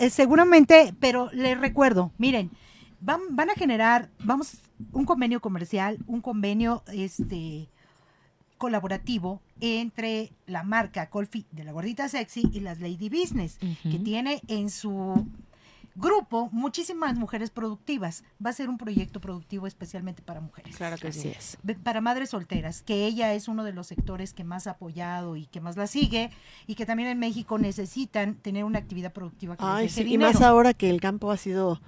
Eh, 0.04 0.10
seguramente, 0.10 0.94
pero 1.00 1.30
les 1.32 1.58
recuerdo, 1.58 2.12
miren, 2.18 2.52
van, 3.00 3.22
van 3.30 3.50
a 3.50 3.54
generar, 3.54 4.10
vamos, 4.20 4.58
un 4.92 5.06
convenio 5.06 5.40
comercial, 5.40 5.98
un 6.08 6.20
convenio 6.20 6.84
este 6.92 7.70
colaborativo 8.58 9.42
entre 9.62 10.34
la 10.46 10.64
marca 10.64 11.10
Colfi 11.10 11.46
de 11.52 11.64
la 11.64 11.72
gordita 11.72 12.10
sexy 12.10 12.50
y 12.52 12.60
las 12.60 12.82
Lady 12.82 13.08
Business, 13.08 13.60
que 13.60 13.98
tiene 14.04 14.42
en 14.50 14.70
su 14.70 15.26
grupo 15.96 16.50
muchísimas 16.52 17.16
mujeres 17.16 17.50
productivas. 17.50 18.24
Va 18.44 18.50
a 18.50 18.54
ser 18.54 18.70
un 18.70 18.78
proyecto 18.78 19.22
productivo 19.22 19.68
especialmente 19.68 20.22
para 20.22 20.42
mujeres. 20.42 20.76
Claro 20.76 20.98
que 20.98 21.12
sí. 21.12 21.30
es. 21.30 21.58
Para 21.84 22.02
madres 22.02 22.32
solteras, 22.32 22.82
que 22.82 23.06
ella 23.06 23.34
es 23.34 23.48
uno 23.48 23.64
de 23.64 23.74
los 23.74 23.88
sectores 23.88 24.34
que 24.34 24.44
más 24.44 24.68
ha 24.68 24.72
apoyado 24.72 25.36
y 25.36 25.46
que 25.46 25.62
más 25.62 25.78
la 25.78 25.88
sigue, 25.88 26.32
y 26.68 26.76
que 26.76 26.86
también 26.86 27.10
en 27.10 27.20
México 27.20 27.58
necesitan 27.58 28.36
tener 28.36 28.64
una 28.64 28.80
actividad 28.80 29.14
productiva 29.14 29.56
que 29.56 29.64
les 29.64 29.72
Ay, 29.74 29.84
deje 29.88 30.04
sí, 30.04 30.14
y 30.14 30.18
más 30.18 30.42
ahora 30.42 30.74
que 30.74 30.90
el 30.90 31.00
campo 31.02 31.32
ha 31.32 31.38
sido 31.38 31.80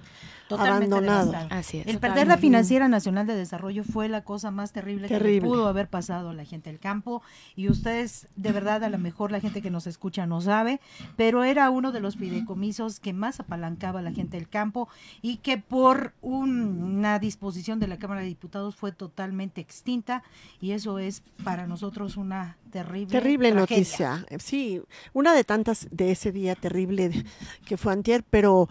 Totalmente 0.48 0.94
abandonado. 0.94 1.26
devastado. 1.32 1.60
Así 1.60 1.78
es. 1.78 1.86
El 1.86 1.94
perder 1.98 2.00
Totalmente. 2.00 2.28
la 2.28 2.38
Financiera 2.38 2.88
Nacional 2.88 3.26
de 3.26 3.34
Desarrollo 3.34 3.82
fue 3.84 4.08
la 4.08 4.22
cosa 4.22 4.50
más 4.50 4.72
terrible, 4.72 5.08
que 5.08 5.18
le 5.18 5.40
pudo 5.40 5.66
haber 5.66 5.88
pasado 5.88 6.30
a 6.30 6.34
la 6.34 6.44
gente 6.44 6.70
del 6.70 6.78
campo. 6.78 7.22
Y 7.56 7.68
ustedes, 7.68 8.28
de 8.36 8.52
verdad, 8.52 8.84
a 8.84 8.88
lo 8.88 8.98
mejor 8.98 9.32
la 9.32 9.40
gente 9.40 9.60
que 9.62 9.70
nos 9.70 9.86
escucha 9.86 10.26
no 10.26 10.40
sabe, 10.40 10.80
pero 11.16 11.42
era 11.44 11.68
uno 11.70 11.90
de 11.92 12.00
los 12.00 12.16
fideicomisos 12.16 13.00
que 13.00 13.12
más 13.12 13.40
apalancaba 13.40 14.00
a 14.00 14.02
la 14.02 14.12
gente 14.12 14.36
del 14.36 14.48
campo 14.48 14.88
y 15.22 15.38
que 15.38 15.58
por 15.58 16.12
un- 16.22 16.82
una 16.82 17.18
disposición 17.18 17.80
de 17.80 17.88
la 17.88 17.98
Cámara 17.98 18.20
de 18.20 18.26
Diputados 18.28 18.76
fue 18.76 18.92
totalmente 18.92 19.60
extinta. 19.60 20.22
Y 20.60 20.72
eso 20.72 20.98
es 20.98 21.22
para 21.44 21.66
nosotros 21.66 22.16
una 22.16 22.56
terrible, 22.70 23.10
Terrible 23.12 23.52
tragedia. 23.52 24.16
noticia. 24.20 24.26
Sí, 24.38 24.82
una 25.12 25.34
de 25.34 25.44
tantas 25.44 25.88
de 25.90 26.10
ese 26.12 26.30
día 26.32 26.54
terrible 26.54 27.24
que 27.64 27.76
fue 27.76 27.92
antier, 27.92 28.22
pero 28.28 28.68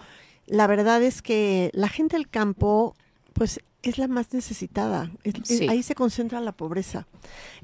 la 0.47 0.67
verdad 0.67 1.01
es 1.03 1.21
que 1.21 1.71
la 1.73 1.89
gente 1.89 2.17
del 2.17 2.29
campo, 2.29 2.95
pues 3.33 3.59
es 3.89 3.97
la 3.97 4.07
más 4.07 4.33
necesitada. 4.33 5.11
Es- 5.23 5.36
es- 5.49 5.57
Sí. 5.59 5.67
ahí 5.69 5.83
se 5.83 5.95
concentra 5.95 6.41
la 6.41 6.51
pobreza. 6.51 7.07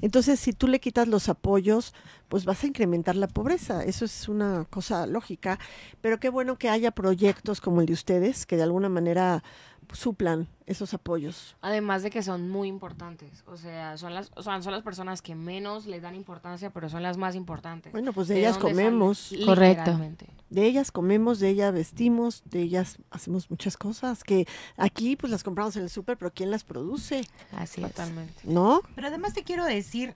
Entonces, 0.00 0.38
si 0.40 0.52
tú 0.52 0.66
le 0.68 0.80
quitas 0.80 1.08
los 1.08 1.28
apoyos, 1.28 1.94
pues 2.28 2.44
vas 2.44 2.62
a 2.64 2.66
incrementar 2.66 3.16
la 3.16 3.28
pobreza. 3.28 3.84
Eso 3.84 4.04
es 4.04 4.28
una 4.28 4.66
cosa 4.70 5.06
lógica. 5.06 5.58
Pero 6.00 6.18
qué 6.20 6.28
bueno 6.28 6.56
que 6.58 6.68
haya 6.68 6.90
proyectos 6.90 7.60
como 7.60 7.80
el 7.80 7.86
de 7.86 7.92
ustedes, 7.94 8.46
que 8.46 8.56
de 8.56 8.62
alguna 8.62 8.88
manera 8.88 9.42
suplan 9.92 10.48
esos 10.64 10.94
apoyos. 10.94 11.54
Además 11.60 12.02
de 12.02 12.10
que 12.10 12.22
son 12.22 12.48
muy 12.48 12.66
importantes. 12.68 13.42
O 13.46 13.58
sea, 13.58 13.98
son 13.98 14.14
las, 14.14 14.30
o 14.36 14.42
sea, 14.42 14.62
son 14.62 14.72
las 14.72 14.82
personas 14.82 15.20
que 15.20 15.34
menos 15.34 15.84
les 15.86 16.00
dan 16.00 16.14
importancia, 16.14 16.70
pero 16.70 16.88
son 16.88 17.02
las 17.02 17.18
más 17.18 17.34
importantes. 17.34 17.92
Bueno, 17.92 18.12
pues 18.14 18.28
de, 18.28 18.34
¿De 18.34 18.40
ellas 18.40 18.56
comemos. 18.56 19.34
Correcto. 19.44 19.98
De 20.48 20.64
ellas 20.66 20.92
comemos, 20.92 21.40
de 21.40 21.48
ellas 21.50 21.74
vestimos, 21.74 22.42
de 22.46 22.62
ellas 22.62 22.98
hacemos 23.10 23.50
muchas 23.50 23.76
cosas 23.76 24.22
que 24.24 24.46
aquí 24.78 25.16
pues 25.16 25.30
las 25.30 25.42
compramos 25.42 25.76
en 25.76 25.82
el 25.82 25.90
súper, 26.12 26.18
pero 26.18 26.32
¿quién 26.34 26.50
las 26.50 26.64
produce? 26.64 27.26
Así 27.52 27.82
es. 27.82 27.88
Totalmente. 27.88 28.34
¿No? 28.44 28.82
Pero 28.94 29.08
además 29.08 29.34
te 29.34 29.42
quiero 29.42 29.64
decir, 29.64 30.14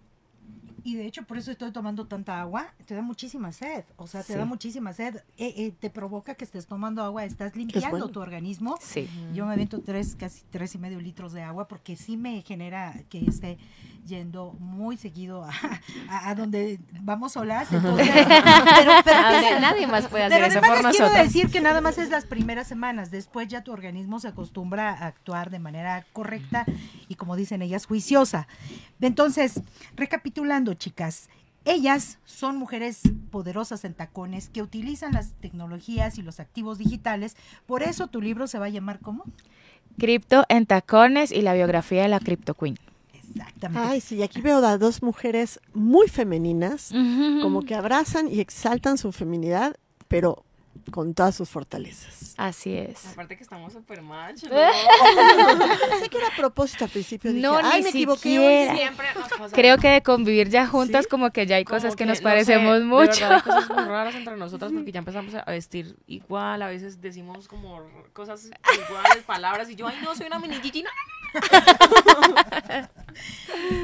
y 0.87 0.95
de 0.95 1.05
hecho 1.07 1.25
por 1.25 1.37
eso 1.37 1.51
estoy 1.51 1.73
tomando 1.73 2.07
tanta 2.07 2.41
agua, 2.41 2.73
te 2.87 2.95
da 2.95 3.03
muchísima 3.03 3.51
sed, 3.53 3.85
o 3.97 4.07
sea, 4.07 4.23
te 4.23 4.35
Sí. 4.35 4.39
da 4.39 4.45
muchísima 4.45 4.93
sed, 4.93 5.17
eh, 5.37 5.53
eh, 5.57 5.73
te 5.79 5.91
provoca 5.91 6.35
que 6.37 6.45
estés 6.45 6.67
tomando 6.67 7.03
agua, 7.03 7.25
estás 7.25 7.57
limpiando 7.57 7.91
bueno. 7.91 8.09
tu 8.09 8.21
organismo. 8.21 8.79
Sí. 8.81 9.09
Yo 9.35 9.47
me 9.47 9.53
aviento 9.55 9.81
tres, 9.81 10.15
casi 10.15 10.43
tres 10.51 10.75
y 10.75 10.79
medio 10.79 11.01
litros 11.01 11.33
de 11.33 11.43
agua 11.43 11.67
porque 11.67 11.97
sí 11.97 12.17
me 12.17 12.43
genera 12.43 12.95
que 13.11 13.19
esté 13.27 13.59
yendo 14.07 14.53
muy 14.61 14.97
seguido 14.97 15.43
a, 15.45 15.51
a- 16.09 16.29
a 16.31 16.35
donde 16.37 16.79
vamos 17.01 17.33
solas. 17.33 17.73
Entonces, 17.73 18.09
pero, 18.15 18.93
pero 19.05 19.19
A 19.19 19.29
¿qué 19.31 19.41
ver, 19.41 19.55
se- 19.55 19.61
nadie 19.61 19.87
más 19.89 20.07
puede 20.07 20.25
hacer 20.25 20.39
pero 20.39 20.47
eso 20.47 20.59
además 20.61 20.77
por 20.79 20.87
les 20.87 20.97
quiero 20.97 21.07
nosotros. 21.13 21.27
decir 21.35 21.51
que 21.51 21.61
nada 21.61 21.81
más 21.81 21.99
es 21.99 22.11
las 22.11 22.25
primeras 22.27 22.69
semanas. 22.69 23.11
Después 23.11 23.49
ya 23.49 23.65
tu 23.65 23.73
organismo 23.73 24.21
se 24.21 24.29
acostumbra 24.29 24.91
a 24.91 25.07
actuar 25.09 25.51
de 25.51 25.59
manera 25.59 26.07
correcta 26.13 26.65
y, 27.09 27.17
como 27.17 27.35
dicen 27.35 27.63
ellas, 27.63 27.87
juiciosa. 27.87 28.47
Entonces, 29.01 29.61
recapitulando, 29.97 30.75
chicas. 30.75 31.29
Ellas 31.65 32.19
son 32.25 32.57
mujeres 32.57 33.01
poderosas 33.31 33.85
en 33.85 33.95
tacones 33.95 34.49
que 34.49 34.63
utilizan 34.63 35.13
las 35.13 35.33
tecnologías 35.41 36.17
y 36.17 36.23
los 36.23 36.39
activos 36.39 36.79
digitales. 36.79 37.37
Por 37.67 37.83
eso 37.83 38.07
tu 38.07 38.21
libro 38.21 38.47
se 38.47 38.61
va 38.61 38.67
a 38.67 38.69
llamar 38.71 39.01
¿cómo? 39.01 39.25
Cripto 39.99 40.45
en 40.49 40.67
tacones 40.67 41.33
y 41.33 41.43
la 41.43 41.55
biografía 41.55 42.03
de 42.03 42.09
la 42.09 42.21
Crypto 42.21 42.55
Queen. 42.55 42.79
Exactamente. 43.13 43.89
Ay, 43.89 44.01
sí, 44.01 44.23
aquí 44.23 44.41
veo 44.41 44.65
a 44.65 44.79
dos 44.79 45.03
mujeres 45.03 45.59
muy 45.75 46.07
femeninas, 46.07 46.93
como 47.43 47.63
que 47.63 47.75
abrazan 47.75 48.29
y 48.29 48.39
exaltan 48.41 48.97
su 48.97 49.11
feminidad, 49.11 49.75
pero 50.07 50.46
con 50.91 51.15
todas 51.15 51.35
sus 51.35 51.49
fortalezas. 51.49 52.35
Así 52.37 52.77
es. 52.77 53.07
Aparte 53.07 53.37
que 53.37 53.43
estamos 53.43 53.73
súper 53.73 54.03
machos. 54.03 54.49
Pensé 55.91 56.09
que 56.11 56.19
era 56.19 56.29
a 56.29 56.37
propósito 56.37 56.85
al 56.85 56.91
principio. 56.91 57.33
Dije, 57.33 57.43
No, 57.47 57.57
Ay, 57.63 57.79
ni 57.79 57.85
me 57.85 57.89
equivoqué. 57.91 58.19
siquiera. 58.31 58.73
hoy". 58.73 58.79
Siempre 58.79 59.07
nos 59.15 59.29
pasa. 59.29 59.55
Creo 59.55 59.79
que 59.79 59.89
de 59.89 60.03
convivir 60.03 60.49
ya 60.49 60.67
juntas 60.67 61.05
¿Sí? 61.05 61.11
como 61.11 61.31
que 61.31 61.47
ya 61.47 61.57
hay 61.57 61.65
Como 61.65 61.77
cosas 61.77 61.95
que, 61.97 62.05
que, 62.05 62.09
nos 62.11 62.21
no 62.21 62.25
parecemos 62.25 62.75
sé, 62.75 62.81
de 62.81 62.85
mucho. 62.87 63.21
verdad, 63.21 63.33
hay 63.37 63.43
cosas 63.43 63.69
muy 63.71 63.85
raras 63.85 64.15
entre 64.15 64.37
nosotras 64.39 64.73
porque 64.73 64.93
ya 64.93 64.99
empezamos 64.99 65.35
a 65.35 65.45
vestir 65.51 65.97
igual, 66.07 66.63
a 66.63 66.69
veces 66.69 67.01
decimos 67.01 67.49
como 67.49 67.83
cosas 68.13 68.47
iguales, 68.47 69.23
palabras, 69.27 69.69
y 69.71 69.77
yo, 69.77 69.87
ay, 69.87 69.97
no, 70.03 70.15
soy 70.15 70.27
una 70.27 70.39
mini 70.39 70.57
Gigi, 70.57 70.83
no, 70.83 70.91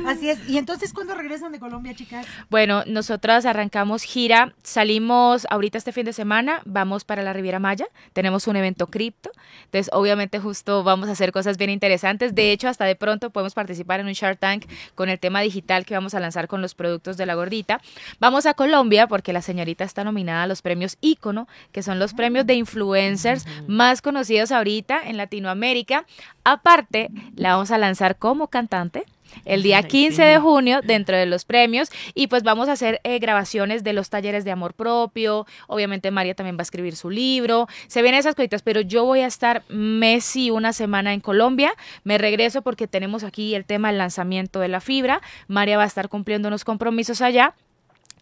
Así 0.07 0.28
es. 0.30 0.49
¿Y 0.49 0.59
entonces 0.59 0.93
cuándo 0.93 1.14
regresan 1.14 1.53
de 1.53 1.59
Colombia, 1.59 1.95
chicas? 1.95 2.26
Bueno, 2.51 2.82
nosotras 2.86 3.47
arrancamos 3.47 4.03
gira, 4.03 4.55
salimos 4.62 5.47
ahorita 5.51 5.78
este 5.78 5.93
fin 5.93 6.05
de 6.05 6.12
semana, 6.12 6.61
vamos 6.64 6.81
para 7.04 7.22
la 7.22 7.32
Riviera 7.32 7.58
Maya, 7.58 7.86
tenemos 8.12 8.46
un 8.46 8.56
evento 8.56 8.88
cripto, 8.88 9.30
entonces 9.64 9.88
obviamente 9.92 10.40
justo 10.40 10.82
vamos 10.82 11.08
a 11.08 11.12
hacer 11.12 11.32
cosas 11.32 11.56
bien 11.56 11.70
interesantes, 11.70 12.34
de 12.34 12.52
hecho 12.52 12.68
hasta 12.68 12.84
de 12.84 12.96
pronto 12.96 13.30
podemos 13.30 13.54
participar 13.54 14.00
en 14.00 14.06
un 14.06 14.12
Shark 14.12 14.38
Tank 14.38 14.66
con 14.94 15.08
el 15.08 15.18
tema 15.18 15.40
digital 15.40 15.84
que 15.84 15.94
vamos 15.94 16.14
a 16.14 16.20
lanzar 16.20 16.48
con 16.48 16.60
los 16.60 16.74
productos 16.74 17.16
de 17.16 17.26
la 17.26 17.34
gordita. 17.34 17.80
Vamos 18.18 18.46
a 18.46 18.54
Colombia 18.54 19.06
porque 19.06 19.32
la 19.32 19.42
señorita 19.42 19.84
está 19.84 20.04
nominada 20.04 20.42
a 20.42 20.46
los 20.46 20.60
premios 20.60 20.98
Ícono, 21.00 21.48
que 21.70 21.82
son 21.82 21.98
los 21.98 22.14
premios 22.14 22.46
de 22.46 22.54
influencers 22.54 23.46
más 23.66 24.02
conocidos 24.02 24.50
ahorita 24.50 25.00
en 25.04 25.16
Latinoamérica. 25.16 26.04
Aparte, 26.44 27.10
la 27.36 27.52
vamos 27.52 27.70
a 27.70 27.78
lanzar 27.78 28.16
como 28.16 28.48
cantante 28.48 29.04
el 29.44 29.62
día 29.62 29.78
Ay, 29.78 29.84
15 29.84 30.16
sí. 30.16 30.22
de 30.22 30.38
junio 30.38 30.80
dentro 30.82 31.16
de 31.16 31.26
los 31.26 31.44
premios 31.44 31.90
y 32.14 32.26
pues 32.26 32.42
vamos 32.42 32.68
a 32.68 32.72
hacer 32.72 33.00
eh, 33.04 33.18
grabaciones 33.18 33.84
de 33.84 33.92
los 33.92 34.10
talleres 34.10 34.44
de 34.44 34.50
amor 34.50 34.74
propio. 34.74 35.46
Obviamente 35.68 36.10
María 36.10 36.34
también 36.34 36.56
va 36.56 36.60
a 36.60 36.62
escribir 36.62 36.96
su 36.96 37.10
libro. 37.10 37.68
Se 37.86 38.02
vienen 38.02 38.20
esas 38.20 38.34
cositas, 38.34 38.62
pero 38.62 38.80
yo 38.80 39.04
voy 39.04 39.20
a 39.20 39.26
estar 39.26 39.62
mes 39.68 40.36
y 40.36 40.50
una 40.50 40.72
semana 40.72 41.12
en 41.12 41.20
Colombia. 41.20 41.72
Me 42.04 42.18
regreso 42.18 42.62
porque 42.62 42.86
tenemos 42.86 43.24
aquí 43.24 43.54
el 43.54 43.64
tema 43.64 43.88
del 43.88 43.98
lanzamiento 43.98 44.60
de 44.60 44.68
la 44.68 44.80
fibra. 44.80 45.20
María 45.48 45.76
va 45.76 45.84
a 45.84 45.86
estar 45.86 46.08
cumpliendo 46.08 46.48
unos 46.48 46.64
compromisos 46.64 47.20
allá 47.20 47.54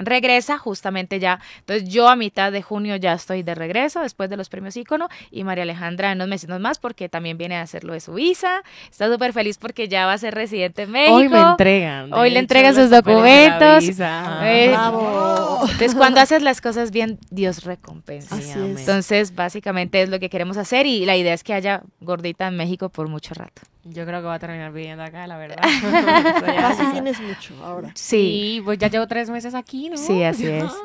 regresa 0.01 0.59
justamente 0.59 1.21
ya. 1.21 1.41
Entonces 1.61 1.89
yo 1.89 2.09
a 2.09 2.17
mitad 2.17 2.51
de 2.53 2.63
junio 2.63 2.97
ya 2.97 3.13
estoy 3.13 3.43
de 3.43 3.55
regreso 3.55 4.01
después 4.01 4.29
de 4.31 4.37
los 4.37 4.49
premios 4.49 4.77
ícono 4.77 5.09
y 5.31 5.45
María 5.45 5.63
Alejandra 5.63 6.13
en 6.13 6.19
unos 6.19 6.29
meses 6.29 6.51
más 6.59 6.79
porque 6.79 7.09
también 7.09 7.39
viene 7.39 7.57
a 7.57 7.63
hacer 7.63 7.85
lo 7.85 7.93
de 7.93 8.01
su 8.01 8.15
visa. 8.15 8.63
Está 8.91 9.11
súper 9.11 9.33
feliz 9.33 9.59
porque 9.59 9.89
ya 9.89 10.07
va 10.07 10.15
a 10.15 10.19
ser 10.19 10.35
residente 10.35 10.83
en 10.83 10.91
México. 10.91 11.15
Hoy 11.15 11.29
me 11.29 11.41
entregan. 11.41 12.13
Hoy 12.13 12.31
le 12.31 12.39
entregan 12.39 12.75
sus 12.75 12.91
documentos. 12.91 13.87
visa. 13.87 14.41
Eh, 14.43 14.69
Bravo. 14.69 15.50
Entonces 15.63 15.95
cuando 15.95 16.21
haces 16.21 16.43
las 16.43 16.61
cosas 16.61 16.91
bien, 16.91 17.19
Dios 17.31 17.65
recompensa. 17.65 18.39
Entonces 18.55 19.35
básicamente 19.35 20.03
es 20.03 20.09
lo 20.09 20.19
que 20.19 20.31
queremos 20.31 20.57
hacer 20.57 20.87
y 20.87 21.05
la 21.05 21.17
idea 21.17 21.35
es 21.35 21.45
que 21.45 21.55
haya 21.55 21.83
gordita 22.01 22.49
en 22.49 22.57
México 22.57 22.89
por 22.89 23.09
mucho 23.09 23.35
rato. 23.35 23.63
Yo 23.85 24.05
creo 24.05 24.21
que 24.21 24.27
voy 24.27 24.35
a 24.35 24.39
terminar 24.39 24.73
viviendo 24.73 25.03
acá, 25.03 25.27
la 25.27 25.39
verdad. 25.39 25.63
Casi 26.45 26.85
tienes 26.93 27.21
mucho 27.21 27.55
ahora. 27.65 27.91
Sí, 27.95 28.21
Sí, 28.31 28.63
pues 28.65 28.79
ya 28.79 28.89
llevo 28.89 29.07
tres 29.07 29.31
meses 29.31 29.55
aquí, 29.55 29.89
¿no? 29.89 29.97
Sí, 29.97 30.23
así 30.23 30.47
es. 30.47 30.65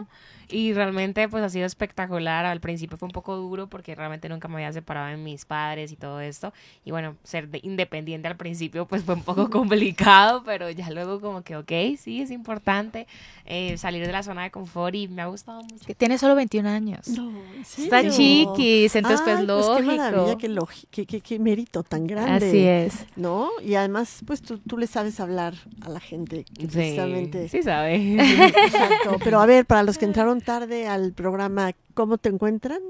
Y 0.49 0.73
realmente 0.73 1.27
pues 1.29 1.43
ha 1.43 1.49
sido 1.49 1.65
espectacular. 1.65 2.45
Al 2.45 2.59
principio 2.59 2.97
fue 2.97 3.07
un 3.07 3.11
poco 3.11 3.35
duro 3.35 3.67
porque 3.67 3.95
realmente 3.95 4.29
nunca 4.29 4.47
me 4.47 4.55
había 4.55 4.71
separado 4.73 5.07
de 5.07 5.17
mis 5.17 5.45
padres 5.45 5.91
y 5.91 5.95
todo 5.95 6.19
esto. 6.21 6.53
Y 6.83 6.91
bueno, 6.91 7.15
ser 7.23 7.49
de- 7.49 7.59
independiente 7.63 8.27
al 8.27 8.37
principio 8.37 8.85
pues 8.87 9.03
fue 9.03 9.15
un 9.15 9.23
poco 9.23 9.49
complicado, 9.49 10.43
pero 10.45 10.69
ya 10.69 10.89
luego 10.91 11.19
como 11.21 11.41
que, 11.43 11.55
ok, 11.55 11.71
sí, 11.97 12.21
es 12.21 12.31
importante 12.31 13.07
eh, 13.45 13.77
salir 13.77 14.05
de 14.05 14.11
la 14.11 14.23
zona 14.23 14.43
de 14.43 14.51
confort 14.51 14.95
y 14.95 15.07
me 15.07 15.21
ha 15.21 15.27
gustado 15.27 15.61
mucho. 15.63 15.85
que 15.85 15.95
tiene 15.95 16.17
solo 16.17 16.35
21 16.35 16.67
años. 16.69 17.07
No, 17.09 17.29
¿en 17.29 17.61
Está 17.61 18.09
chiquis, 18.09 18.95
entonces 18.95 19.21
pues 19.23 19.39
Ay, 19.39 19.45
lógico. 19.45 19.77
qué 19.77 19.83
maravilla, 19.97 20.37
qué, 20.37 20.49
qué, 20.91 21.05
qué- 21.05 21.21
qué 21.21 21.39
mérito 21.39 21.83
tan 21.83 22.07
grande. 22.07 22.47
Así 22.47 22.63
es. 22.65 23.05
¿No? 23.15 23.49
Y 23.63 23.75
además, 23.75 24.21
pues 24.25 24.41
tú, 24.41 24.59
tú 24.59 24.77
le 24.77 24.87
sabes 24.87 25.19
hablar 25.19 25.53
a 25.81 25.89
la 25.89 25.99
gente 25.99 26.43
que 26.57 26.67
precisamente... 26.67 27.47
Sí, 27.49 27.63
sabe. 27.63 27.95
Exacto. 28.65 29.17
Pero 29.23 29.39
a 29.39 29.45
ver, 29.45 29.65
para 29.65 29.83
los 29.83 29.97
que 29.97 30.05
entraron 30.05 30.34
tarde 30.41 30.87
al 30.87 31.13
programa, 31.13 31.71
¿cómo 31.93 32.17
te 32.17 32.29
encuentran? 32.29 32.81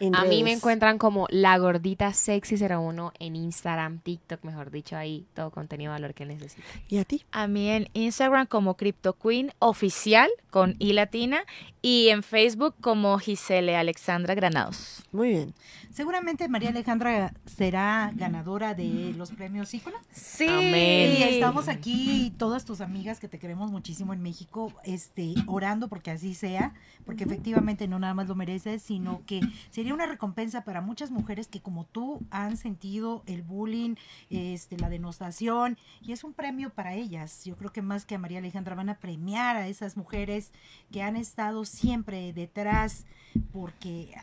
En 0.00 0.14
A 0.14 0.24
mí 0.24 0.42
me 0.42 0.52
encuentran 0.52 0.98
como 0.98 1.26
la 1.30 1.56
gordita 1.58 2.12
sexy 2.12 2.56
01 2.56 3.12
en 3.18 3.36
Instagram, 3.36 3.98
TikTok, 4.00 4.44
mejor 4.44 4.70
dicho, 4.70 4.96
ahí 4.96 5.26
todo 5.34 5.50
contenido 5.50 5.92
de 5.92 6.00
valor 6.00 6.14
que 6.14 6.26
necesito. 6.26 6.66
¿Y 6.88 6.98
a 6.98 7.04
ti? 7.04 7.24
A 7.32 7.46
mí 7.46 7.68
en 7.70 7.88
Instagram 7.94 8.46
como 8.46 8.76
Crypto 8.76 9.14
Queen 9.14 9.52
oficial 9.58 10.30
con 10.50 10.76
I 10.78 10.92
latina 10.92 11.44
y 11.82 12.08
en 12.08 12.22
Facebook 12.22 12.74
como 12.80 13.18
Gisele 13.18 13.76
Alexandra 13.76 14.34
Granados. 14.34 15.04
Muy 15.12 15.30
bien. 15.30 15.54
Seguramente 15.96 16.46
María 16.48 16.68
Alejandra 16.68 17.32
será 17.46 18.12
ganadora 18.14 18.74
de 18.74 19.14
los 19.16 19.32
premios 19.32 19.72
Ícono. 19.72 19.96
Sí. 20.10 20.46
Amén. 20.46 21.16
Y 21.18 21.22
estamos 21.22 21.68
aquí, 21.68 22.34
todas 22.36 22.64
tus 22.64 22.82
amigas 22.82 23.18
que 23.18 23.28
te 23.28 23.38
queremos 23.38 23.70
muchísimo 23.70 24.12
en 24.12 24.20
México, 24.20 24.72
este, 24.84 25.32
orando 25.46 25.88
porque 25.88 26.10
así 26.10 26.34
sea, 26.34 26.74
porque 27.06 27.24
efectivamente 27.24 27.88
no 27.88 27.98
nada 27.98 28.12
más 28.12 28.28
lo 28.28 28.34
mereces, 28.34 28.82
sino 28.82 29.22
que 29.24 29.40
sería 29.70 29.85
una 29.92 30.06
recompensa 30.06 30.64
para 30.64 30.80
muchas 30.80 31.10
mujeres 31.10 31.48
que 31.48 31.60
como 31.60 31.84
tú 31.84 32.20
han 32.30 32.56
sentido 32.56 33.22
el 33.26 33.42
bullying, 33.42 33.96
este, 34.30 34.78
la 34.78 34.88
denostación, 34.88 35.78
y 36.00 36.12
es 36.12 36.24
un 36.24 36.32
premio 36.32 36.70
para 36.70 36.94
ellas. 36.94 37.44
Yo 37.44 37.56
creo 37.56 37.72
que 37.72 37.82
más 37.82 38.06
que 38.06 38.14
a 38.14 38.18
María 38.18 38.38
Alejandra 38.38 38.74
van 38.74 38.88
a 38.88 38.98
premiar 38.98 39.56
a 39.56 39.68
esas 39.68 39.96
mujeres 39.96 40.52
que 40.90 41.02
han 41.02 41.16
estado 41.16 41.64
siempre 41.64 42.32
detrás, 42.32 43.06
porque 43.52 44.14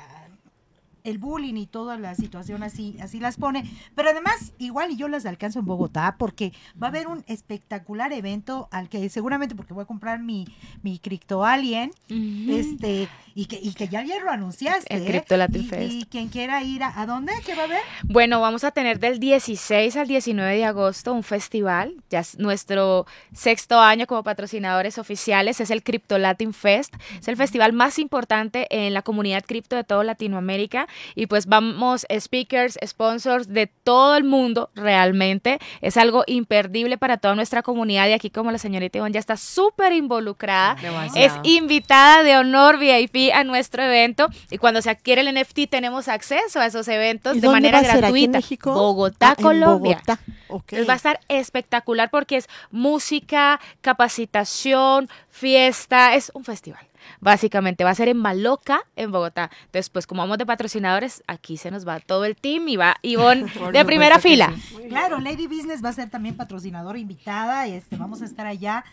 el 1.03 1.17
bullying 1.17 1.55
y 1.55 1.67
toda 1.67 1.97
la 1.97 2.15
situación 2.15 2.63
así, 2.63 2.97
así 3.01 3.19
las 3.19 3.37
pone. 3.37 3.69
Pero 3.95 4.09
además, 4.09 4.53
igual 4.57 4.91
y 4.91 4.95
yo 4.95 5.07
las 5.07 5.25
alcanzo 5.25 5.59
en 5.59 5.65
Bogotá, 5.65 6.15
porque 6.17 6.53
va 6.81 6.87
a 6.87 6.89
haber 6.89 7.07
un 7.07 7.23
espectacular 7.27 8.13
evento 8.13 8.67
al 8.71 8.89
que 8.89 9.09
seguramente, 9.09 9.55
porque 9.55 9.73
voy 9.73 9.83
a 9.83 9.87
comprar 9.87 10.19
mi, 10.19 10.47
mi 10.81 10.99
Crypto 10.99 11.45
Alien, 11.45 11.91
este, 12.09 13.07
y 13.35 13.45
que, 13.45 13.59
y 13.61 13.73
que 13.73 13.87
ya 13.87 13.99
ayer 13.99 14.21
lo 14.21 14.31
anunciaste. 14.31 14.93
El 14.93 15.03
¿eh? 15.03 15.05
Crypto 15.05 15.37
Latin 15.37 15.61
y, 15.61 15.65
Fest. 15.65 15.93
y 15.93 16.05
quien 16.05 16.29
quiera 16.29 16.63
ir 16.63 16.83
a, 16.83 17.01
¿a 17.01 17.05
dónde? 17.05 17.33
¿Qué 17.45 17.55
va 17.55 17.63
a 17.63 17.65
haber? 17.65 17.81
Bueno, 18.03 18.39
vamos 18.39 18.63
a 18.63 18.71
tener 18.71 18.99
del 18.99 19.19
16 19.19 19.95
al 19.95 20.07
19 20.07 20.55
de 20.55 20.65
agosto 20.65 21.13
un 21.13 21.23
festival. 21.23 21.95
Ya 22.09 22.19
es 22.19 22.37
nuestro 22.37 23.05
sexto 23.33 23.79
año 23.79 24.07
como 24.07 24.23
patrocinadores 24.23 24.97
oficiales. 24.97 25.59
Es 25.59 25.71
el 25.71 25.83
Crypto 25.83 26.17
Latin 26.17 26.53
Fest. 26.53 26.95
Es 27.19 27.27
el 27.27 27.37
festival 27.37 27.73
más 27.73 27.99
importante 27.99 28.67
en 28.69 28.93
la 28.93 29.01
comunidad 29.01 29.43
cripto 29.45 29.75
de 29.75 29.83
toda 29.83 30.03
Latinoamérica. 30.03 30.87
Y 31.15 31.27
pues 31.27 31.45
vamos 31.45 32.05
speakers, 32.19 32.77
sponsors 32.85 33.47
de 33.47 33.67
todo 33.67 34.15
el 34.15 34.23
mundo 34.23 34.69
realmente. 34.75 35.59
Es 35.81 35.97
algo 35.97 36.23
imperdible 36.27 36.97
para 36.97 37.17
toda 37.17 37.35
nuestra 37.35 37.61
comunidad. 37.63 38.07
Y 38.07 38.13
aquí 38.13 38.29
como 38.29 38.51
la 38.51 38.57
señorita 38.57 38.97
Ivonne 38.97 39.13
ya 39.13 39.19
está 39.19 39.37
súper 39.37 39.93
involucrada. 39.93 40.75
Es 41.15 41.33
invitada 41.43 42.23
de 42.23 42.37
honor 42.37 42.77
VIP 42.77 43.31
a 43.33 43.43
nuestro 43.43 43.83
evento 43.83 44.27
y 44.49 44.57
cuando 44.57 44.81
se 44.81 44.89
adquiere 44.89 45.21
el 45.21 45.33
NFT 45.33 45.69
tenemos 45.69 46.07
acceso 46.07 46.59
a 46.59 46.65
esos 46.65 46.87
eventos 46.87 47.37
¿Y 47.37 47.39
de 47.39 47.49
manera 47.49 47.81
gratuita. 47.81 48.37
México? 48.39 48.73
Bogotá, 48.73 49.29
Ah, 49.29 49.35
en 49.37 49.43
Colombia. 49.43 50.01
Bogotá. 50.05 50.19
Ok. 50.49 50.63
Entonces 50.73 50.89
va 50.89 50.93
a 50.93 50.97
estar 50.97 51.19
espectacular 51.29 52.09
porque 52.09 52.37
es 52.37 52.47
música, 52.71 53.59
capacitación, 53.81 55.09
fiesta, 55.29 56.15
es 56.15 56.31
un 56.33 56.43
festival. 56.43 56.85
Básicamente 57.19 57.83
va 57.83 57.91
a 57.91 57.95
ser 57.95 58.07
en 58.07 58.17
Maloca, 58.17 58.81
en 58.95 59.11
Bogotá. 59.11 59.49
Entonces, 59.65 59.89
pues 59.89 60.07
como 60.07 60.21
vamos 60.21 60.37
de 60.37 60.45
patrocinadores, 60.45 61.23
aquí 61.27 61.57
se 61.57 61.71
nos 61.71 61.87
va 61.87 61.99
todo 61.99 62.25
el 62.25 62.35
team 62.35 62.67
y 62.67 62.75
va 62.75 62.95
Ivonne 63.01 63.45
de 63.73 63.85
primera 63.85 64.19
fila. 64.19 64.53
sí. 64.55 64.75
Claro, 64.89 65.19
Lady 65.19 65.47
Business 65.47 65.83
va 65.83 65.89
a 65.89 65.93
ser 65.93 66.09
también 66.09 66.35
patrocinadora 66.35 66.99
invitada. 66.99 67.67
Este, 67.67 67.95
vamos 67.95 68.21
a 68.21 68.25
estar 68.25 68.45
allá 68.45 68.83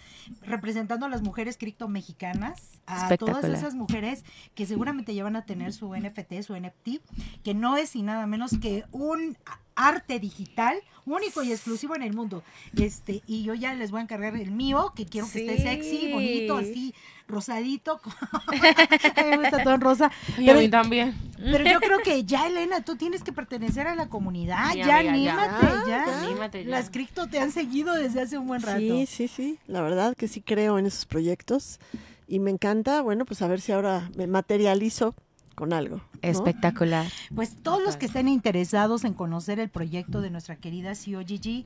representando 0.43 1.07
a 1.07 1.09
las 1.09 1.23
mujeres 1.23 1.57
cripto 1.57 1.89
mexicanas, 1.89 2.81
a 2.87 3.17
todas 3.17 3.45
esas 3.45 3.75
mujeres 3.75 4.25
que 4.55 4.67
seguramente 4.67 5.15
ya 5.15 5.25
van 5.25 5.37
a 5.37 5.45
tener 5.45 5.73
su 5.73 5.95
NFT, 5.95 6.43
su 6.43 6.57
NFT, 6.57 7.03
que 7.43 7.55
no 7.55 7.77
es 7.77 7.97
y 7.97 8.03
nada 8.03 8.27
menos 8.27 8.53
que 8.61 8.85
un 8.93 9.37
arte 9.75 10.21
digital 10.21 10.77
único 11.07 11.43
y 11.43 11.53
exclusivo 11.53 11.97
en 11.97 12.03
el 12.03 12.13
mundo. 12.13 12.43
Este, 12.77 13.23
y 13.27 13.43
yo 13.43 13.55
ya 13.55 13.75
les 13.75 13.91
voy 13.91 14.01
a 14.01 14.03
encargar 14.03 14.37
el 14.37 14.51
mío, 14.51 14.93
que 14.95 15.07
quiero 15.07 15.31
que 15.31 15.47
esté 15.47 15.63
sexy, 15.63 16.13
bonito, 16.13 16.57
así 16.59 16.95
rosadito. 17.31 18.01
a 19.17 19.23
mí 19.23 19.31
me 19.31 19.37
gusta 19.39 19.63
todo 19.63 19.75
en 19.75 19.81
rosa. 19.81 20.11
Y 20.39 20.51
a 20.51 20.55
mí 20.55 20.69
también. 20.69 21.15
pero 21.39 21.65
yo 21.65 21.81
creo 21.81 21.99
que 22.05 22.25
ya, 22.25 22.47
Elena, 22.47 22.83
tú 22.83 22.97
tienes 22.97 23.23
que 23.23 23.33
pertenecer 23.33 23.87
a 23.87 23.95
la 23.95 24.09
comunidad. 24.09 24.75
Ya, 24.75 24.99
anímate, 24.99 25.41
Ah, 25.51 25.85
ya. 25.89 26.07
ya. 26.07 26.23
Anímate 26.27 26.65
ya. 26.65 26.71
Las 26.71 26.91
cripto 26.91 27.27
te 27.29 27.39
han 27.41 27.53
seguido 27.53 27.95
desde 27.95 28.21
hace 28.23 28.39
un 28.39 28.47
buen 28.47 28.63
rato. 28.63 28.79
Sí, 28.79 29.07
sí, 29.07 29.29
sí. 29.29 29.59
La 29.67 29.81
verdad 29.83 30.15
que 30.17 30.29
sí 30.29 30.41
creo 30.41 30.79
en 30.79 30.87
esos 30.87 31.07
proyectos. 31.07 31.79
Y 32.27 32.39
me 32.39 32.51
encanta, 32.51 33.03
bueno, 33.03 33.25
pues 33.25 33.43
a 33.43 33.49
ver 33.49 33.61
si 33.61 33.73
ahora 33.73 34.09
me 34.17 34.27
materializo 34.27 35.15
con 35.57 35.73
algo. 35.73 35.97
¿no? 35.97 36.03
Espectacular. 36.23 37.07
Pues 37.35 37.55
todos 37.63 37.83
los 37.83 37.97
que 37.97 38.07
estén 38.07 38.29
interesados 38.29 39.05
en 39.05 39.15
conocer 39.15 39.59
el 39.59 39.69
proyecto 39.69 40.21
de 40.21 40.31
nuestra 40.31 40.57
querida 40.57 40.93
COGG, 40.95 41.65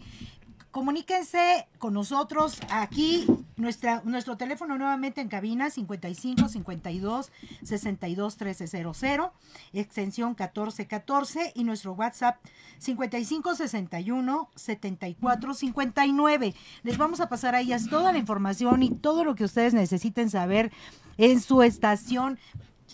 comuníquense 0.74 1.68
con 1.78 1.94
nosotros 1.94 2.58
aquí, 2.68 3.26
nuestro 3.56 4.36
teléfono 4.36 4.76
nuevamente 4.76 5.20
en 5.20 5.28
cabina 5.28 5.70
55 5.70 6.48
52 6.48 7.30
62 7.62 8.40
1300, 8.40 9.30
extensión 9.72 10.30
1414 10.30 11.52
y 11.54 11.62
nuestro 11.62 11.92
WhatsApp 11.92 12.38
55 12.78 13.54
61 13.54 14.48
74 14.56 15.54
59. 15.54 16.54
Les 16.82 16.98
vamos 16.98 17.20
a 17.20 17.28
pasar 17.28 17.54
a 17.54 17.60
ellas 17.60 17.88
toda 17.88 18.10
la 18.10 18.18
información 18.18 18.82
y 18.82 18.90
todo 18.90 19.22
lo 19.22 19.36
que 19.36 19.44
ustedes 19.44 19.74
necesiten 19.74 20.28
saber 20.28 20.72
en 21.18 21.40
su 21.40 21.62
estación. 21.62 22.40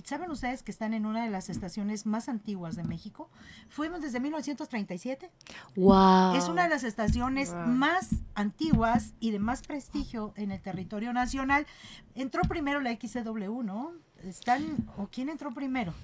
¿Saben 0.04 0.30
ustedes 0.30 0.62
que 0.62 0.70
están 0.70 0.94
en 0.94 1.06
una 1.06 1.24
de 1.24 1.30
las 1.30 1.50
estaciones 1.50 2.06
más 2.06 2.28
antiguas 2.28 2.76
de 2.76 2.84
México? 2.84 3.28
Fuimos 3.68 4.00
desde 4.00 4.20
1937. 4.20 5.30
Wow. 5.76 6.34
Es 6.34 6.48
una 6.48 6.64
de 6.64 6.68
las 6.68 6.84
estaciones 6.84 7.54
más 7.66 8.08
antiguas 8.34 9.14
y 9.20 9.30
de 9.30 9.38
más 9.38 9.62
prestigio 9.62 10.32
en 10.36 10.50
el 10.50 10.60
territorio 10.60 11.12
nacional. 11.12 11.66
Entró 12.14 12.42
primero 12.42 12.80
la 12.80 12.92
XCW, 12.92 13.62
¿no? 13.62 13.92
Están, 14.22 14.88
¿o 14.96 15.08
quién 15.08 15.28
entró 15.28 15.52
primero? 15.52 15.94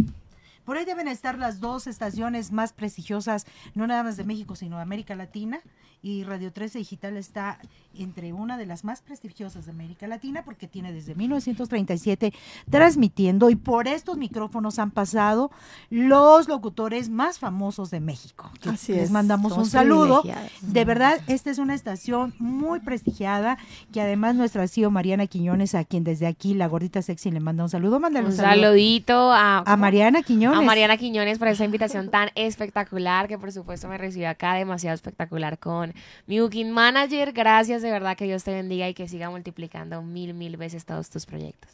Por 0.64 0.76
ahí 0.76 0.84
deben 0.84 1.06
estar 1.06 1.38
las 1.38 1.60
dos 1.60 1.86
estaciones 1.86 2.50
más 2.50 2.72
prestigiosas, 2.72 3.46
no 3.74 3.86
nada 3.86 4.02
más 4.02 4.16
de 4.16 4.24
México, 4.24 4.56
sino 4.56 4.76
de 4.76 4.82
América 4.82 5.14
Latina. 5.14 5.60
Y 6.02 6.24
Radio 6.24 6.52
13 6.52 6.78
Digital 6.78 7.16
está 7.16 7.58
entre 7.98 8.32
una 8.32 8.58
de 8.58 8.66
las 8.66 8.84
más 8.84 9.00
prestigiosas 9.00 9.64
de 9.64 9.72
América 9.72 10.06
Latina 10.06 10.42
porque 10.44 10.68
tiene 10.68 10.92
desde 10.92 11.14
1937 11.14 12.32
transmitiendo 12.70 13.50
y 13.50 13.56
por 13.56 13.88
estos 13.88 14.16
micrófonos 14.16 14.78
han 14.78 14.90
pasado 14.90 15.50
los 15.90 16.48
locutores 16.48 17.08
más 17.08 17.38
famosos 17.38 17.90
de 17.90 18.00
México. 18.00 18.50
Así 18.68 18.92
les 18.92 19.04
es, 19.04 19.10
mandamos 19.10 19.56
un 19.56 19.66
saludo. 19.66 20.22
De 20.60 20.84
verdad, 20.84 21.20
esta 21.26 21.50
es 21.50 21.58
una 21.58 21.74
estación 21.74 22.34
muy 22.38 22.80
prestigiada 22.80 23.58
que 23.92 24.00
además 24.00 24.34
nuestra 24.36 24.68
CEO 24.68 24.90
Mariana 24.90 25.26
Quiñones, 25.26 25.74
a 25.74 25.84
quien 25.84 26.04
desde 26.04 26.26
aquí 26.26 26.54
la 26.54 26.68
gordita 26.68 27.02
sexy 27.02 27.30
le 27.30 27.40
manda 27.40 27.64
un 27.64 27.70
saludo, 27.70 27.98
mándale 28.00 28.26
Un 28.26 28.32
un, 28.32 28.36
saludito 28.36 29.32
a, 29.32 29.58
a 29.58 29.76
Mariana 29.76 30.22
Quiñones. 30.22 30.58
a 30.58 30.62
Mariana 30.62 30.96
Quiñones 30.96 31.38
por 31.38 31.48
esa 31.48 31.64
invitación 31.64 32.10
tan 32.10 32.30
espectacular 32.34 33.28
que 33.28 33.38
por 33.38 33.52
supuesto 33.52 33.88
me 33.88 33.98
recibió 33.98 34.28
acá 34.28 34.54
demasiado 34.54 34.94
espectacular 34.94 35.58
con 35.58 35.85
mi 36.26 36.40
booking 36.40 36.70
manager. 36.70 37.32
Gracias 37.32 37.82
de 37.82 37.90
verdad 37.90 38.16
que 38.16 38.24
Dios 38.24 38.44
te 38.44 38.52
bendiga 38.52 38.88
y 38.88 38.94
que 38.94 39.08
siga 39.08 39.30
multiplicando 39.30 40.02
mil, 40.02 40.34
mil 40.34 40.56
veces 40.56 40.84
todos 40.84 41.10
tus 41.10 41.26
proyectos. 41.26 41.70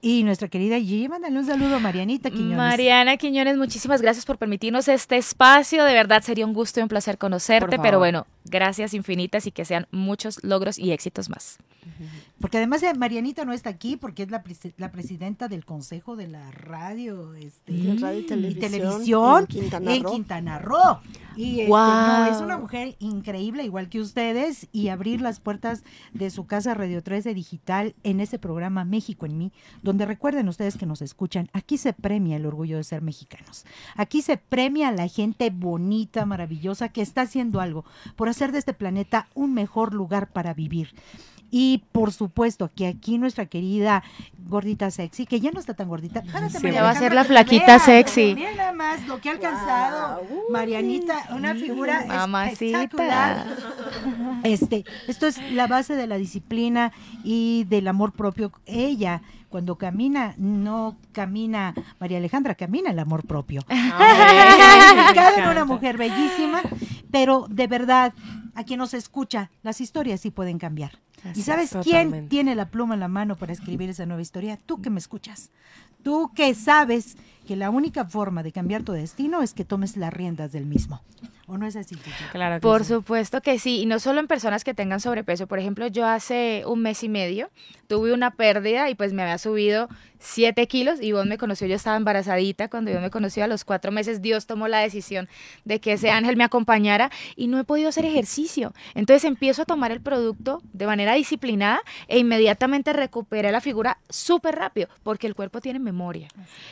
Y 0.00 0.22
nuestra 0.22 0.48
querida 0.48 0.78
Gigi, 0.78 1.08
mándale 1.08 1.38
un 1.38 1.46
saludo 1.46 1.76
a 1.76 1.78
Marianita 1.78 2.28
Quiñones. 2.30 2.58
Mariana 2.58 3.16
Quiñones, 3.16 3.56
muchísimas 3.56 4.02
gracias 4.02 4.26
por 4.26 4.36
permitirnos 4.36 4.86
este 4.88 5.16
espacio. 5.16 5.82
De 5.82 5.94
verdad 5.94 6.22
sería 6.22 6.44
un 6.44 6.52
gusto 6.52 6.78
y 6.78 6.82
un 6.82 6.90
placer 6.90 7.16
conocerte, 7.16 7.78
pero 7.78 7.98
bueno, 7.98 8.26
gracias 8.44 8.94
infinitas 8.94 9.46
y 9.46 9.52
que 9.52 9.64
sean 9.64 9.86
muchos 9.90 10.42
logros 10.42 10.78
y 10.78 10.92
éxitos 10.92 11.28
más. 11.28 11.58
Porque 12.40 12.58
además 12.58 12.82
eh, 12.82 12.94
Marianita 12.94 13.44
no 13.44 13.52
está 13.52 13.70
aquí 13.70 13.96
porque 13.96 14.22
es 14.22 14.30
la, 14.30 14.42
la 14.78 14.90
presidenta 14.90 15.48
del 15.48 15.64
Consejo 15.64 16.16
de 16.16 16.28
la 16.28 16.50
Radio 16.50 17.34
este, 17.34 17.72
De 17.72 17.94
radio 17.98 18.20
y 18.20 18.22
y 18.22 18.26
televisión, 18.26 18.60
televisión 18.60 19.40
en 19.40 19.46
Quintana 19.46 19.94
en 19.94 20.02
Roo. 20.02 20.12
Quintana 20.12 20.58
Roo. 20.58 21.00
Y 21.36 21.60
este, 21.60 21.70
no, 21.70 22.26
es 22.26 22.40
una 22.40 22.58
mujer 22.58 22.96
increíble, 23.00 23.64
igual 23.64 23.88
que 23.88 24.00
ustedes, 24.00 24.68
y 24.72 24.88
abrir 24.88 25.20
las 25.20 25.40
puertas 25.40 25.82
de 26.12 26.30
su 26.30 26.46
casa 26.46 26.74
Radio 26.74 27.02
13 27.02 27.34
Digital 27.34 27.94
en 28.04 28.20
ese 28.20 28.38
programa 28.38 28.84
México 28.84 29.26
en 29.26 29.36
mí, 29.36 29.52
donde 29.82 30.06
recuerden 30.06 30.48
ustedes 30.48 30.76
que 30.76 30.86
nos 30.86 31.02
escuchan, 31.02 31.48
aquí 31.52 31.76
se 31.76 31.92
premia 31.92 32.36
el 32.36 32.46
orgullo 32.46 32.76
de 32.76 32.84
ser 32.84 33.02
mexicanos. 33.02 33.64
Aquí 33.96 34.22
se 34.22 34.36
premia 34.36 34.88
a 34.88 34.92
la 34.92 35.08
gente 35.08 35.50
bonita, 35.50 36.24
maravillosa, 36.24 36.88
que 36.88 37.02
está 37.02 37.22
haciendo 37.22 37.60
algo 37.60 37.84
por 38.16 38.28
hacer 38.34 38.52
de 38.52 38.58
este 38.58 38.74
planeta 38.74 39.28
un 39.34 39.54
mejor 39.54 39.94
lugar 39.94 40.28
para 40.28 40.54
vivir. 40.54 40.94
Y 41.56 41.84
por 41.92 42.12
supuesto 42.12 42.68
que 42.74 42.88
aquí 42.88 43.16
nuestra 43.16 43.46
querida 43.46 44.02
gordita 44.48 44.90
sexy, 44.90 45.24
que 45.24 45.38
ya 45.38 45.52
no 45.52 45.60
está 45.60 45.74
tan 45.74 45.88
gordita, 45.88 46.20
Sí, 46.50 46.58
María 46.64 46.82
va 46.82 46.90
a 46.90 46.94
ser 46.96 47.14
la 47.14 47.22
flaquita 47.24 47.78
sexy. 47.78 48.34
Miren 48.34 48.56
nada 48.56 48.72
más 48.72 49.06
lo 49.06 49.20
que 49.20 49.28
ha 49.28 49.32
alcanzado. 49.32 50.22
Marianita, 50.50 51.28
una 51.30 51.54
figura 51.54 52.04
Mamacita. 52.08 52.82
espectacular. 52.82 53.46
Este, 54.42 54.84
esto 55.06 55.28
es 55.28 55.38
la 55.52 55.68
base 55.68 55.94
de 55.94 56.08
la 56.08 56.16
disciplina 56.16 56.90
y 57.22 57.64
del 57.68 57.86
amor 57.86 58.12
propio. 58.14 58.50
Ella, 58.66 59.22
cuando 59.48 59.76
camina, 59.76 60.34
no 60.36 60.96
camina 61.12 61.72
María 62.00 62.18
Alejandra, 62.18 62.56
camina 62.56 62.90
el 62.90 62.98
amor 62.98 63.24
propio. 63.28 63.62
Cada 63.68 65.36
en 65.38 65.48
una 65.48 65.64
mujer 65.64 65.96
bellísima, 65.96 66.62
pero 67.14 67.46
de 67.48 67.68
verdad, 67.68 68.12
a 68.56 68.64
quien 68.64 68.78
nos 68.78 68.92
escucha, 68.92 69.48
las 69.62 69.80
historias 69.80 70.20
sí 70.20 70.32
pueden 70.32 70.58
cambiar. 70.58 70.98
Así 71.22 71.40
¿Y 71.40 71.42
sabes 71.44 71.72
es, 71.72 71.84
quién 71.84 72.28
tiene 72.28 72.56
la 72.56 72.70
pluma 72.70 72.94
en 72.94 73.00
la 73.00 73.06
mano 73.06 73.36
para 73.36 73.52
escribir 73.52 73.88
esa 73.88 74.04
nueva 74.04 74.20
historia? 74.20 74.58
Tú 74.66 74.82
que 74.82 74.90
me 74.90 74.98
escuchas. 74.98 75.52
Tú 76.02 76.32
que 76.34 76.54
sabes 76.54 77.16
que 77.46 77.54
la 77.54 77.70
única 77.70 78.04
forma 78.04 78.42
de 78.42 78.50
cambiar 78.50 78.82
tu 78.82 78.90
destino 78.92 79.42
es 79.42 79.54
que 79.54 79.64
tomes 79.64 79.96
las 79.96 80.12
riendas 80.12 80.50
del 80.50 80.66
mismo. 80.66 81.02
¿O 81.46 81.56
no 81.56 81.66
es 81.66 81.76
así? 81.76 81.94
Claro 82.32 82.56
que 82.56 82.60
Por 82.60 82.84
sí. 82.84 82.94
supuesto 82.94 83.40
que 83.42 83.58
sí, 83.60 83.80
y 83.82 83.86
no 83.86 84.00
solo 84.00 84.18
en 84.18 84.26
personas 84.26 84.64
que 84.64 84.74
tengan 84.74 84.98
sobrepeso. 84.98 85.46
Por 85.46 85.60
ejemplo, 85.60 85.86
yo 85.86 86.06
hace 86.06 86.64
un 86.66 86.82
mes 86.82 87.04
y 87.04 87.08
medio 87.08 87.48
tuve 87.86 88.12
una 88.12 88.32
pérdida 88.32 88.90
y 88.90 88.96
pues 88.96 89.12
me 89.12 89.22
había 89.22 89.38
subido 89.38 89.88
7 90.24 90.66
kilos 90.66 91.00
y 91.02 91.12
vos 91.12 91.26
me 91.26 91.38
conoció, 91.38 91.66
yo 91.66 91.76
estaba 91.76 91.96
embarazadita, 91.96 92.68
cuando 92.68 92.90
Dios 92.90 93.02
me 93.02 93.10
conoció 93.10 93.44
a 93.44 93.46
los 93.46 93.64
cuatro 93.64 93.92
meses, 93.92 94.22
Dios 94.22 94.46
tomó 94.46 94.68
la 94.68 94.78
decisión 94.78 95.28
de 95.64 95.80
que 95.80 95.92
ese 95.92 96.10
ángel 96.10 96.36
me 96.36 96.44
acompañara 96.44 97.10
y 97.36 97.46
no 97.46 97.58
he 97.58 97.64
podido 97.64 97.90
hacer 97.90 98.06
ejercicio. 98.06 98.72
Entonces 98.94 99.24
empiezo 99.24 99.62
a 99.62 99.64
tomar 99.66 99.92
el 99.92 100.00
producto 100.00 100.62
de 100.72 100.86
manera 100.86 101.14
disciplinada 101.14 101.82
e 102.08 102.18
inmediatamente 102.18 102.92
recuperé 102.92 103.52
la 103.52 103.60
figura 103.60 103.98
súper 104.08 104.56
rápido, 104.56 104.88
porque 105.02 105.26
el 105.26 105.34
cuerpo 105.34 105.60
tiene 105.60 105.78
memoria. 105.78 106.28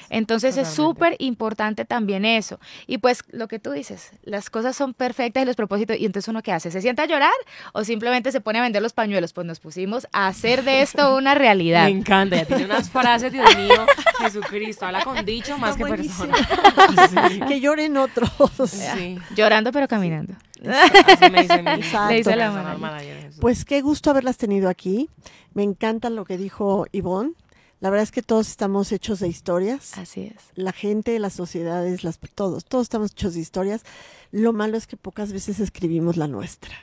Entonces 0.09 0.57
es 0.57 0.69
súper 0.69 1.17
importante 1.19 1.85
también 1.85 2.25
eso. 2.25 2.59
Y 2.87 2.99
pues 2.99 3.23
lo 3.31 3.49
que 3.49 3.59
tú 3.59 3.73
dices, 3.73 4.13
las 4.23 4.49
cosas 4.49 4.75
son 4.75 4.95
perfectas 4.95 5.43
y 5.43 5.47
los 5.47 5.57
propósitos, 5.57 5.99
y 5.99 6.07
entonces 6.07 6.29
uno 6.29 6.43
qué 6.43 6.53
hace, 6.53 6.71
¿se 6.71 6.81
sienta 6.81 7.03
a 7.03 7.07
llorar 7.07 7.33
o 7.75 7.85
simplemente 7.85 8.33
se 8.33 8.41
pone 8.41 8.59
a 8.59 8.63
vender 8.63 8.81
los 8.81 8.95
pañuelos? 8.95 9.35
Pues 9.35 9.47
nos 9.47 9.61
pusimos 9.61 10.07
a 10.13 10.29
hacer 10.29 10.65
de 10.65 10.81
esto 10.81 11.15
una 11.17 11.35
realidad. 11.35 11.85
Me 11.85 11.91
encanta, 11.91 12.37
ya 12.37 12.45
tiene 12.47 12.65
unas 12.65 12.89
frases, 12.89 13.33
Dios 13.43 13.57
mío, 13.57 13.87
Jesucristo, 14.19 14.87
habla 14.87 15.05
con 15.05 15.25
dicho 15.25 15.59
más 15.59 15.77
que 15.77 15.85
buenísimo. 15.85 16.33
persona. 16.33 17.29
Sí. 17.29 17.41
Que 17.41 17.61
lloren 17.61 17.97
otros. 17.97 18.31
Sí. 18.71 19.19
Llorando 19.35 19.73
pero 19.73 19.89
caminando. 19.89 20.35
Así 20.65 21.31
me. 21.31 21.47
Le 21.47 22.17
dice 22.17 22.37
la 22.37 23.01
Jesús. 23.01 23.41
Pues 23.41 23.65
qué 23.65 23.81
gusto 23.81 24.11
haberlas 24.11 24.37
tenido 24.37 24.69
aquí. 24.69 25.09
Me 25.55 25.63
encanta 25.63 26.11
lo 26.11 26.25
que 26.25 26.39
dijo 26.39 26.87
Ivonne. 26.93 27.33
La 27.81 27.91
verdad 27.91 28.05
es 28.05 28.13
que 28.13 28.23
todos 28.23 28.49
estamos 28.49 28.93
hechos 28.93 29.19
de 29.19 29.27
historias. 29.27 29.99
Así 29.99 30.33
es. 30.35 30.45
La 30.55 30.73
gente, 30.73 31.19
las 31.19 31.33
sociedades, 31.33 32.05
las, 32.05 32.21
todos, 32.35 32.65
todos 32.65 32.85
estamos 32.85 33.11
hechos 33.11 33.35
de 33.35 33.41
historias. 33.41 33.83
Lo 34.31 34.53
malo 34.53 34.77
es 34.77 34.87
que 34.87 34.97
pocas 34.97 35.33
veces 35.33 35.59
escribimos 35.59 36.17
la 36.17 36.29
nuestra. 36.29 36.75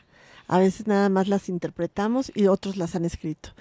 A 0.50 0.58
veces 0.58 0.88
nada 0.88 1.08
más 1.08 1.30
las 1.30 1.48
interpretamos 1.48 2.32
y 2.36 2.48
otros 2.48 2.76
las 2.76 2.96
han 2.96 3.06
escrito 3.06 3.52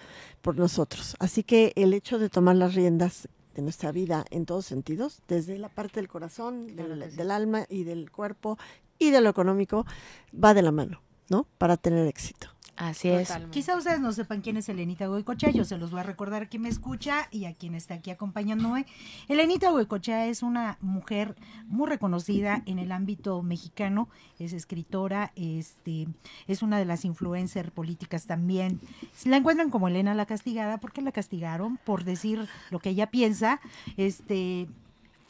por 0.42 0.56
nosotros. 0.56 1.16
Así 1.18 1.42
que 1.42 1.72
el 1.76 1.94
hecho 1.94 2.18
de 2.18 2.28
tomar 2.28 2.56
las 2.56 2.74
riendas 2.74 3.28
de 3.54 3.62
nuestra 3.62 3.92
vida 3.92 4.24
en 4.30 4.46
todos 4.46 4.66
sentidos, 4.66 5.20
desde 5.28 5.58
la 5.58 5.68
parte 5.68 6.00
del 6.00 6.08
corazón, 6.08 6.66
Claro 6.68 6.96
del, 6.96 7.10
sí. 7.10 7.16
del 7.16 7.30
alma 7.30 7.66
y 7.68 7.84
del 7.84 8.10
cuerpo 8.10 8.58
y 8.98 9.10
de 9.10 9.20
lo 9.20 9.30
económico, 9.30 9.84
va 10.32 10.54
de 10.54 10.62
la 10.62 10.72
mano, 10.72 11.02
¿no? 11.28 11.46
Para 11.58 11.76
tener 11.76 12.06
éxito. 12.06 12.48
Así 12.78 13.08
es. 13.08 13.32
Quizá 13.50 13.76
ustedes 13.76 14.00
no 14.00 14.12
sepan 14.12 14.40
quién 14.40 14.56
es 14.56 14.68
Elenita 14.68 15.06
Goicochea, 15.08 15.50
yo 15.50 15.64
se 15.64 15.78
los 15.78 15.90
voy 15.90 16.00
a 16.00 16.04
recordar 16.04 16.42
a 16.44 16.46
quien 16.46 16.62
me 16.62 16.68
escucha 16.68 17.26
y 17.32 17.46
a 17.46 17.54
quien 17.54 17.74
está 17.74 17.94
aquí 17.94 18.10
acompañándome. 18.10 18.86
Elenita 19.26 19.70
Goicochea 19.70 20.26
es 20.26 20.44
una 20.44 20.78
mujer 20.80 21.34
muy 21.66 21.88
reconocida 21.88 22.62
en 22.66 22.78
el 22.78 22.92
ámbito 22.92 23.42
mexicano, 23.42 24.08
es 24.38 24.52
escritora, 24.52 25.32
este, 25.34 26.06
es 26.46 26.62
una 26.62 26.78
de 26.78 26.84
las 26.84 27.04
influencers 27.04 27.72
políticas 27.72 28.26
también. 28.26 28.80
La 29.24 29.38
encuentran 29.38 29.70
como 29.70 29.88
Elena 29.88 30.14
la 30.14 30.26
castigada 30.26 30.78
porque 30.78 31.02
la 31.02 31.10
castigaron 31.10 31.78
por 31.84 32.04
decir 32.04 32.46
lo 32.70 32.78
que 32.78 32.90
ella 32.90 33.10
piensa, 33.10 33.60
este 33.96 34.68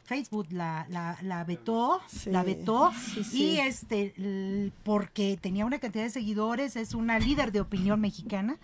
Facebook 0.09 0.47
la, 0.51 0.87
la, 0.89 1.19
la 1.23 1.45
vetó, 1.45 2.01
Sí, 2.09 2.31
la 2.31 2.43
vetó 2.43 2.91
sí, 3.15 3.23
sí. 3.25 3.45
y 3.45 3.59
este 3.61 4.73
porque 4.83 5.39
tenía 5.41 5.67
una 5.67 5.79
cantidad 5.79 6.05
de 6.05 6.11
seguidores, 6.11 6.77
es 6.77 6.95
una 6.95 7.19
líder 7.19 7.53
de 7.53 7.61
opinión 7.61 8.01
mexicana 8.01 8.57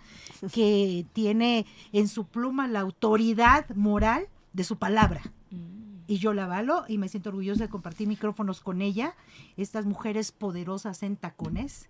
que 0.52 1.04
tiene 1.12 1.66
en 1.92 2.08
su 2.08 2.24
pluma 2.24 2.66
la 2.66 2.80
autoridad 2.80 3.68
moral 3.76 4.26
de 4.54 4.64
su 4.64 4.78
palabra. 4.78 5.20
Y 6.06 6.18
yo 6.18 6.34
la 6.34 6.44
avalo 6.44 6.84
y 6.88 6.98
me 6.98 7.08
siento 7.08 7.28
orgullosa 7.30 7.64
de 7.64 7.70
compartir 7.70 8.08
micrófonos 8.08 8.60
con 8.60 8.82
ella, 8.82 9.14
estas 9.56 9.86
mujeres 9.86 10.32
poderosas 10.32 11.02
en 11.02 11.16
tacones, 11.16 11.88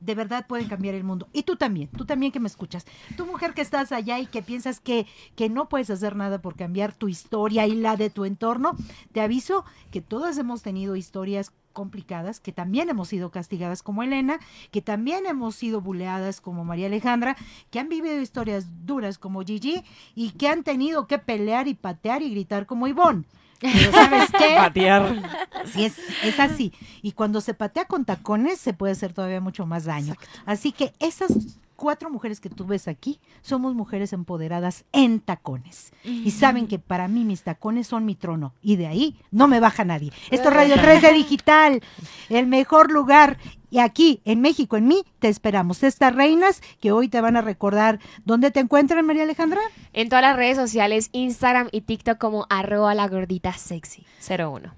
de 0.00 0.14
verdad 0.14 0.46
pueden 0.46 0.68
cambiar 0.68 0.94
el 0.94 1.04
mundo. 1.04 1.28
Y 1.32 1.42
tú 1.42 1.56
también, 1.56 1.88
tú 1.88 2.04
también 2.04 2.32
que 2.32 2.40
me 2.40 2.48
escuchas. 2.48 2.86
Tú 3.16 3.26
mujer 3.26 3.54
que 3.54 3.62
estás 3.62 3.92
allá 3.92 4.18
y 4.18 4.26
que 4.26 4.42
piensas 4.42 4.80
que, 4.80 5.06
que 5.34 5.48
no 5.48 5.68
puedes 5.68 5.90
hacer 5.90 6.16
nada 6.16 6.40
por 6.40 6.56
cambiar 6.56 6.94
tu 6.94 7.08
historia 7.08 7.66
y 7.66 7.74
la 7.74 7.96
de 7.96 8.10
tu 8.10 8.24
entorno, 8.24 8.76
te 9.12 9.20
aviso 9.20 9.64
que 9.90 10.00
todas 10.00 10.38
hemos 10.38 10.62
tenido 10.62 10.96
historias 10.96 11.52
complicadas, 11.72 12.40
que 12.40 12.52
también 12.52 12.88
hemos 12.88 13.08
sido 13.08 13.30
castigadas 13.30 13.82
como 13.82 14.02
Elena, 14.02 14.40
que 14.70 14.80
también 14.80 15.26
hemos 15.26 15.56
sido 15.56 15.82
buleadas 15.82 16.40
como 16.40 16.64
María 16.64 16.86
Alejandra, 16.86 17.36
que 17.70 17.78
han 17.78 17.90
vivido 17.90 18.18
historias 18.18 18.86
duras 18.86 19.18
como 19.18 19.42
Gigi 19.42 19.84
y 20.14 20.30
que 20.30 20.48
han 20.48 20.64
tenido 20.64 21.06
que 21.06 21.18
pelear 21.18 21.68
y 21.68 21.74
patear 21.74 22.22
y 22.22 22.30
gritar 22.30 22.64
como 22.64 22.88
Ivonne. 22.88 23.24
Pero 23.60 23.92
¿sabes 23.92 24.30
qué? 24.30 24.54
Patear. 24.56 25.22
Sí, 25.66 25.84
es, 25.84 25.96
es 26.22 26.38
así. 26.40 26.72
Y 27.02 27.12
cuando 27.12 27.40
se 27.40 27.54
patea 27.54 27.86
con 27.86 28.04
tacones 28.04 28.58
se 28.58 28.72
puede 28.72 28.92
hacer 28.92 29.12
todavía 29.12 29.40
mucho 29.40 29.66
más 29.66 29.84
daño. 29.84 30.14
Así 30.44 30.72
que 30.72 30.92
esas 30.98 31.32
cuatro 31.76 32.10
mujeres 32.10 32.40
que 32.40 32.50
tú 32.50 32.66
ves 32.66 32.88
aquí 32.88 33.20
somos 33.42 33.74
mujeres 33.74 34.12
empoderadas 34.12 34.84
en 34.92 35.20
tacones. 35.20 35.92
Y 36.04 36.30
saben 36.32 36.66
que 36.66 36.78
para 36.78 37.06
mí 37.06 37.24
mis 37.24 37.42
tacones 37.42 37.86
son 37.86 38.04
mi 38.04 38.14
trono. 38.14 38.54
Y 38.62 38.76
de 38.76 38.86
ahí 38.86 39.16
no 39.30 39.46
me 39.46 39.60
baja 39.60 39.84
nadie. 39.84 40.12
Esto 40.30 40.48
es 40.48 40.54
Radio 40.54 40.74
13 40.74 41.12
Digital, 41.12 41.82
el 42.28 42.46
mejor 42.46 42.90
lugar. 42.90 43.38
Y 43.76 43.78
aquí, 43.78 44.22
en 44.24 44.40
México, 44.40 44.78
en 44.78 44.88
mí, 44.88 45.04
te 45.18 45.28
esperamos. 45.28 45.82
Estas 45.82 46.14
reinas 46.14 46.62
que 46.80 46.92
hoy 46.92 47.08
te 47.08 47.20
van 47.20 47.36
a 47.36 47.42
recordar. 47.42 48.00
¿Dónde 48.24 48.50
te 48.50 48.60
encuentran, 48.60 49.04
María 49.04 49.24
Alejandra? 49.24 49.60
En 49.92 50.08
todas 50.08 50.22
las 50.22 50.34
redes 50.34 50.56
sociales, 50.56 51.10
Instagram 51.12 51.68
y 51.72 51.82
TikTok 51.82 52.16
como 52.16 52.46
arroba 52.48 52.94
la 52.94 53.06
gordita 53.06 53.52
sexy 53.52 54.06
01. 54.26 54.72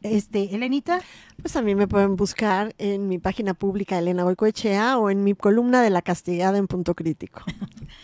Este, 0.00 0.54
Elenita. 0.54 1.02
Pues 1.42 1.56
a 1.56 1.60
mí 1.60 1.74
me 1.74 1.86
pueden 1.88 2.16
buscar 2.16 2.74
en 2.78 3.06
mi 3.06 3.18
página 3.18 3.52
pública 3.52 3.98
Elena 3.98 4.22
Goicoechea 4.22 4.96
o 4.96 5.10
en 5.10 5.24
mi 5.24 5.34
columna 5.34 5.82
de 5.82 5.90
La 5.90 6.00
Castigada 6.00 6.56
en 6.56 6.68
Punto 6.68 6.94
Crítico. 6.94 7.42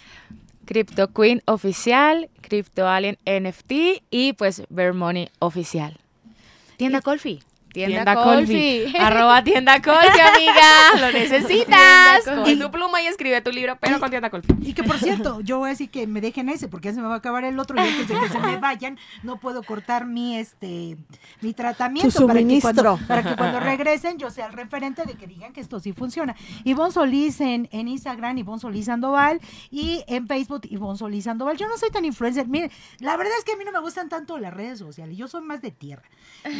Crypto 0.67 1.11
Queen 1.15 1.41
oficial, 1.47 2.29
Crypto 2.43 2.87
Alien 2.87 3.17
NFT 3.25 4.03
y 4.11 4.35
pues 4.35 4.63
Bear 4.69 4.93
Money 4.93 5.31
oficial. 5.39 5.97
Tienda 6.77 7.01
Colfi. 7.01 7.41
Tienda, 7.75 8.15
Colfi. 8.15 8.85
Arroba 9.01 9.43
tienda 9.43 9.83
Colfi, 9.83 10.21
amiga. 10.21 11.01
Lo 11.01 11.11
necesitas. 11.11 12.25
Con 12.25 12.59
tu 12.59 12.71
pluma 12.71 13.03
y 13.03 13.09
escribe 13.09 13.41
tu 13.41 13.51
libro, 13.51 13.77
pero 13.81 13.99
con 13.99 14.11
tienda 14.11 14.31
Colfi. 14.31 14.55
Y 14.61 14.75
que 14.75 14.85
por 14.85 14.97
cierto, 14.99 15.41
yo 15.41 15.59
voy 15.59 15.67
a 15.67 15.71
decir 15.71 15.91
que 15.91 16.07
me 16.07 16.21
dejen 16.21 16.49
ese 16.49 16.69
porque 16.69 16.89
ya 16.89 16.95
se 16.95 17.03
me 17.03 17.09
va 17.09 17.15
a 17.15 17.19
acabar 17.19 17.43
el 17.43 17.59
otro 17.59 17.77
y 17.77 17.81
antes 17.81 18.07
de 18.07 18.15
que 18.15 18.29
se 18.29 18.39
me 18.39 18.59
vayan, 18.59 18.97
no 19.25 19.41
puedo 19.41 19.65
cortar 19.65 20.07
mi 20.07 20.37
este 20.37 20.97
mi 21.41 21.53
tratamiento 21.53 22.17
Tu 22.17 22.27
para 22.29 22.39
que, 22.39 22.61
cuando, 22.61 22.83
suministro. 22.83 23.07
para 23.09 23.23
que 23.25 23.37
cuando 23.37 23.59
regresen 23.59 24.19
yo 24.19 24.31
sea 24.31 24.47
el 24.47 24.53
referente 24.53 25.05
de 25.05 25.15
que 25.15 25.27
digan 25.27 25.53
que 25.53 25.61
esto 25.61 25.81
sí 25.81 25.93
funciona. 25.93 26.37
Ivonne 26.63 26.93
Solís 26.93 27.41
en, 27.41 27.69
en 27.73 27.89
Instagram, 27.89 28.39
Ivonne 28.39 28.61
Solís 28.61 28.87
Sandoval 28.87 29.41
y 29.73 30.05
en 30.07 30.29
Facebook 30.29 30.63
Ivonne 30.71 30.97
Solís 30.97 31.25
Sandoval. 31.25 31.57
Yo 31.57 31.67
no 31.67 31.77
soy 31.77 31.91
tan 31.91 32.05
influencer. 32.05 32.47
Miren, 32.47 32.71
la 33.01 33.17
verdad 33.17 33.33
es 33.37 33.45
que 33.45 33.53
a 33.53 33.57
mí 33.57 33.65
no 33.65 33.73
me 33.73 33.81
gustan 33.81 34.09
tanto 34.09 34.39
las 34.39 34.55
redes 34.55 34.79
sociales. 34.79 35.17
Yo 35.17 35.27
soy 35.27 35.43
más 35.43 35.61
de 35.61 35.73
tierra. 35.73 36.05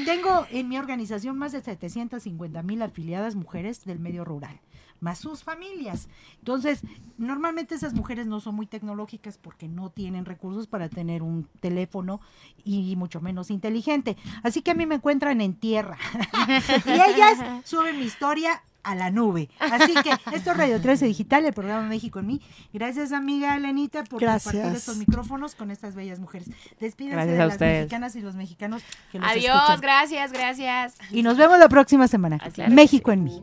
Tengo 0.05 0.47
en 0.51 0.69
mi 0.69 0.77
organización 0.77 1.04
más 1.37 1.53
de 1.53 1.63
750 1.63 2.63
mil 2.63 2.83
afiliadas 2.83 3.35
mujeres 3.35 3.85
del 3.85 3.99
medio 3.99 4.25
rural, 4.25 4.61
más 5.01 5.19
sus 5.19 5.43
familias. 5.43 6.09
Entonces, 6.39 6.83
normalmente 7.19 7.75
esas 7.75 7.95
mujeres 7.95 8.27
no 8.27 8.41
son 8.41 8.55
muy 8.55 8.67
tecnológicas 8.67 9.39
porque 9.39 9.69
no 9.69 9.91
tienen 9.91 10.25
recursos 10.25 10.67
para 10.67 10.89
tener 10.89 11.23
un 11.23 11.49
teléfono 11.61 12.21
y 12.65 12.97
mucho 12.97 13.21
menos 13.21 13.51
inteligente. 13.51 14.17
Así 14.43 14.63
que 14.63 14.71
a 14.71 14.75
mí 14.75 14.87
me 14.87 14.97
encuentran 14.97 15.41
en 15.41 15.55
tierra. 15.55 15.99
y 16.87 16.91
ellas 16.91 17.65
suben 17.65 17.99
mi 17.99 18.05
historia 18.05 18.63
a 18.85 18.95
la 18.95 19.11
nube. 19.11 19.49
Así 19.59 19.95
que 19.95 20.11
esto 20.37 20.51
es 20.53 20.57
Radio 20.57 20.81
13 20.81 21.07
Digital, 21.07 21.45
el 21.45 21.53
programa 21.53 21.89
México 21.89 22.21
en 22.21 22.27
mí. 22.27 22.41
Gracias, 22.73 23.13
amiga 23.13 23.57
Elenita, 23.57 24.05
por 24.05 24.21
compartir 24.21 24.61
estos 24.61 24.97
micrófonos 24.97 25.55
con 25.55 25.71
estas 25.71 25.95
bellas 25.95 26.21
mujeres. 26.21 26.49
Despídense 26.81 27.17
Gracias 27.17 27.37
de 27.37 27.43
a 27.43 27.47
las 27.47 27.55
ustedes. 27.55 27.81
mexicanas 27.81 28.17
y 28.17 28.21
los 28.21 28.35
mexicanos 28.37 28.83
que 29.11 29.19
los 29.19 29.29
Adiós, 29.29 29.55
escuchan. 29.57 29.81
gracias, 29.81 30.33
gracias. 30.33 30.95
Y 31.11 31.23
nos 31.23 31.37
vemos 31.37 31.59
la 31.59 31.69
próxima 31.69 32.07
semana. 32.09 32.39
Ah, 32.41 32.69
México 32.69 33.11
sí. 33.11 33.15
en 33.15 33.25
mí. 33.25 33.43